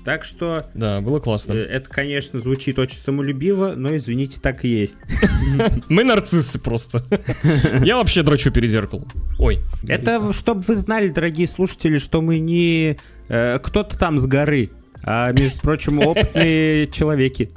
Так 0.04 0.24
что 0.24 0.66
Да, 0.74 1.00
было 1.00 1.18
классно. 1.18 1.54
э, 1.54 1.64
это, 1.64 1.88
конечно, 1.88 2.38
звучит 2.38 2.78
очень 2.78 2.98
самолюбиво, 2.98 3.72
но, 3.74 3.96
извините, 3.96 4.38
так 4.40 4.64
и 4.64 4.68
есть. 4.68 4.98
Мы 5.88 6.04
нарциссы 6.04 6.58
просто. 6.58 7.04
Я 7.82 7.96
вообще 7.96 8.22
дрочу 8.22 8.50
перед 8.50 8.68
зеркалом. 8.70 9.10
Ой. 9.38 9.60
Это 9.88 10.32
чтобы 10.32 10.60
вы 10.60 10.76
знали, 10.76 11.08
дорогие 11.08 11.46
слушатели, 11.46 11.96
что 11.98 12.20
мы 12.20 12.38
не 12.38 12.98
э, 13.28 13.58
кто-то 13.60 13.98
там 13.98 14.18
с 14.18 14.26
горы, 14.26 14.70
а, 15.02 15.32
между 15.32 15.60
прочим, 15.60 15.98
опытные 16.00 16.86
человеки. 16.92 17.50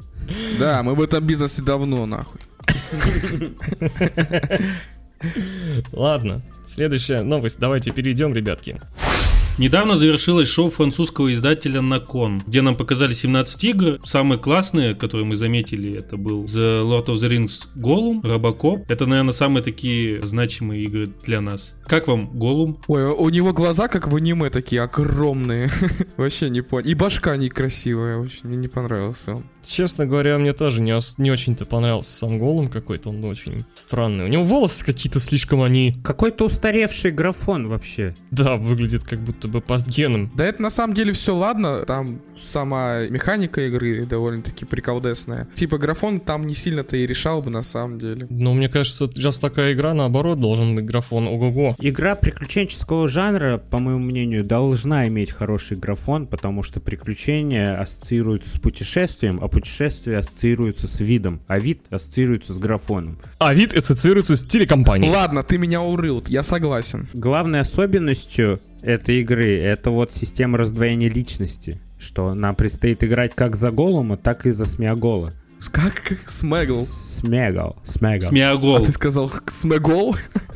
Да, 0.59 0.83
мы 0.83 0.95
в 0.95 1.01
этом 1.01 1.25
бизнесе 1.25 1.61
давно, 1.61 2.05
нахуй. 2.05 2.41
Ладно, 5.91 6.41
следующая 6.65 7.23
новость. 7.23 7.57
Давайте 7.59 7.91
перейдем, 7.91 8.33
ребятки. 8.33 8.79
Недавно 9.57 9.95
завершилось 9.95 10.49
шоу 10.49 10.69
французского 10.69 11.33
издателя 11.33 11.81
Након, 11.81 12.43
где 12.45 12.61
нам 12.61 12.75
показали 12.75 13.13
17 13.13 13.63
игр. 13.63 13.99
Самые 14.03 14.37
классные, 14.37 14.93
которые 14.93 15.25
мы 15.25 15.35
заметили, 15.35 15.97
это 15.97 16.15
был 16.15 16.43
The 16.43 16.83
Lord 16.83 17.07
of 17.07 17.15
the 17.15 17.27
Rings 17.27 17.67
Gollum, 17.75 18.21
Robocop. 18.21 18.85
Это, 18.87 19.07
наверное, 19.07 19.31
самые 19.31 19.63
такие 19.63 20.21
значимые 20.27 20.83
игры 20.83 21.09
для 21.25 21.41
нас. 21.41 21.73
Как 21.87 22.07
вам 22.07 22.27
Голум? 22.37 22.79
Ой, 22.87 23.05
у 23.05 23.29
него 23.29 23.53
глаза 23.53 23.87
как 23.87 24.07
в 24.07 24.15
аниме 24.15 24.49
такие 24.49 24.81
огромные. 24.81 25.69
Вообще 26.17 26.49
не 26.49 26.61
понял. 26.61 26.87
И 26.87 26.93
башка 26.93 27.35
некрасивая, 27.37 28.17
очень 28.17 28.47
мне 28.49 28.57
не 28.57 28.67
понравился 28.67 29.35
он. 29.35 29.43
Честно 29.65 30.05
говоря, 30.05 30.37
мне 30.37 30.53
тоже 30.53 30.81
не, 30.81 30.97
не 31.21 31.29
очень-то 31.29 31.65
понравился 31.65 32.11
сам 32.11 32.39
голым 32.39 32.69
какой-то, 32.69 33.09
он 33.09 33.23
очень 33.25 33.65
странный. 33.73 34.23
У 34.23 34.27
него 34.29 34.43
волосы 34.45 34.85
какие-то 34.85 35.19
слишком 35.19 35.61
они, 35.61 35.93
Какой-то 36.03 36.45
устаревший 36.45 37.11
графон 37.11 37.67
вообще. 37.67 38.15
да, 38.31 38.55
выглядят 38.55 39.03
как 39.03 39.19
будто 39.19 39.49
бы 39.49 39.59
постгеном. 39.59 40.31
Да 40.35 40.45
это 40.45 40.61
на 40.61 40.69
самом 40.69 40.93
деле 40.93 41.11
все 41.11 41.35
ладно, 41.35 41.79
там 41.85 42.21
сама 42.37 43.07
механика 43.09 43.67
игры 43.67 44.05
довольно-таки 44.05 44.63
приколдесная. 44.63 45.49
Типа 45.53 45.77
графон 45.77 46.21
там 46.21 46.47
не 46.47 46.53
сильно-то 46.55 46.95
и 46.95 47.05
решал 47.05 47.41
бы 47.41 47.49
на 47.49 47.61
самом 47.61 47.97
деле. 47.97 48.25
Но 48.29 48.53
мне 48.53 48.69
кажется, 48.69 49.09
сейчас 49.13 49.37
такая 49.37 49.73
игра, 49.73 49.93
наоборот, 49.93 50.39
должен 50.39 50.75
быть 50.75 50.85
графон 50.85 51.27
ого-го. 51.27 51.75
Игра 51.79 52.15
приключенческого 52.15 53.07
жанра, 53.07 53.59
по 53.59 53.77
моему 53.77 53.99
мнению, 53.99 54.43
должна 54.43 55.07
иметь 55.09 55.31
хороший 55.31 55.77
графон, 55.77 56.25
потому 56.25 56.63
что 56.63 56.79
приключения 56.79 57.79
ассоциируются 57.79 58.57
с 58.57 58.59
путешествием, 58.59 59.37
а 59.43 59.47
путешествие 59.47 60.17
ассоциируется 60.17 60.87
с 60.87 60.99
видом, 60.99 61.39
а 61.45 61.59
вид 61.59 61.81
ассоциируется 61.91 62.53
с 62.53 62.57
графоном. 62.57 63.19
А 63.37 63.53
вид 63.53 63.75
ассоциируется 63.75 64.35
с 64.35 64.43
телекомпанией. 64.43 65.11
Ладно, 65.11 65.43
ты 65.43 65.59
меня 65.59 65.79
урыл, 65.81 66.23
я 66.27 66.41
согласен. 66.41 67.07
Главной 67.13 67.59
особенностью 67.59 68.59
этой 68.81 69.21
игры 69.21 69.59
это 69.59 69.91
вот 69.91 70.11
система 70.11 70.57
раздвоения 70.57 71.11
личности, 71.11 71.79
что 71.99 72.33
нам 72.33 72.55
предстоит 72.55 73.03
играть 73.03 73.35
как 73.35 73.55
за 73.55 73.69
Голума, 73.69 74.17
так 74.17 74.47
и 74.47 74.51
за 74.51 74.65
Смеогола. 74.65 75.33
С- 75.59 75.69
Как 75.69 76.13
Смегл? 76.27 76.85
Смегол. 76.85 77.75
А 77.83 77.85
Смеогол. 78.21 78.85
ты 78.85 78.91
сказал 78.91 79.31
Смегол? 79.47 80.15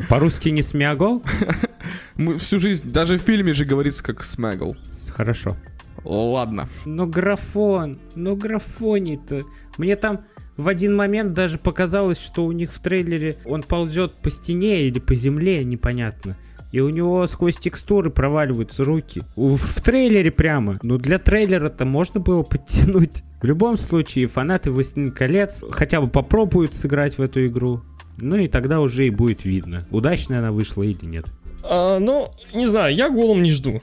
По-русски 0.09 0.49
не 0.49 0.61
Смеогол? 0.61 1.23
Мы 2.17 2.37
всю 2.37 2.59
жизнь, 2.59 2.91
даже 2.91 3.17
в 3.17 3.21
фильме 3.21 3.53
же 3.53 3.65
говорится 3.65 4.03
как 4.03 4.23
Смегл. 4.23 4.75
Хорошо. 5.11 5.57
Ладно. 6.03 6.67
Ну 6.85 7.05
графон, 7.07 7.99
ну 8.15 8.35
графоний-то. 8.35 9.43
Мне 9.77 9.95
там 9.95 10.21
в 10.57 10.67
один 10.67 10.95
момент 10.95 11.33
даже 11.33 11.57
показалось, 11.57 12.19
что 12.19 12.45
у 12.45 12.51
них 12.51 12.71
в 12.73 12.79
трейлере 12.79 13.37
он 13.45 13.63
ползет 13.63 14.13
по 14.21 14.29
стене 14.29 14.83
или 14.87 14.99
по 14.99 15.15
земле, 15.15 15.63
непонятно. 15.63 16.37
И 16.71 16.79
у 16.79 16.89
него 16.89 17.27
сквозь 17.27 17.57
текстуры 17.57 18.09
проваливаются 18.09 18.85
руки. 18.85 19.23
В 19.35 19.81
трейлере 19.81 20.31
прямо. 20.31 20.79
Ну 20.83 20.97
для 20.97 21.19
трейлера-то 21.19 21.85
можно 21.85 22.19
было 22.19 22.43
подтянуть. 22.43 23.23
В 23.41 23.45
любом 23.45 23.77
случае, 23.77 24.27
фанаты 24.27 24.71
«Властелин 24.71 25.11
колец» 25.11 25.63
хотя 25.71 25.99
бы 25.99 26.07
попробуют 26.07 26.75
сыграть 26.75 27.17
в 27.17 27.21
эту 27.21 27.45
игру. 27.47 27.81
Ну 28.17 28.35
и 28.35 28.47
тогда 28.47 28.81
уже 28.81 29.07
и 29.07 29.09
будет 29.09 29.45
видно, 29.45 29.87
удачная 29.89 30.39
она 30.39 30.51
вышла 30.51 30.83
или 30.83 31.05
нет. 31.05 31.25
А, 31.63 31.99
ну, 31.99 32.29
не 32.53 32.67
знаю, 32.67 32.93
я 32.93 33.09
голым 33.09 33.41
не 33.41 33.51
жду. 33.51 33.81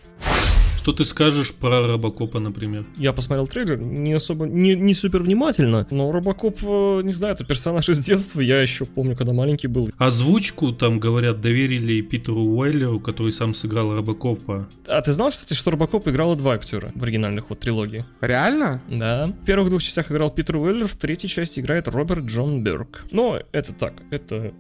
Что 0.79 0.93
ты 0.93 1.05
скажешь 1.05 1.53
про 1.53 1.89
Робокопа, 1.89 2.39
например? 2.39 2.87
Я 2.97 3.13
посмотрел 3.13 3.49
трейлер, 3.49 3.81
не 3.81 4.13
особо, 4.13 4.47
не, 4.47 4.77
не 4.77 4.95
супер 4.95 5.25
внимательно, 5.25 5.85
но 5.91 6.13
Робокоп, 6.13 6.57
э, 6.63 7.01
не 7.03 7.11
знаю, 7.11 7.35
это 7.35 7.45
персонаж 7.45 7.89
из 7.89 7.99
детства, 7.99 8.41
я 8.41 8.63
еще 8.63 8.85
помню, 8.85 9.17
когда 9.17 9.33
маленький 9.33 9.67
был. 9.67 9.91
Озвучку, 9.99 10.73
там, 10.73 11.01
говорят, 11.01 11.41
доверили 11.41 12.01
Питеру 12.01 12.45
Уайлеру, 12.45 13.01
который 13.01 13.33
сам 13.33 13.55
сыграл 13.55 13.93
Робокопа. 13.93 14.69
А 14.87 15.03
ты 15.03 15.13
знал, 15.13 15.31
кстати, 15.31 15.55
что 15.55 15.73
Робокоп 15.73 16.07
играло 16.07 16.37
два 16.37 16.53
актера 16.55 16.93
в 16.95 17.03
оригинальных 17.03 17.51
вот 17.51 17.59
трилогии? 17.59 18.05
Реально? 18.21 18.81
Да. 18.89 19.27
В 19.27 19.45
первых 19.45 19.71
двух 19.71 19.83
частях 19.83 20.13
играл 20.13 20.31
Питер 20.31 20.59
Уэллер, 20.59 20.87
в 20.87 20.95
третьей 20.95 21.29
части 21.29 21.59
играет 21.59 21.89
Роберт 21.89 22.27
Джон 22.27 22.63
Берг. 22.63 23.05
Но 23.11 23.41
это 23.51 23.73
так, 23.73 23.95
это 24.13 24.53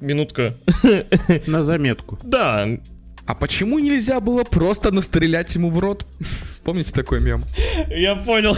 минутка. 0.00 0.56
На 1.46 1.62
заметку. 1.62 2.18
Да, 2.22 2.68
А 3.26 3.34
почему 3.34 3.78
нельзя 3.78 4.20
было 4.20 4.44
просто 4.44 4.92
настрелять 4.92 5.54
ему 5.54 5.70
в 5.70 5.78
рот? 5.78 6.06
Помните 6.62 6.92
такой 6.92 7.20
мем? 7.20 7.42
я 7.88 8.16
понял. 8.16 8.56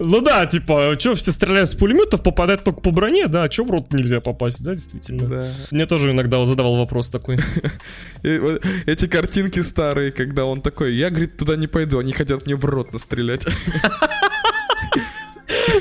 Ну 0.00 0.20
да, 0.20 0.46
типа, 0.46 0.96
что 0.98 1.14
все 1.14 1.30
стреляют 1.30 1.68
с 1.68 1.74
пулеметов, 1.74 2.22
попадать 2.22 2.64
только 2.64 2.80
по 2.80 2.90
броне, 2.90 3.28
да, 3.28 3.44
а 3.44 3.50
что 3.50 3.64
в 3.64 3.70
рот 3.70 3.92
нельзя 3.92 4.20
попасть, 4.20 4.62
да, 4.62 4.72
действительно. 4.74 5.28
Да. 5.28 5.48
Мне 5.70 5.86
тоже 5.86 6.10
иногда 6.10 6.44
задавал 6.44 6.76
вопрос 6.76 7.10
такой. 7.10 7.38
Эти 8.22 9.06
картинки 9.06 9.60
старые, 9.60 10.10
когда 10.10 10.44
он 10.44 10.60
такой, 10.60 10.94
я, 10.94 11.10
говорит, 11.10 11.36
туда 11.36 11.56
не 11.56 11.66
пойду, 11.66 11.98
они 11.98 12.12
хотят 12.12 12.46
мне 12.46 12.56
в 12.56 12.64
рот 12.64 12.92
настрелять. 12.92 13.42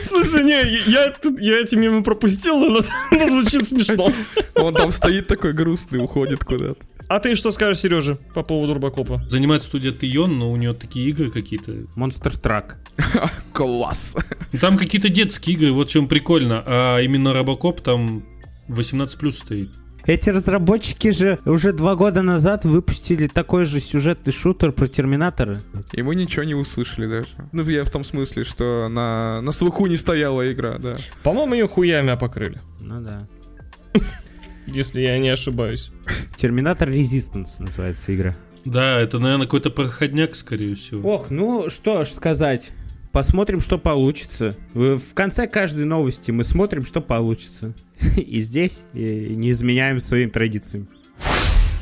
Слушай, 0.08 0.43
не, 0.43 0.91
я, 0.91 1.14
я 1.39 1.60
эти 1.60 1.76
мемы 1.76 2.04
пропустил, 2.04 2.58
но 2.58 2.80
но 3.12 3.30
звучит 3.30 3.68
смешно. 3.68 4.12
Он 4.56 4.74
там 4.74 4.91
стоит 4.91 5.28
такой 5.28 5.54
грустный, 5.54 6.04
уходит 6.04 6.43
куда-то. 6.43 6.86
А 7.10 7.20
ты 7.20 7.36
что 7.36 7.51
скажешь, 7.51 7.82
Сережа, 7.82 8.16
по 8.34 8.43
поводу 8.43 8.74
Робокопа? 8.74 9.22
Занимается 9.28 9.68
студия 9.68 9.91
Тион, 9.91 10.39
но 10.39 10.51
у 10.51 10.56
нее 10.56 10.74
такие 10.74 11.10
игры 11.10 11.30
какие-то. 11.30 11.86
Монстр 11.95 12.38
Трак. 12.38 12.78
Класс. 13.54 14.16
Ну, 14.51 14.60
Там 14.60 14.78
какие-то 14.78 15.10
детские 15.10 15.56
игры, 15.56 15.72
вот 15.72 15.89
в 15.89 15.91
чем 15.91 16.08
прикольно. 16.08 16.64
А 16.66 16.99
именно 17.01 17.34
Робокоп 17.34 17.82
там 17.82 18.24
18 18.68 19.18
плюс 19.18 19.38
стоит. 19.38 19.70
Эти 20.06 20.30
разработчики 20.30 21.12
же 21.12 21.39
уже 21.45 21.72
два 21.72 21.95
года 21.95 22.22
назад 22.22 22.66
выпустили 22.66 23.28
такой 23.28 23.66
же 23.66 23.80
сюжетный 23.80 24.34
шутер 24.34 24.74
про 24.74 24.88
Терминатора. 24.88 25.62
И 25.93 26.01
мы 26.01 26.16
ничего 26.16 26.43
не 26.43 26.56
услышали 26.56 27.08
даже. 27.08 27.30
Ну, 27.54 27.64
я 27.64 27.86
в 27.86 27.89
том 27.89 28.04
смысле, 28.04 28.43
что 28.43 28.89
на, 28.89 29.39
на 29.41 29.51
слуху 29.54 29.86
не 29.88 29.95
стояла 29.95 30.51
игра, 30.51 30.78
да. 30.78 30.97
По-моему, 31.24 31.54
ее 31.54 31.68
хуями 31.68 32.18
покрыли, 32.20 32.60
Ну 32.82 32.99
да. 33.01 33.28
если 34.68 35.01
я 35.01 35.18
не 35.20 35.30
ошибаюсь. 35.30 35.91
Терминатор 36.36 36.89
Resistance 36.89 37.60
называется 37.60 38.14
игра. 38.14 38.36
Да, 38.66 38.99
это, 38.99 39.20
наверное, 39.20 39.45
какой-то 39.45 39.70
проходняк, 39.70 40.36
скорее 40.36 40.76
всего. 40.76 41.16
Ох, 41.16 41.30
ну 41.30 41.70
что 41.70 42.06
ж 42.06 42.10
сказать. 42.10 42.72
Посмотрим, 43.14 43.61
что 43.61 43.78
получится. 43.78 44.55
В 44.74 45.14
конце 45.14 45.45
каждой 45.47 45.86
новости 45.86 46.32
мы 46.32 46.43
смотрим, 46.43 46.84
что 46.84 46.99
получится. 46.99 47.76
И 48.18 48.41
здесь 48.41 48.86
не 48.93 49.51
изменяем 49.51 49.99
своим 49.99 50.32
традициям. 50.32 50.88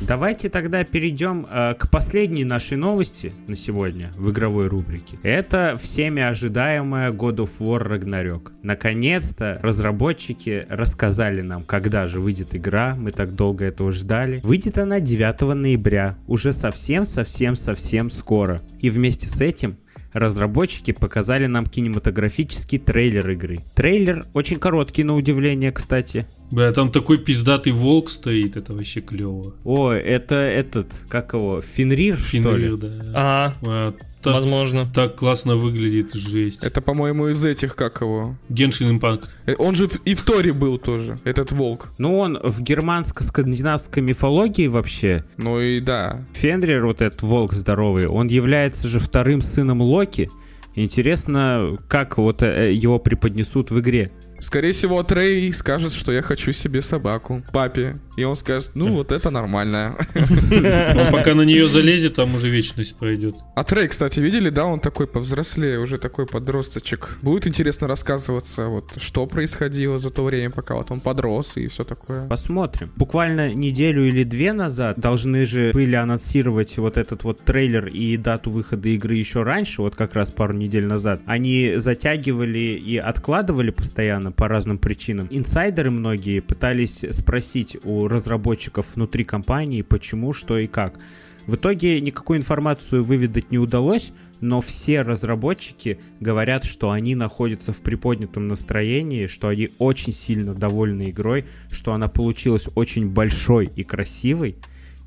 Давайте 0.02 0.50
тогда 0.50 0.84
перейдем 0.84 1.46
э, 1.48 1.74
к 1.78 1.88
последней 1.88 2.44
нашей 2.44 2.76
новости 2.76 3.32
на 3.46 3.54
сегодня 3.54 4.10
в 4.16 4.30
игровой 4.32 4.66
рубрике. 4.66 5.16
Это 5.22 5.78
всеми 5.80 6.20
ожидаемая 6.20 7.12
God 7.12 7.36
of 7.36 7.60
War 7.60 7.86
Ragnarok. 7.86 8.50
Наконец-то 8.62 9.60
разработчики 9.62 10.66
рассказали 10.68 11.40
нам, 11.40 11.62
когда 11.62 12.08
же 12.08 12.20
выйдет 12.20 12.54
игра. 12.56 12.96
Мы 12.96 13.12
так 13.12 13.34
долго 13.36 13.64
этого 13.64 13.92
ждали. 13.92 14.40
Выйдет 14.42 14.76
она 14.76 14.98
9 14.98 15.54
ноября. 15.54 16.18
Уже 16.26 16.52
совсем-совсем-совсем 16.52 18.10
скоро. 18.10 18.60
И 18.80 18.90
вместе 18.90 19.28
с 19.28 19.40
этим 19.40 19.76
разработчики 20.12 20.92
показали 20.92 21.46
нам 21.46 21.66
кинематографический 21.66 22.78
трейлер 22.78 23.30
игры. 23.30 23.60
Трейлер 23.74 24.24
очень 24.34 24.58
короткий 24.58 25.04
на 25.04 25.14
удивление, 25.14 25.72
кстати. 25.72 26.26
Бля, 26.52 26.70
там 26.72 26.92
такой 26.92 27.18
пиздатый 27.18 27.72
волк 27.72 28.10
стоит, 28.10 28.56
это 28.56 28.74
вообще 28.74 29.00
клево. 29.00 29.54
О, 29.64 29.90
это 29.90 30.34
этот, 30.34 30.86
как 31.08 31.32
его, 31.32 31.60
Фенрир, 31.62 32.18
что 32.18 32.36
ли? 32.36 32.42
Фенрир, 32.42 32.76
да. 32.76 32.88
Ага, 33.14 33.54
А, 33.64 33.94
так, 34.22 34.34
возможно. 34.34 34.86
так 34.94 35.16
классно 35.16 35.56
выглядит, 35.56 36.12
жесть. 36.14 36.62
Это, 36.62 36.80
по-моему, 36.80 37.28
из 37.28 37.44
этих, 37.44 37.74
как 37.74 38.02
его. 38.02 38.36
Геншин 38.50 38.90
Импакт. 38.90 39.34
Э, 39.46 39.54
Он 39.58 39.74
же 39.74 39.88
и 40.04 40.14
в 40.14 40.20
Торе 40.22 40.52
был 40.52 40.78
тоже, 40.78 41.18
этот 41.24 41.52
волк. 41.52 41.88
Ну, 41.98 42.18
он 42.18 42.38
в 42.42 42.60
германско-скандинавской 42.60 44.02
мифологии 44.02 44.66
вообще, 44.68 45.24
Ну 45.38 45.60
и 45.60 45.80
да. 45.80 46.24
Фенрир, 46.34 46.84
вот 46.84 47.00
этот 47.02 47.22
волк 47.22 47.52
здоровый, 47.54 48.06
он 48.06 48.28
является 48.28 48.88
же 48.88 49.00
вторым 49.00 49.40
сыном 49.42 49.80
Локи. 49.80 50.30
Интересно, 50.74 51.78
как 51.88 52.18
вот 52.18 52.42
э, 52.42 52.72
его 52.72 52.98
преподнесут 52.98 53.70
в 53.70 53.80
игре. 53.80 54.10
Скорее 54.42 54.72
всего, 54.72 55.00
Трей 55.04 55.52
скажет, 55.52 55.92
что 55.92 56.10
я 56.10 56.20
хочу 56.20 56.50
себе 56.50 56.82
собаку. 56.82 57.44
Папе. 57.52 58.00
И 58.16 58.24
он 58.24 58.34
скажет, 58.34 58.72
ну 58.74 58.92
вот 58.92 59.12
это 59.12 59.30
нормально. 59.30 59.96
Он 60.14 61.12
пока 61.12 61.34
на 61.34 61.42
нее 61.42 61.66
залезет, 61.68 62.16
там 62.16 62.34
уже 62.34 62.48
вечность 62.48 62.96
пройдет. 62.96 63.36
А 63.54 63.64
Трей, 63.64 63.88
кстати, 63.88 64.20
видели, 64.20 64.50
да, 64.50 64.66
он 64.66 64.80
такой 64.80 65.06
повзрослее, 65.06 65.78
уже 65.78 65.96
такой 65.96 66.26
подросточек. 66.26 67.16
Будет 67.22 67.46
интересно 67.46 67.86
рассказываться, 67.86 68.66
вот, 68.66 69.00
что 69.00 69.26
происходило 69.26 69.98
за 69.98 70.10
то 70.10 70.24
время, 70.24 70.50
пока 70.50 70.74
вот 70.74 70.90
он 70.90 71.00
подрос 71.00 71.56
и 71.56 71.68
все 71.68 71.84
такое. 71.84 72.28
Посмотрим. 72.28 72.92
Буквально 72.96 73.54
неделю 73.54 74.06
или 74.06 74.24
две 74.24 74.52
назад 74.52 74.98
должны 74.98 75.46
же 75.46 75.70
были 75.72 75.94
анонсировать 75.94 76.76
вот 76.76 76.96
этот 76.98 77.24
вот 77.24 77.40
трейлер 77.44 77.86
и 77.86 78.16
дату 78.16 78.50
выхода 78.50 78.88
игры 78.90 79.14
еще 79.14 79.42
раньше, 79.42 79.80
вот 79.80 79.94
как 79.94 80.14
раз 80.14 80.30
пару 80.30 80.52
недель 80.52 80.86
назад. 80.86 81.22
Они 81.26 81.74
затягивали 81.76 82.58
и 82.58 82.98
откладывали 82.98 83.70
постоянно 83.70 84.31
по 84.32 84.48
разным 84.48 84.78
причинам. 84.78 85.28
Инсайдеры 85.30 85.90
многие 85.90 86.40
пытались 86.40 87.04
спросить 87.10 87.76
у 87.84 88.08
разработчиков 88.08 88.94
внутри 88.94 89.24
компании, 89.24 89.82
почему, 89.82 90.32
что 90.32 90.58
и 90.58 90.66
как. 90.66 90.98
В 91.46 91.56
итоге 91.56 92.00
никакую 92.00 92.38
информацию 92.38 93.02
выведать 93.02 93.50
не 93.50 93.58
удалось, 93.58 94.12
но 94.40 94.60
все 94.60 95.02
разработчики 95.02 96.00
говорят, 96.20 96.64
что 96.64 96.90
они 96.90 97.14
находятся 97.14 97.72
в 97.72 97.80
приподнятом 97.80 98.48
настроении, 98.48 99.26
что 99.26 99.48
они 99.48 99.70
очень 99.78 100.12
сильно 100.12 100.52
довольны 100.52 101.10
игрой, 101.10 101.44
что 101.70 101.92
она 101.92 102.08
получилась 102.08 102.68
очень 102.74 103.08
большой 103.08 103.70
и 103.74 103.84
красивой. 103.84 104.56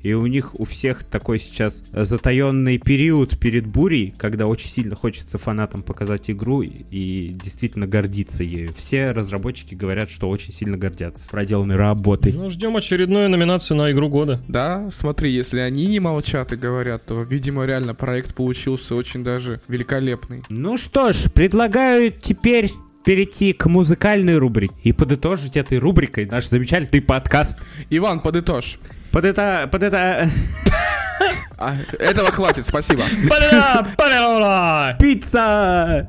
И 0.02 0.12
у 0.12 0.26
них 0.26 0.58
у 0.58 0.64
всех 0.64 1.04
такой 1.04 1.38
сейчас 1.38 1.82
затаенный 1.92 2.78
период 2.78 3.38
перед 3.38 3.66
бурей, 3.66 4.14
когда 4.16 4.46
очень 4.46 4.68
сильно 4.68 4.94
хочется 4.94 5.38
фанатам 5.38 5.82
показать 5.82 6.30
игру 6.30 6.62
и 6.62 7.28
действительно 7.42 7.86
гордиться 7.86 8.44
ею. 8.44 8.72
Все 8.72 9.12
разработчики 9.12 9.74
говорят, 9.74 10.10
что 10.10 10.28
очень 10.28 10.52
сильно 10.52 10.76
гордятся 10.76 11.28
проделанной 11.30 11.76
работой. 11.76 12.32
Ну, 12.32 12.50
ждем 12.50 12.76
очередную 12.76 13.28
номинацию 13.28 13.76
на 13.76 13.90
игру 13.92 14.08
года. 14.08 14.40
Да, 14.48 14.88
смотри, 14.90 15.32
если 15.32 15.60
они 15.60 15.86
не 15.86 16.00
молчат 16.00 16.52
и 16.52 16.56
говорят, 16.56 17.06
то, 17.06 17.22
видимо, 17.22 17.64
реально 17.64 17.94
проект 17.94 18.34
получился 18.34 18.94
очень 18.94 19.24
даже 19.24 19.60
великолепный. 19.68 20.42
Ну 20.48 20.76
что 20.76 21.12
ж, 21.12 21.30
предлагаю 21.32 22.12
теперь 22.12 22.70
перейти 23.06 23.52
к 23.52 23.66
музыкальной 23.66 24.36
рубрике 24.36 24.74
и 24.82 24.92
подытожить 24.92 25.56
этой 25.56 25.78
рубрикой 25.78 26.26
наш 26.26 26.48
замечательный 26.48 27.00
подкаст. 27.00 27.56
Иван, 27.88 28.18
подытожь. 28.18 28.78
Под 29.12 29.24
это, 29.24 29.68
под 29.70 29.84
это 29.84 30.28
А, 31.58 31.76
этого 32.00 32.30
хватит, 32.32 32.66
спасибо. 32.66 33.04
Пицца! 34.98 36.06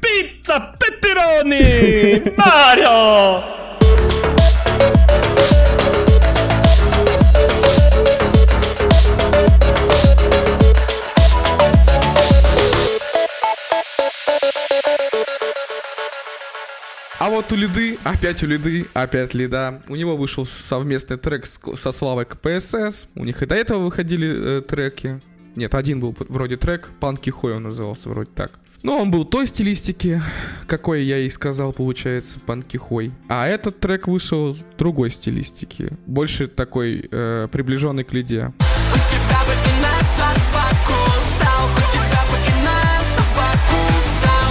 Пицца 0.00 0.74
пепперони! 0.78 2.32
Марио! 2.36 3.42
А 17.18 17.30
вот 17.30 17.50
у 17.52 17.56
Лиды, 17.56 17.98
опять 18.04 18.42
у 18.42 18.46
Лиды, 18.46 18.86
опять 18.92 19.32
Лида. 19.32 19.80
У 19.88 19.96
него 19.96 20.16
вышел 20.16 20.44
совместный 20.44 21.16
трек 21.16 21.46
с- 21.46 21.58
со 21.76 21.90
Славой 21.92 22.26
КПСС. 22.26 23.08
У 23.14 23.24
них 23.24 23.42
и 23.42 23.46
до 23.46 23.54
этого 23.54 23.84
выходили 23.84 24.58
э, 24.58 24.60
треки. 24.60 25.20
Нет, 25.54 25.74
один 25.74 26.00
был 26.00 26.14
вроде 26.28 26.58
трек, 26.58 26.90
Панки 27.00 27.30
Хой 27.30 27.54
он 27.56 27.62
назывался 27.62 28.10
вроде 28.10 28.30
так. 28.34 28.52
Но 28.82 29.00
он 29.00 29.10
был 29.10 29.24
той 29.24 29.46
стилистики, 29.46 30.20
какой 30.66 31.04
я 31.04 31.18
и 31.18 31.30
сказал, 31.30 31.72
получается, 31.72 32.38
Панки 32.40 32.76
Хой. 32.76 33.10
А 33.30 33.48
этот 33.48 33.80
трек 33.80 34.06
вышел 34.06 34.54
другой 34.76 35.08
стилистики. 35.08 35.96
Больше 36.06 36.46
такой 36.46 37.08
э, 37.10 37.48
приближенный 37.50 38.04
к 38.04 38.12
Лиде. 38.12 38.52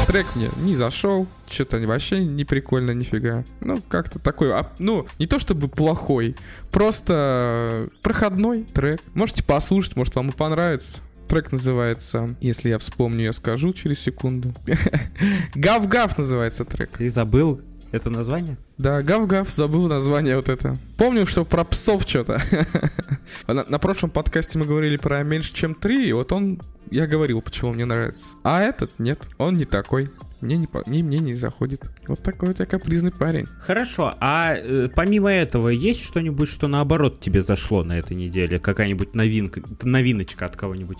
Трек 0.08 0.28
мне 0.36 0.51
не 0.58 0.76
зашел, 0.76 1.28
что-то 1.49 1.80
вообще 1.80 2.24
не 2.24 2.45
прикольно, 2.45 2.91
нифига. 2.91 3.43
Ну, 3.60 3.82
как-то 3.88 4.20
такой, 4.20 4.53
а, 4.53 4.72
ну, 4.78 5.08
не 5.18 5.26
то 5.26 5.39
чтобы 5.39 5.68
плохой, 5.68 6.36
просто 6.72 7.89
проходной 8.03 8.64
трек. 8.64 9.01
Можете 9.14 9.43
послушать, 9.43 9.95
может 9.95 10.16
вам 10.16 10.30
и 10.30 10.32
понравится. 10.32 10.99
Трек 11.28 11.51
называется, 11.51 12.36
если 12.39 12.70
я 12.70 12.78
вспомню, 12.78 13.26
я 13.26 13.34
скажу 13.34 13.74
через 13.74 13.99
секунду. 13.99 14.53
Гав-гав 15.56 16.18
называется 16.20 16.66
трек. 16.66 16.97
Ты 16.97 17.10
забыл 17.10 17.62
это 17.96 18.10
название? 18.10 18.58
Да, 18.78 19.02
гав-гав, 19.02 19.50
забыл 19.50 19.88
название 19.88 20.36
вот 20.36 20.50
это. 20.50 20.78
Помню, 20.98 21.26
что 21.26 21.46
про 21.46 21.64
псов 21.64 22.04
что-то. 22.08 22.39
на, 23.48 23.66
на 23.68 23.80
прошлом 23.80 24.10
подкасте 24.10 24.60
мы 24.60 24.66
говорили 24.66 24.98
про 24.98 25.24
меньше, 25.24 25.54
чем 25.54 25.76
три, 25.76 26.10
и 26.10 26.14
вот 26.14 26.32
он, 26.32 26.62
я 26.91 27.08
говорил, 27.08 27.41
почему 27.41 27.74
мне 27.74 27.86
нравится. 27.86 28.36
А 28.43 28.62
этот 28.62 29.00
нет, 29.00 29.28
он 29.38 29.56
не 29.56 29.66
такой. 29.66 30.08
Мне 30.41 30.58
не, 30.58 30.68
мне, 30.86 31.02
мне 31.02 31.20
не 31.20 31.34
заходит. 31.34 31.89
Вот 32.08 32.22
такой 32.22 32.50
вот 32.50 32.60
я 32.60 32.66
капризный 32.66 33.12
парень. 33.12 33.48
Хорошо, 33.62 34.14
а 34.20 34.54
э, 34.54 34.89
помимо 34.93 35.32
этого 35.32 35.70
есть 35.70 36.02
что-нибудь, 36.02 36.50
что 36.50 36.68
наоборот 36.68 37.20
тебе 37.20 37.41
зашло 37.41 37.84
на 37.84 37.98
этой 37.98 38.16
неделе? 38.16 38.60
Какая-нибудь 38.60 39.16
новинка, 39.16 39.62
новиночка 39.82 40.46
от 40.46 40.56
кого-нибудь? 40.56 41.00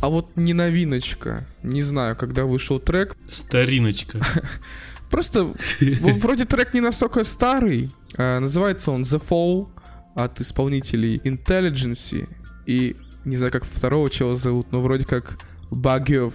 А 0.00 0.08
вот 0.08 0.36
не 0.36 0.54
новиночка. 0.54 1.46
Не 1.62 1.82
знаю, 1.82 2.16
когда 2.16 2.44
вышел 2.44 2.78
трек. 2.78 3.16
Стариночка. 3.28 4.20
Просто 5.10 5.54
вроде 6.20 6.44
трек 6.44 6.74
не 6.74 6.80
настолько 6.80 7.24
старый. 7.24 7.90
А, 8.16 8.40
Называется 8.40 8.90
он 8.90 9.02
The 9.02 9.22
Fall 9.26 9.68
от 10.14 10.40
исполнителей 10.40 11.16
Intelligence. 11.24 12.28
И 12.66 12.96
не 13.24 13.36
знаю, 13.36 13.52
как 13.52 13.64
второго 13.64 14.10
чела 14.10 14.36
зовут, 14.36 14.72
но 14.72 14.80
вроде 14.82 15.04
как 15.04 15.38
Багев. 15.70 16.34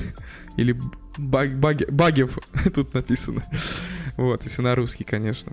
Или 0.56 0.78
Баг- 1.18 1.58
Баге- 1.58 1.90
Багев 1.90 2.38
тут 2.74 2.94
написано. 2.94 3.42
Вот, 4.16 4.44
если 4.44 4.62
на 4.62 4.74
русский, 4.74 5.04
конечно. 5.04 5.52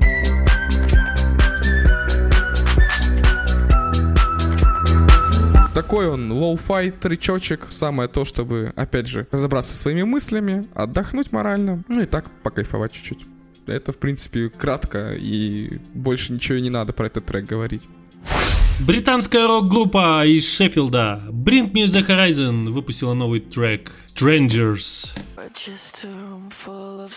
Такой 5.79 6.09
он 6.09 6.29
lo-fi 6.29 6.91
тречочек, 6.91 7.67
самое 7.69 8.09
то, 8.09 8.25
чтобы, 8.25 8.73
опять 8.75 9.07
же, 9.07 9.27
разобраться 9.31 9.71
со 9.71 9.77
своими 9.77 10.03
мыслями, 10.03 10.67
отдохнуть 10.75 11.31
морально, 11.31 11.81
ну 11.87 12.01
и 12.01 12.05
так 12.05 12.29
покайфовать 12.43 12.91
чуть-чуть. 12.91 13.25
Это, 13.65 13.93
в 13.93 13.97
принципе, 13.97 14.49
кратко, 14.49 15.13
и 15.13 15.79
больше 15.93 16.33
ничего 16.33 16.57
и 16.57 16.61
не 16.61 16.69
надо 16.69 16.91
про 16.91 17.07
этот 17.07 17.25
трек 17.27 17.45
говорить. 17.45 17.83
Британская 18.81 19.47
рок-группа 19.47 20.25
из 20.25 20.53
Шеффилда 20.53 21.21
Bring 21.29 21.71
Me 21.71 21.85
The 21.85 22.05
Horizon 22.05 22.71
выпустила 22.71 23.13
новый 23.13 23.39
трек 23.39 23.89
Strangers. 24.13 25.13
Just 25.53 26.03
a 26.03 26.07
room 26.07 26.51
full 26.51 27.05
of 27.05 27.09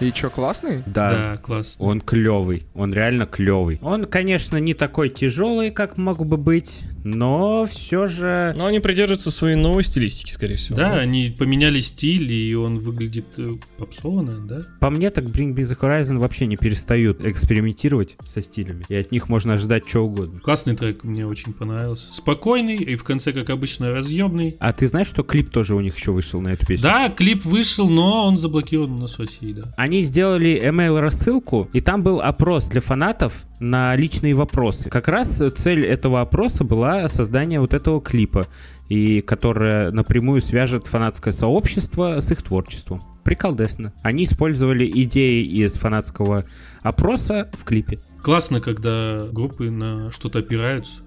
И 0.00 0.12
чё, 0.12 0.28
классный? 0.28 0.82
Да. 0.86 1.10
Да, 1.10 1.36
классно. 1.38 1.84
Он 1.84 2.00
клевый, 2.00 2.64
он 2.74 2.92
реально 2.92 3.26
клевый. 3.26 3.78
Он, 3.82 4.04
конечно, 4.04 4.58
не 4.58 4.74
такой 4.74 5.08
тяжелый, 5.08 5.70
как 5.70 5.96
мог 5.96 6.24
бы 6.26 6.36
быть, 6.36 6.82
но 7.06 7.66
все 7.66 8.08
же... 8.08 8.52
Но 8.56 8.66
они 8.66 8.80
придерживаются 8.80 9.30
своей 9.30 9.54
новой 9.54 9.84
стилистики, 9.84 10.32
скорее 10.32 10.56
всего. 10.56 10.76
Да, 10.76 10.94
они 10.94 11.34
поменяли 11.36 11.78
стиль, 11.78 12.32
и 12.32 12.54
он 12.54 12.78
выглядит 12.78 13.26
э, 13.38 13.52
попсово, 13.78 14.24
да? 14.24 14.62
По 14.80 14.90
мне, 14.90 15.10
так 15.10 15.26
Bring 15.26 15.54
Me 15.54 15.62
The 15.62 15.78
Horizon 15.78 16.18
вообще 16.18 16.46
не 16.46 16.56
перестают 16.56 17.24
экспериментировать 17.24 18.16
со 18.24 18.42
стилями, 18.42 18.84
и 18.88 18.96
от 18.96 19.12
них 19.12 19.28
можно 19.28 19.54
ожидать 19.54 19.88
что 19.88 20.00
угодно. 20.00 20.40
Классный 20.40 20.74
трек, 20.74 21.04
мне 21.04 21.24
очень 21.26 21.52
понравился. 21.52 22.12
Спокойный 22.12 22.76
и 22.76 22.96
в 22.96 23.04
конце, 23.04 23.32
как 23.32 23.50
обычно, 23.50 23.92
разъемный. 23.92 24.56
А 24.58 24.72
ты 24.72 24.88
знаешь, 24.88 25.06
что 25.06 25.22
клип 25.22 25.50
тоже 25.50 25.76
у 25.76 25.80
них 25.80 25.96
еще 25.96 26.10
вышел 26.10 26.40
на 26.40 26.48
эту 26.48 26.66
песню? 26.66 26.82
Да, 26.82 27.08
клип 27.08 27.44
вышел, 27.44 27.88
но 27.88 28.26
он 28.26 28.36
заблокирован 28.36 28.96
на 28.96 29.06
России, 29.06 29.52
да. 29.52 29.72
Они 29.76 30.00
сделали 30.00 30.60
email 30.60 30.98
рассылку, 30.98 31.70
и 31.72 31.80
там 31.80 32.02
был 32.02 32.20
опрос 32.20 32.66
для 32.66 32.80
фанатов 32.80 33.44
на 33.60 33.96
личные 33.96 34.34
вопросы. 34.34 34.90
Как 34.90 35.08
раз 35.08 35.42
цель 35.56 35.84
этого 35.84 36.20
опроса 36.20 36.64
была 36.64 37.08
создание 37.08 37.60
вот 37.60 37.74
этого 37.74 38.00
клипа, 38.00 38.46
и 38.88 39.20
которое 39.20 39.90
напрямую 39.90 40.40
свяжет 40.40 40.86
фанатское 40.86 41.32
сообщество 41.32 42.20
с 42.20 42.30
их 42.30 42.42
творчеством. 42.42 43.02
Приколдесно. 43.24 43.92
Они 44.02 44.24
использовали 44.24 44.90
идеи 45.02 45.44
из 45.44 45.74
фанатского 45.74 46.44
опроса 46.82 47.50
в 47.52 47.64
клипе. 47.64 47.98
Классно, 48.22 48.60
когда 48.60 49.26
группы 49.32 49.70
на 49.70 50.12
что-то 50.12 50.40
опираются. 50.40 51.02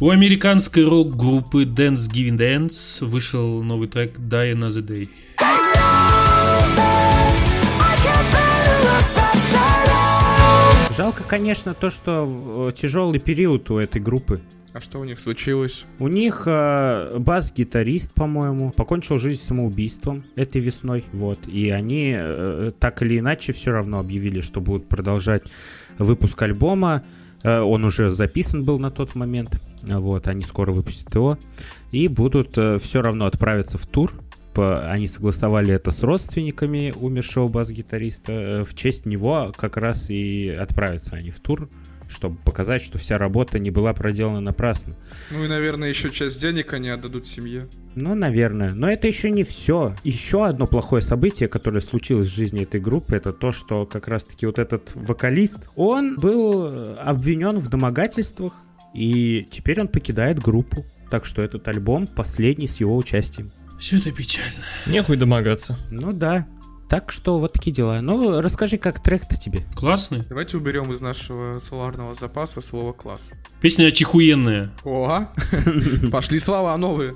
У 0.00 0.10
американской 0.10 0.84
рок-группы 0.84 1.64
Dance 1.64 2.08
Giving 2.10 2.38
Dance 2.38 3.04
вышел 3.04 3.62
новый 3.62 3.88
трек 3.88 4.18
Die 4.18 4.54
Another 4.54 4.86
Day. 4.86 5.08
Жалко, 10.98 11.22
конечно, 11.22 11.74
то, 11.74 11.90
что 11.90 12.70
э, 12.70 12.72
тяжелый 12.72 13.20
период 13.20 13.70
у 13.70 13.78
этой 13.78 14.00
группы. 14.00 14.40
А 14.72 14.80
что 14.80 14.98
у 14.98 15.04
них 15.04 15.20
случилось? 15.20 15.86
У 16.00 16.08
них 16.08 16.42
э, 16.46 17.16
бас-гитарист, 17.20 18.12
по-моему, 18.14 18.72
покончил 18.72 19.16
жизнь 19.16 19.40
самоубийством 19.40 20.24
этой 20.34 20.60
весной. 20.60 21.04
Вот. 21.12 21.46
И 21.46 21.70
они 21.70 22.16
э, 22.18 22.72
так 22.80 23.00
или 23.02 23.20
иначе 23.20 23.52
все 23.52 23.70
равно 23.70 24.00
объявили, 24.00 24.40
что 24.40 24.60
будут 24.60 24.88
продолжать 24.88 25.44
выпуск 25.98 26.42
альбома. 26.42 27.04
Э, 27.44 27.60
он 27.60 27.84
уже 27.84 28.10
записан 28.10 28.64
был 28.64 28.80
на 28.80 28.90
тот 28.90 29.14
момент. 29.14 29.52
Вот. 29.84 30.26
Они 30.26 30.42
скоро 30.42 30.72
выпустят 30.72 31.14
его. 31.14 31.38
И 31.92 32.08
будут 32.08 32.58
все 32.82 33.02
равно 33.02 33.26
отправиться 33.26 33.78
в 33.78 33.86
тур. 33.86 34.12
По- 34.58 34.90
Они 34.90 35.06
согласовали 35.06 35.72
это 35.72 35.92
с 35.92 36.02
родственниками 36.02 36.92
умершего 36.98 37.46
бас-гитариста. 37.46 38.32
Э, 38.32 38.64
В 38.64 38.74
честь 38.74 39.06
него 39.06 39.52
как 39.56 39.76
раз 39.76 40.10
и 40.10 40.48
отправятся 40.48 41.14
они 41.14 41.30
в 41.30 41.38
тур, 41.38 41.68
чтобы 42.08 42.38
показать, 42.38 42.82
что 42.82 42.98
вся 42.98 43.18
работа 43.18 43.60
не 43.60 43.70
была 43.70 43.92
проделана 43.94 44.40
напрасно. 44.40 44.96
Ну 45.30 45.44
и, 45.44 45.46
наверное, 45.46 45.88
еще 45.90 46.10
часть 46.10 46.40
денег 46.40 46.72
они 46.72 46.88
отдадут 46.88 47.28
семье. 47.28 47.68
Ну, 47.94 48.16
наверное. 48.16 48.74
Но 48.74 48.90
это 48.90 49.06
еще 49.06 49.30
не 49.30 49.44
все. 49.44 49.94
Еще 50.02 50.44
одно 50.44 50.66
плохое 50.66 51.02
событие, 51.02 51.48
которое 51.48 51.80
случилось 51.80 52.26
в 52.26 52.34
жизни 52.34 52.62
этой 52.64 52.80
группы, 52.80 53.14
это 53.14 53.32
то, 53.32 53.52
что 53.52 53.86
как 53.86 54.08
раз-таки 54.08 54.44
вот 54.44 54.58
этот 54.58 54.90
вокалист, 54.96 55.68
он 55.76 56.16
был 56.16 56.64
э, 56.66 56.94
обвинен 56.96 57.58
в 57.58 57.68
домогательствах, 57.68 58.54
и 58.92 59.46
теперь 59.52 59.80
он 59.80 59.86
покидает 59.86 60.40
группу. 60.40 60.84
Так 61.10 61.24
что 61.26 61.42
этот 61.42 61.68
альбом 61.68 62.08
последний 62.08 62.66
с 62.66 62.80
его 62.80 62.96
участием. 62.96 63.52
Все 63.78 63.98
это 63.98 64.10
печально. 64.10 64.64
Нехуй 64.86 65.16
домогаться. 65.16 65.78
Ну 65.90 66.12
да. 66.12 66.46
Так 66.88 67.12
что 67.12 67.38
вот 67.38 67.52
такие 67.52 67.70
дела. 67.74 68.00
Ну, 68.00 68.40
расскажи, 68.40 68.78
как 68.78 69.02
трек-то 69.02 69.36
тебе. 69.36 69.66
Классный. 69.76 70.22
Давайте 70.28 70.56
уберем 70.56 70.90
из 70.90 71.02
нашего 71.02 71.58
соларного 71.58 72.14
запаса 72.14 72.62
слово 72.62 72.94
«класс». 72.94 73.32
Песня 73.60 73.90
чихуенная. 73.92 74.72
О, 74.84 75.28
пошли 76.10 76.38
слова 76.38 76.76
новые. 76.78 77.14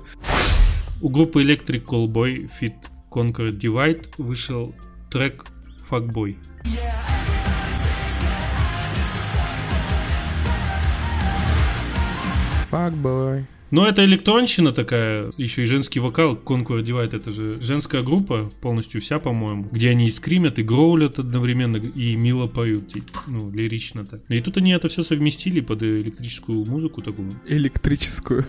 У 1.01 1.09
группы 1.09 1.43
Electric 1.43 1.85
Callboy 1.85 2.49
Fit 2.61 2.75
Conquer 3.11 3.49
Divide 3.49 4.13
вышел 4.19 4.75
трек 5.09 5.45
Fuckboy. 5.89 6.37
Fuckboy. 12.69 13.45
Но 13.73 13.87
это 13.87 14.05
электронщина 14.05 14.71
такая, 14.71 15.33
еще 15.35 15.63
и 15.63 15.65
женский 15.65 15.99
вокал, 15.99 16.35
Conquer 16.35 16.83
Divide, 16.83 17.17
это 17.17 17.31
же 17.31 17.59
женская 17.59 18.03
группа, 18.03 18.51
полностью 18.61 19.01
вся, 19.01 19.17
по-моему, 19.17 19.67
где 19.71 19.89
они 19.89 20.05
и 20.05 20.11
скримят, 20.11 20.59
и 20.59 20.61
гроулят 20.61 21.17
одновременно, 21.17 21.77
и 21.77 22.15
мило 22.15 22.45
поют, 22.45 22.95
и, 22.95 23.01
ну, 23.25 23.49
лирично 23.49 24.05
так. 24.05 24.21
И 24.29 24.39
тут 24.41 24.57
они 24.57 24.73
это 24.73 24.89
все 24.89 25.01
совместили 25.01 25.59
под 25.59 25.81
электрическую 25.81 26.63
музыку 26.65 27.01
такую. 27.01 27.31
Электрическую. 27.47 28.45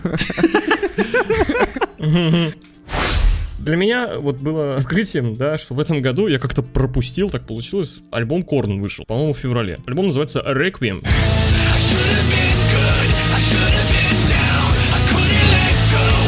Для 3.57 3.75
меня 3.77 4.19
вот 4.19 4.37
было 4.37 4.75
открытием, 4.75 5.33
да, 5.33 5.57
что 5.57 5.73
в 5.73 5.79
этом 5.79 6.01
году 6.01 6.27
я 6.27 6.37
как-то 6.37 6.61
пропустил, 6.61 7.31
так 7.31 7.47
получилось, 7.47 7.97
альбом 8.11 8.43
Корн 8.43 8.79
вышел, 8.79 9.05
по-моему, 9.05 9.33
в 9.33 9.39
феврале. 9.39 9.79
Альбом 9.87 10.05
называется 10.05 10.43
Requiem. 10.45 11.03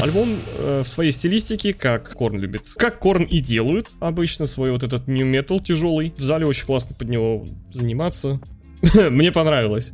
Альбом 0.07 0.39
э, 0.57 0.83
в 0.85 0.87
своей 0.87 1.11
стилистике, 1.11 1.73
как 1.73 2.13
Корн 2.13 2.39
любит. 2.39 2.69
Как 2.77 2.97
Корн 2.97 3.23
и 3.23 3.41
делают 3.41 3.95
обычно 3.99 4.45
свой 4.45 4.71
вот 4.71 4.83
этот 4.83 5.07
new 5.07 5.27
metal 5.29 5.59
тяжелый. 5.59 6.13
В 6.15 6.23
зале 6.23 6.45
очень 6.45 6.65
классно 6.65 6.95
под 6.95 7.09
него 7.09 7.45
заниматься. 7.71 8.39
Мне 9.09 9.33
понравилось. 9.33 9.91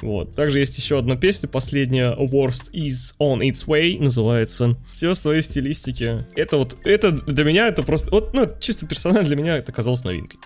Вот. 0.00 0.36
Также 0.36 0.60
есть 0.60 0.78
еще 0.78 0.98
одна 0.98 1.16
песня, 1.16 1.48
последняя 1.48 2.12
Worst 2.12 2.70
is 2.72 3.14
on 3.18 3.40
its 3.40 3.66
way, 3.66 4.00
называется. 4.00 4.76
Все 4.92 5.10
в 5.10 5.14
своей 5.16 5.42
стилистике. 5.42 6.20
Это 6.36 6.58
вот, 6.58 6.76
это 6.84 7.10
для 7.10 7.44
меня 7.44 7.66
это 7.66 7.82
просто, 7.82 8.10
вот, 8.12 8.34
ну, 8.34 8.46
чисто 8.60 8.86
персонально 8.86 9.24
для 9.24 9.36
меня 9.36 9.56
это 9.56 9.72
казалось 9.72 10.04
новинкой. 10.04 10.38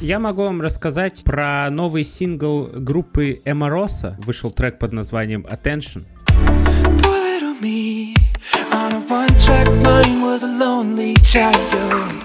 Я 0.00 0.18
могу 0.18 0.44
вам 0.44 0.62
рассказать 0.62 1.22
про 1.24 1.68
новый 1.70 2.04
сингл 2.04 2.70
группы 2.72 3.42
Эмороса. 3.44 4.16
Вышел 4.18 4.50
трек 4.50 4.78
под 4.78 4.92
названием 4.92 5.42
Attention. 5.42 6.04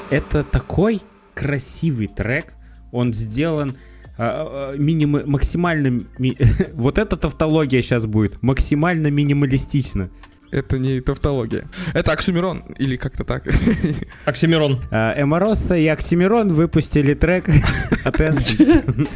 Это 0.10 0.44
такой 0.44 1.02
красивый 1.36 2.08
трек. 2.08 2.54
Он 2.92 3.14
сделан 3.14 3.78
а, 4.18 4.72
а, 4.74 4.78
миним- 4.78 5.26
максимально... 5.26 6.02
ми- 6.18 6.38
вот 6.74 6.98
эта 6.98 7.16
тавтология 7.18 7.82
сейчас 7.82 8.06
будет. 8.06 8.42
Максимально 8.42 9.08
минималистично. 9.08 10.10
Это 10.52 10.80
не 10.80 11.00
тавтология. 11.00 11.70
Это 11.94 12.12
Оксюмерон, 12.12 12.64
или 12.80 12.98
как-то 12.98 13.24
так. 13.24 13.48
Оксимирон. 14.26 14.82
А, 14.92 15.14
Эмороса 15.22 15.76
и 15.76 15.86
Оксимирон 15.88 16.52
выпустили 16.54 17.14
трек 17.14 17.48
Attention. 18.06 19.08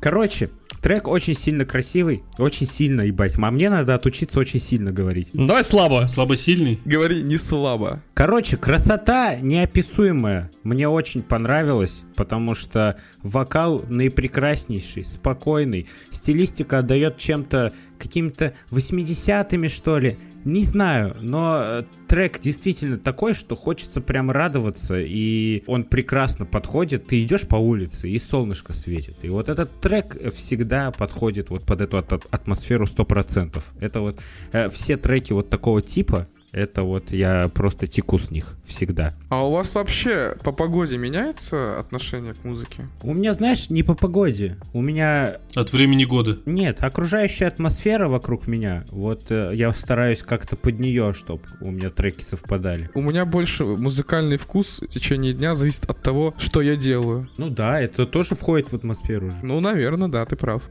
Короче, 0.00 0.50
Трек 0.82 1.08
очень 1.08 1.34
сильно 1.34 1.64
красивый, 1.64 2.22
очень 2.38 2.66
сильно, 2.66 3.02
ебать. 3.02 3.34
А 3.36 3.50
мне 3.50 3.68
надо 3.68 3.94
отучиться 3.94 4.40
очень 4.40 4.60
сильно 4.60 4.92
говорить. 4.92 5.28
Ну, 5.32 5.46
Давай 5.46 5.62
слабо. 5.62 6.06
Слабосильный? 6.08 6.80
Говори 6.84 7.22
не 7.22 7.36
слабо. 7.36 8.02
Короче, 8.14 8.56
красота 8.56 9.36
неописуемая. 9.36 10.50
Мне 10.62 10.88
очень 10.88 11.22
понравилось, 11.22 12.02
потому 12.16 12.54
что 12.54 12.98
вокал 13.22 13.84
наипрекраснейший, 13.88 15.04
спокойный. 15.04 15.88
Стилистика 16.10 16.78
отдает 16.78 17.18
чем-то 17.18 17.72
какими-то 17.98 18.54
80-ми, 18.70 19.68
что 19.68 19.98
ли. 19.98 20.16
Не 20.44 20.62
знаю, 20.62 21.16
но 21.20 21.60
э, 21.62 21.84
трек 22.08 22.40
действительно 22.40 22.96
такой, 22.98 23.34
что 23.34 23.56
хочется 23.56 24.00
прям 24.00 24.30
радоваться, 24.30 24.98
и 24.98 25.62
он 25.66 25.84
прекрасно 25.84 26.46
подходит. 26.46 27.06
Ты 27.06 27.22
идешь 27.22 27.46
по 27.46 27.56
улице, 27.56 28.08
и 28.08 28.18
солнышко 28.18 28.72
светит. 28.72 29.16
И 29.22 29.28
вот 29.28 29.48
этот 29.50 29.70
трек 29.80 30.16
всегда 30.32 30.90
подходит 30.92 31.50
вот 31.50 31.64
под 31.64 31.82
эту 31.82 31.98
ат- 31.98 32.26
атмосферу 32.30 32.86
100%. 32.86 33.62
Это 33.80 34.00
вот 34.00 34.18
э, 34.52 34.68
все 34.70 34.96
треки 34.96 35.34
вот 35.34 35.50
такого 35.50 35.82
типа, 35.82 36.26
это 36.52 36.82
вот 36.82 37.12
я 37.12 37.48
просто 37.52 37.86
теку 37.86 38.18
с 38.18 38.30
них 38.30 38.56
всегда. 38.64 39.14
А 39.28 39.46
у 39.46 39.52
вас 39.52 39.74
вообще 39.74 40.36
по 40.42 40.52
погоде 40.52 40.96
меняется 40.96 41.78
отношение 41.78 42.34
к 42.34 42.44
музыке? 42.44 42.86
У 43.02 43.12
меня, 43.14 43.34
знаешь, 43.34 43.70
не 43.70 43.82
по 43.82 43.94
погоде. 43.94 44.56
У 44.72 44.80
меня 44.82 45.38
От 45.54 45.72
времени 45.72 46.04
года. 46.04 46.38
нет, 46.46 46.82
окружающая 46.82 47.46
атмосфера 47.46 48.08
вокруг 48.08 48.46
меня. 48.46 48.84
Вот 48.90 49.30
э, 49.30 49.52
я 49.54 49.72
стараюсь 49.72 50.22
как-то 50.22 50.56
под 50.56 50.78
нее, 50.80 51.12
чтобы 51.12 51.42
у 51.60 51.70
меня 51.70 51.90
треки 51.90 52.22
совпадали. 52.22 52.90
У 52.94 53.00
меня 53.02 53.24
больше 53.24 53.64
музыкальный 53.64 54.36
вкус 54.36 54.80
в 54.80 54.88
течение 54.88 55.32
дня 55.32 55.54
зависит 55.54 55.84
от 55.88 56.02
того, 56.02 56.34
что 56.38 56.60
я 56.62 56.76
делаю. 56.76 57.28
Ну 57.38 57.48
да, 57.50 57.80
это 57.80 58.06
тоже 58.06 58.34
входит 58.34 58.70
в 58.70 58.74
атмосферу. 58.74 59.32
Ну, 59.42 59.60
наверное, 59.60 60.08
да, 60.08 60.24
ты 60.24 60.36
прав. 60.36 60.62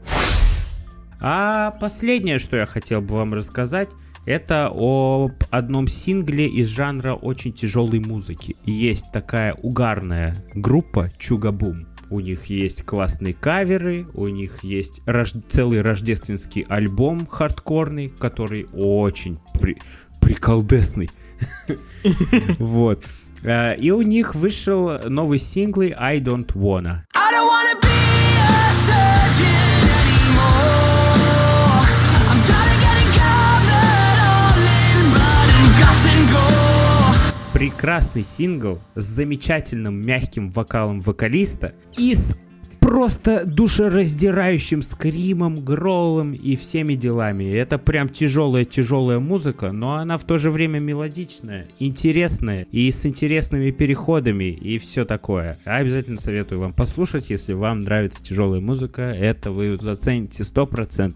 А 1.20 1.72
последнее, 1.72 2.38
что 2.38 2.56
я 2.56 2.66
хотел 2.66 3.00
бы 3.02 3.16
вам 3.16 3.34
рассказать, 3.34 3.90
это 4.26 4.70
об 4.72 5.32
одном 5.50 5.88
сингле 5.88 6.46
из 6.46 6.68
жанра 6.68 7.14
очень 7.14 7.52
тяжелой 7.52 8.00
музыки. 8.00 8.56
Есть 8.64 9.12
такая 9.12 9.54
угарная 9.54 10.36
группа 10.54 11.10
Чугабум. 11.18 11.86
У 12.10 12.18
них 12.20 12.46
есть 12.46 12.82
классные 12.84 13.34
каверы, 13.34 14.04
у 14.14 14.26
них 14.28 14.64
есть 14.64 15.00
рож- 15.06 15.32
целый 15.48 15.80
рождественский 15.80 16.62
альбом 16.68 17.24
хардкорный, 17.26 18.08
который 18.08 18.66
очень 18.72 19.38
при- 19.60 19.78
приколдесный. 20.20 21.10
Вот. 22.58 23.04
Э, 23.42 23.76
И 23.76 23.90
у 23.90 24.02
них 24.02 24.34
вышел 24.34 25.08
новый 25.08 25.38
сингл 25.38 25.82
I 25.96 26.18
Don't 26.20 26.52
Wanna. 26.54 27.02
I 27.14 27.32
don't 27.32 27.46
wanna 27.48 27.80
be 27.80 27.89
прекрасный 37.52 38.22
сингл 38.22 38.78
с 38.94 39.04
замечательным 39.04 40.00
мягким 40.00 40.50
вокалом 40.50 41.00
вокалиста 41.00 41.74
и 41.96 42.14
с 42.14 42.36
просто 42.80 43.44
душераздирающим 43.44 44.82
скримом, 44.82 45.56
гролом 45.64 46.32
и 46.32 46.56
всеми 46.56 46.94
делами. 46.94 47.44
Это 47.44 47.78
прям 47.78 48.08
тяжелая-тяжелая 48.08 49.18
музыка, 49.18 49.70
но 49.70 49.96
она 49.96 50.16
в 50.18 50.24
то 50.24 50.38
же 50.38 50.50
время 50.50 50.78
мелодичная, 50.78 51.68
интересная 51.78 52.66
и 52.72 52.90
с 52.90 53.04
интересными 53.06 53.70
переходами 53.70 54.44
и 54.44 54.78
все 54.78 55.04
такое. 55.04 55.58
Обязательно 55.64 56.18
советую 56.18 56.60
вам 56.60 56.72
послушать, 56.72 57.30
если 57.30 57.52
вам 57.52 57.82
нравится 57.82 58.22
тяжелая 58.24 58.60
музыка, 58.60 59.14
это 59.16 59.50
вы 59.52 59.76
зацените 59.80 60.42
100%. 60.42 61.14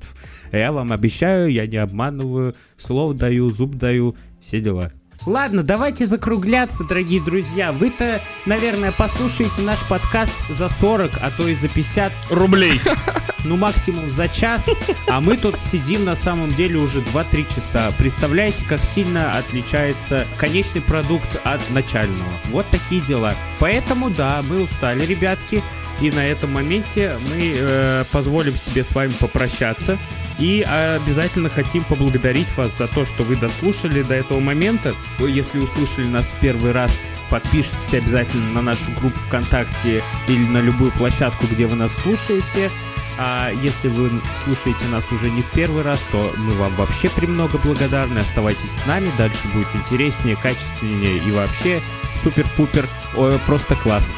Я 0.53 0.71
вам 0.71 0.93
обещаю, 0.93 1.51
я 1.51 1.67
не 1.67 1.79
обманываю, 1.79 2.55
слов 2.77 3.15
даю, 3.15 3.51
зуб 3.51 3.75
даю, 3.77 4.15
все 4.41 4.61
дела. 4.61 4.93
Ладно, 5.27 5.63
давайте 5.63 6.05
закругляться, 6.05 6.85
дорогие 6.85 7.21
друзья. 7.21 7.73
Вы-то, 7.73 8.21
наверное, 8.45 8.93
послушаете 8.93 9.63
наш 9.63 9.83
подкаст 9.89 10.35
за 10.51 10.69
40, 10.69 11.13
а 11.21 11.31
то 11.31 11.49
и 11.49 11.55
за 11.55 11.69
50, 11.69 12.13
Рублей. 12.31 12.81
ну 13.45 13.57
максимум 13.57 14.11
за 14.11 14.29
час, 14.29 14.69
а 15.09 15.21
мы 15.21 15.37
тут 15.37 15.61
сидим 15.61 16.05
на 16.05 16.17
самом 16.17 16.53
деле 16.55 16.79
уже 16.79 17.01
2-3 17.01 17.55
часа. 17.55 17.93
Представляете, 17.99 18.65
как 18.69 18.81
сильно 18.83 19.33
отличается 19.39 20.27
конечный 20.37 20.81
продукт 20.81 21.41
от 21.45 21.69
начального. 21.71 22.31
Вот 22.47 22.67
такие 22.71 23.01
дела. 23.01 23.35
Поэтому, 23.59 24.11
да, 24.11 24.43
мы 24.49 24.63
устали, 24.63 25.05
ребятки, 25.05 25.63
и 26.01 26.11
на 26.11 26.27
этом 26.27 26.53
моменте 26.53 27.17
мы 27.31 27.55
э, 27.57 28.05
позволим 28.11 28.57
себе 28.57 28.83
с 28.83 28.95
вами 28.95 29.13
попрощаться. 29.21 29.99
И 30.39 30.63
обязательно 30.63 31.49
хотим 31.49 31.85
поблагодарить 31.85 32.49
вас 32.57 32.77
за 32.77 32.89
то, 32.89 33.05
что 33.05 33.23
вы 33.23 33.37
дослушали 33.37 34.03
до 34.03 34.15
этого 34.15 34.41
момента. 34.41 34.95
Вы, 35.19 35.31
Если 35.31 35.61
услышали 35.61 36.07
нас 36.07 36.27
в 36.27 36.41
первый 36.41 36.73
раз, 36.73 36.93
подпишитесь 37.31 37.95
обязательно 37.95 38.51
на 38.51 38.63
нашу 38.63 38.91
группу 38.99 39.19
ВКонтакте 39.21 40.03
или 40.27 40.45
на 40.45 40.61
любую 40.61 40.91
площадку, 40.93 41.47
где 41.47 41.67
вы 41.67 41.77
нас 41.77 41.93
слушаете. 42.03 42.71
А 43.17 43.51
если 43.51 43.89
вы 43.89 44.11
слушаете 44.43 44.87
нас 44.91 45.11
уже 45.13 45.31
не 45.31 45.43
в 45.43 45.51
первый 45.51 45.83
раз, 45.83 46.01
то 46.11 46.33
мы 46.37 46.55
вам 46.55 46.75
вообще 46.77 47.09
премного 47.09 47.59
благодарны. 47.59 48.19
Оставайтесь 48.19 48.71
с 48.71 48.87
нами, 48.87 49.11
дальше 49.17 49.47
будет 49.55 49.69
интереснее, 49.75 50.37
качественнее 50.37 51.19
и 51.19 51.31
вообще 51.31 51.81
супер-пупер, 52.23 52.89
Ой, 53.17 53.39
просто 53.41 53.77
класс. 53.77 54.13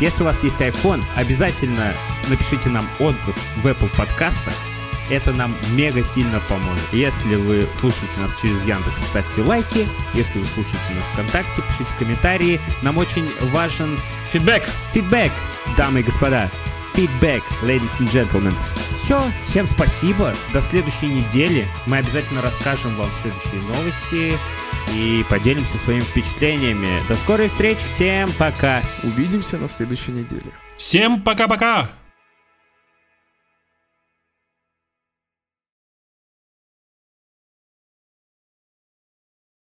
Если 0.00 0.22
у 0.22 0.24
вас 0.24 0.42
есть 0.42 0.60
iPhone, 0.60 1.04
обязательно 1.14 1.92
напишите 2.28 2.70
нам 2.70 2.88
отзыв 2.98 3.36
в 3.56 3.66
Apple 3.66 3.94
подкастах. 3.96 4.54
Это 5.08 5.32
нам 5.32 5.56
мега 5.72 6.02
сильно 6.02 6.40
поможет. 6.40 6.84
Если 6.92 7.36
вы 7.36 7.68
слушаете 7.78 8.18
нас 8.18 8.34
через 8.40 8.64
Яндекс, 8.64 9.02
ставьте 9.02 9.42
лайки. 9.42 9.86
Если 10.14 10.40
вы 10.40 10.46
слушаете 10.46 10.94
нас 10.96 11.04
ВКонтакте, 11.12 11.62
пишите 11.62 11.94
комментарии. 11.96 12.60
Нам 12.82 12.98
очень 12.98 13.30
важен 13.40 14.00
Фидбэк. 14.32 14.64
фидбэк, 14.92 15.32
дамы 15.76 16.00
и 16.00 16.02
господа. 16.02 16.50
Фидбэк, 16.96 17.44
ladies 17.60 18.00
and 18.00 18.10
gentlemen. 18.10 18.56
Все, 18.94 19.20
всем 19.44 19.66
спасибо. 19.66 20.32
До 20.54 20.62
следующей 20.62 21.08
недели. 21.08 21.66
Мы 21.84 21.98
обязательно 21.98 22.40
расскажем 22.40 22.96
вам 22.96 23.12
следующие 23.12 23.60
новости 23.60 24.38
и 24.94 25.22
поделимся 25.28 25.76
своими 25.76 26.00
впечатлениями. 26.00 27.06
До 27.06 27.14
скорой 27.14 27.48
встречи. 27.48 27.82
Всем 27.96 28.30
пока. 28.38 28.80
Увидимся 29.02 29.58
на 29.58 29.68
следующей 29.68 30.12
неделе. 30.12 30.50
Всем 30.78 31.20
пока-пока! 31.20 31.90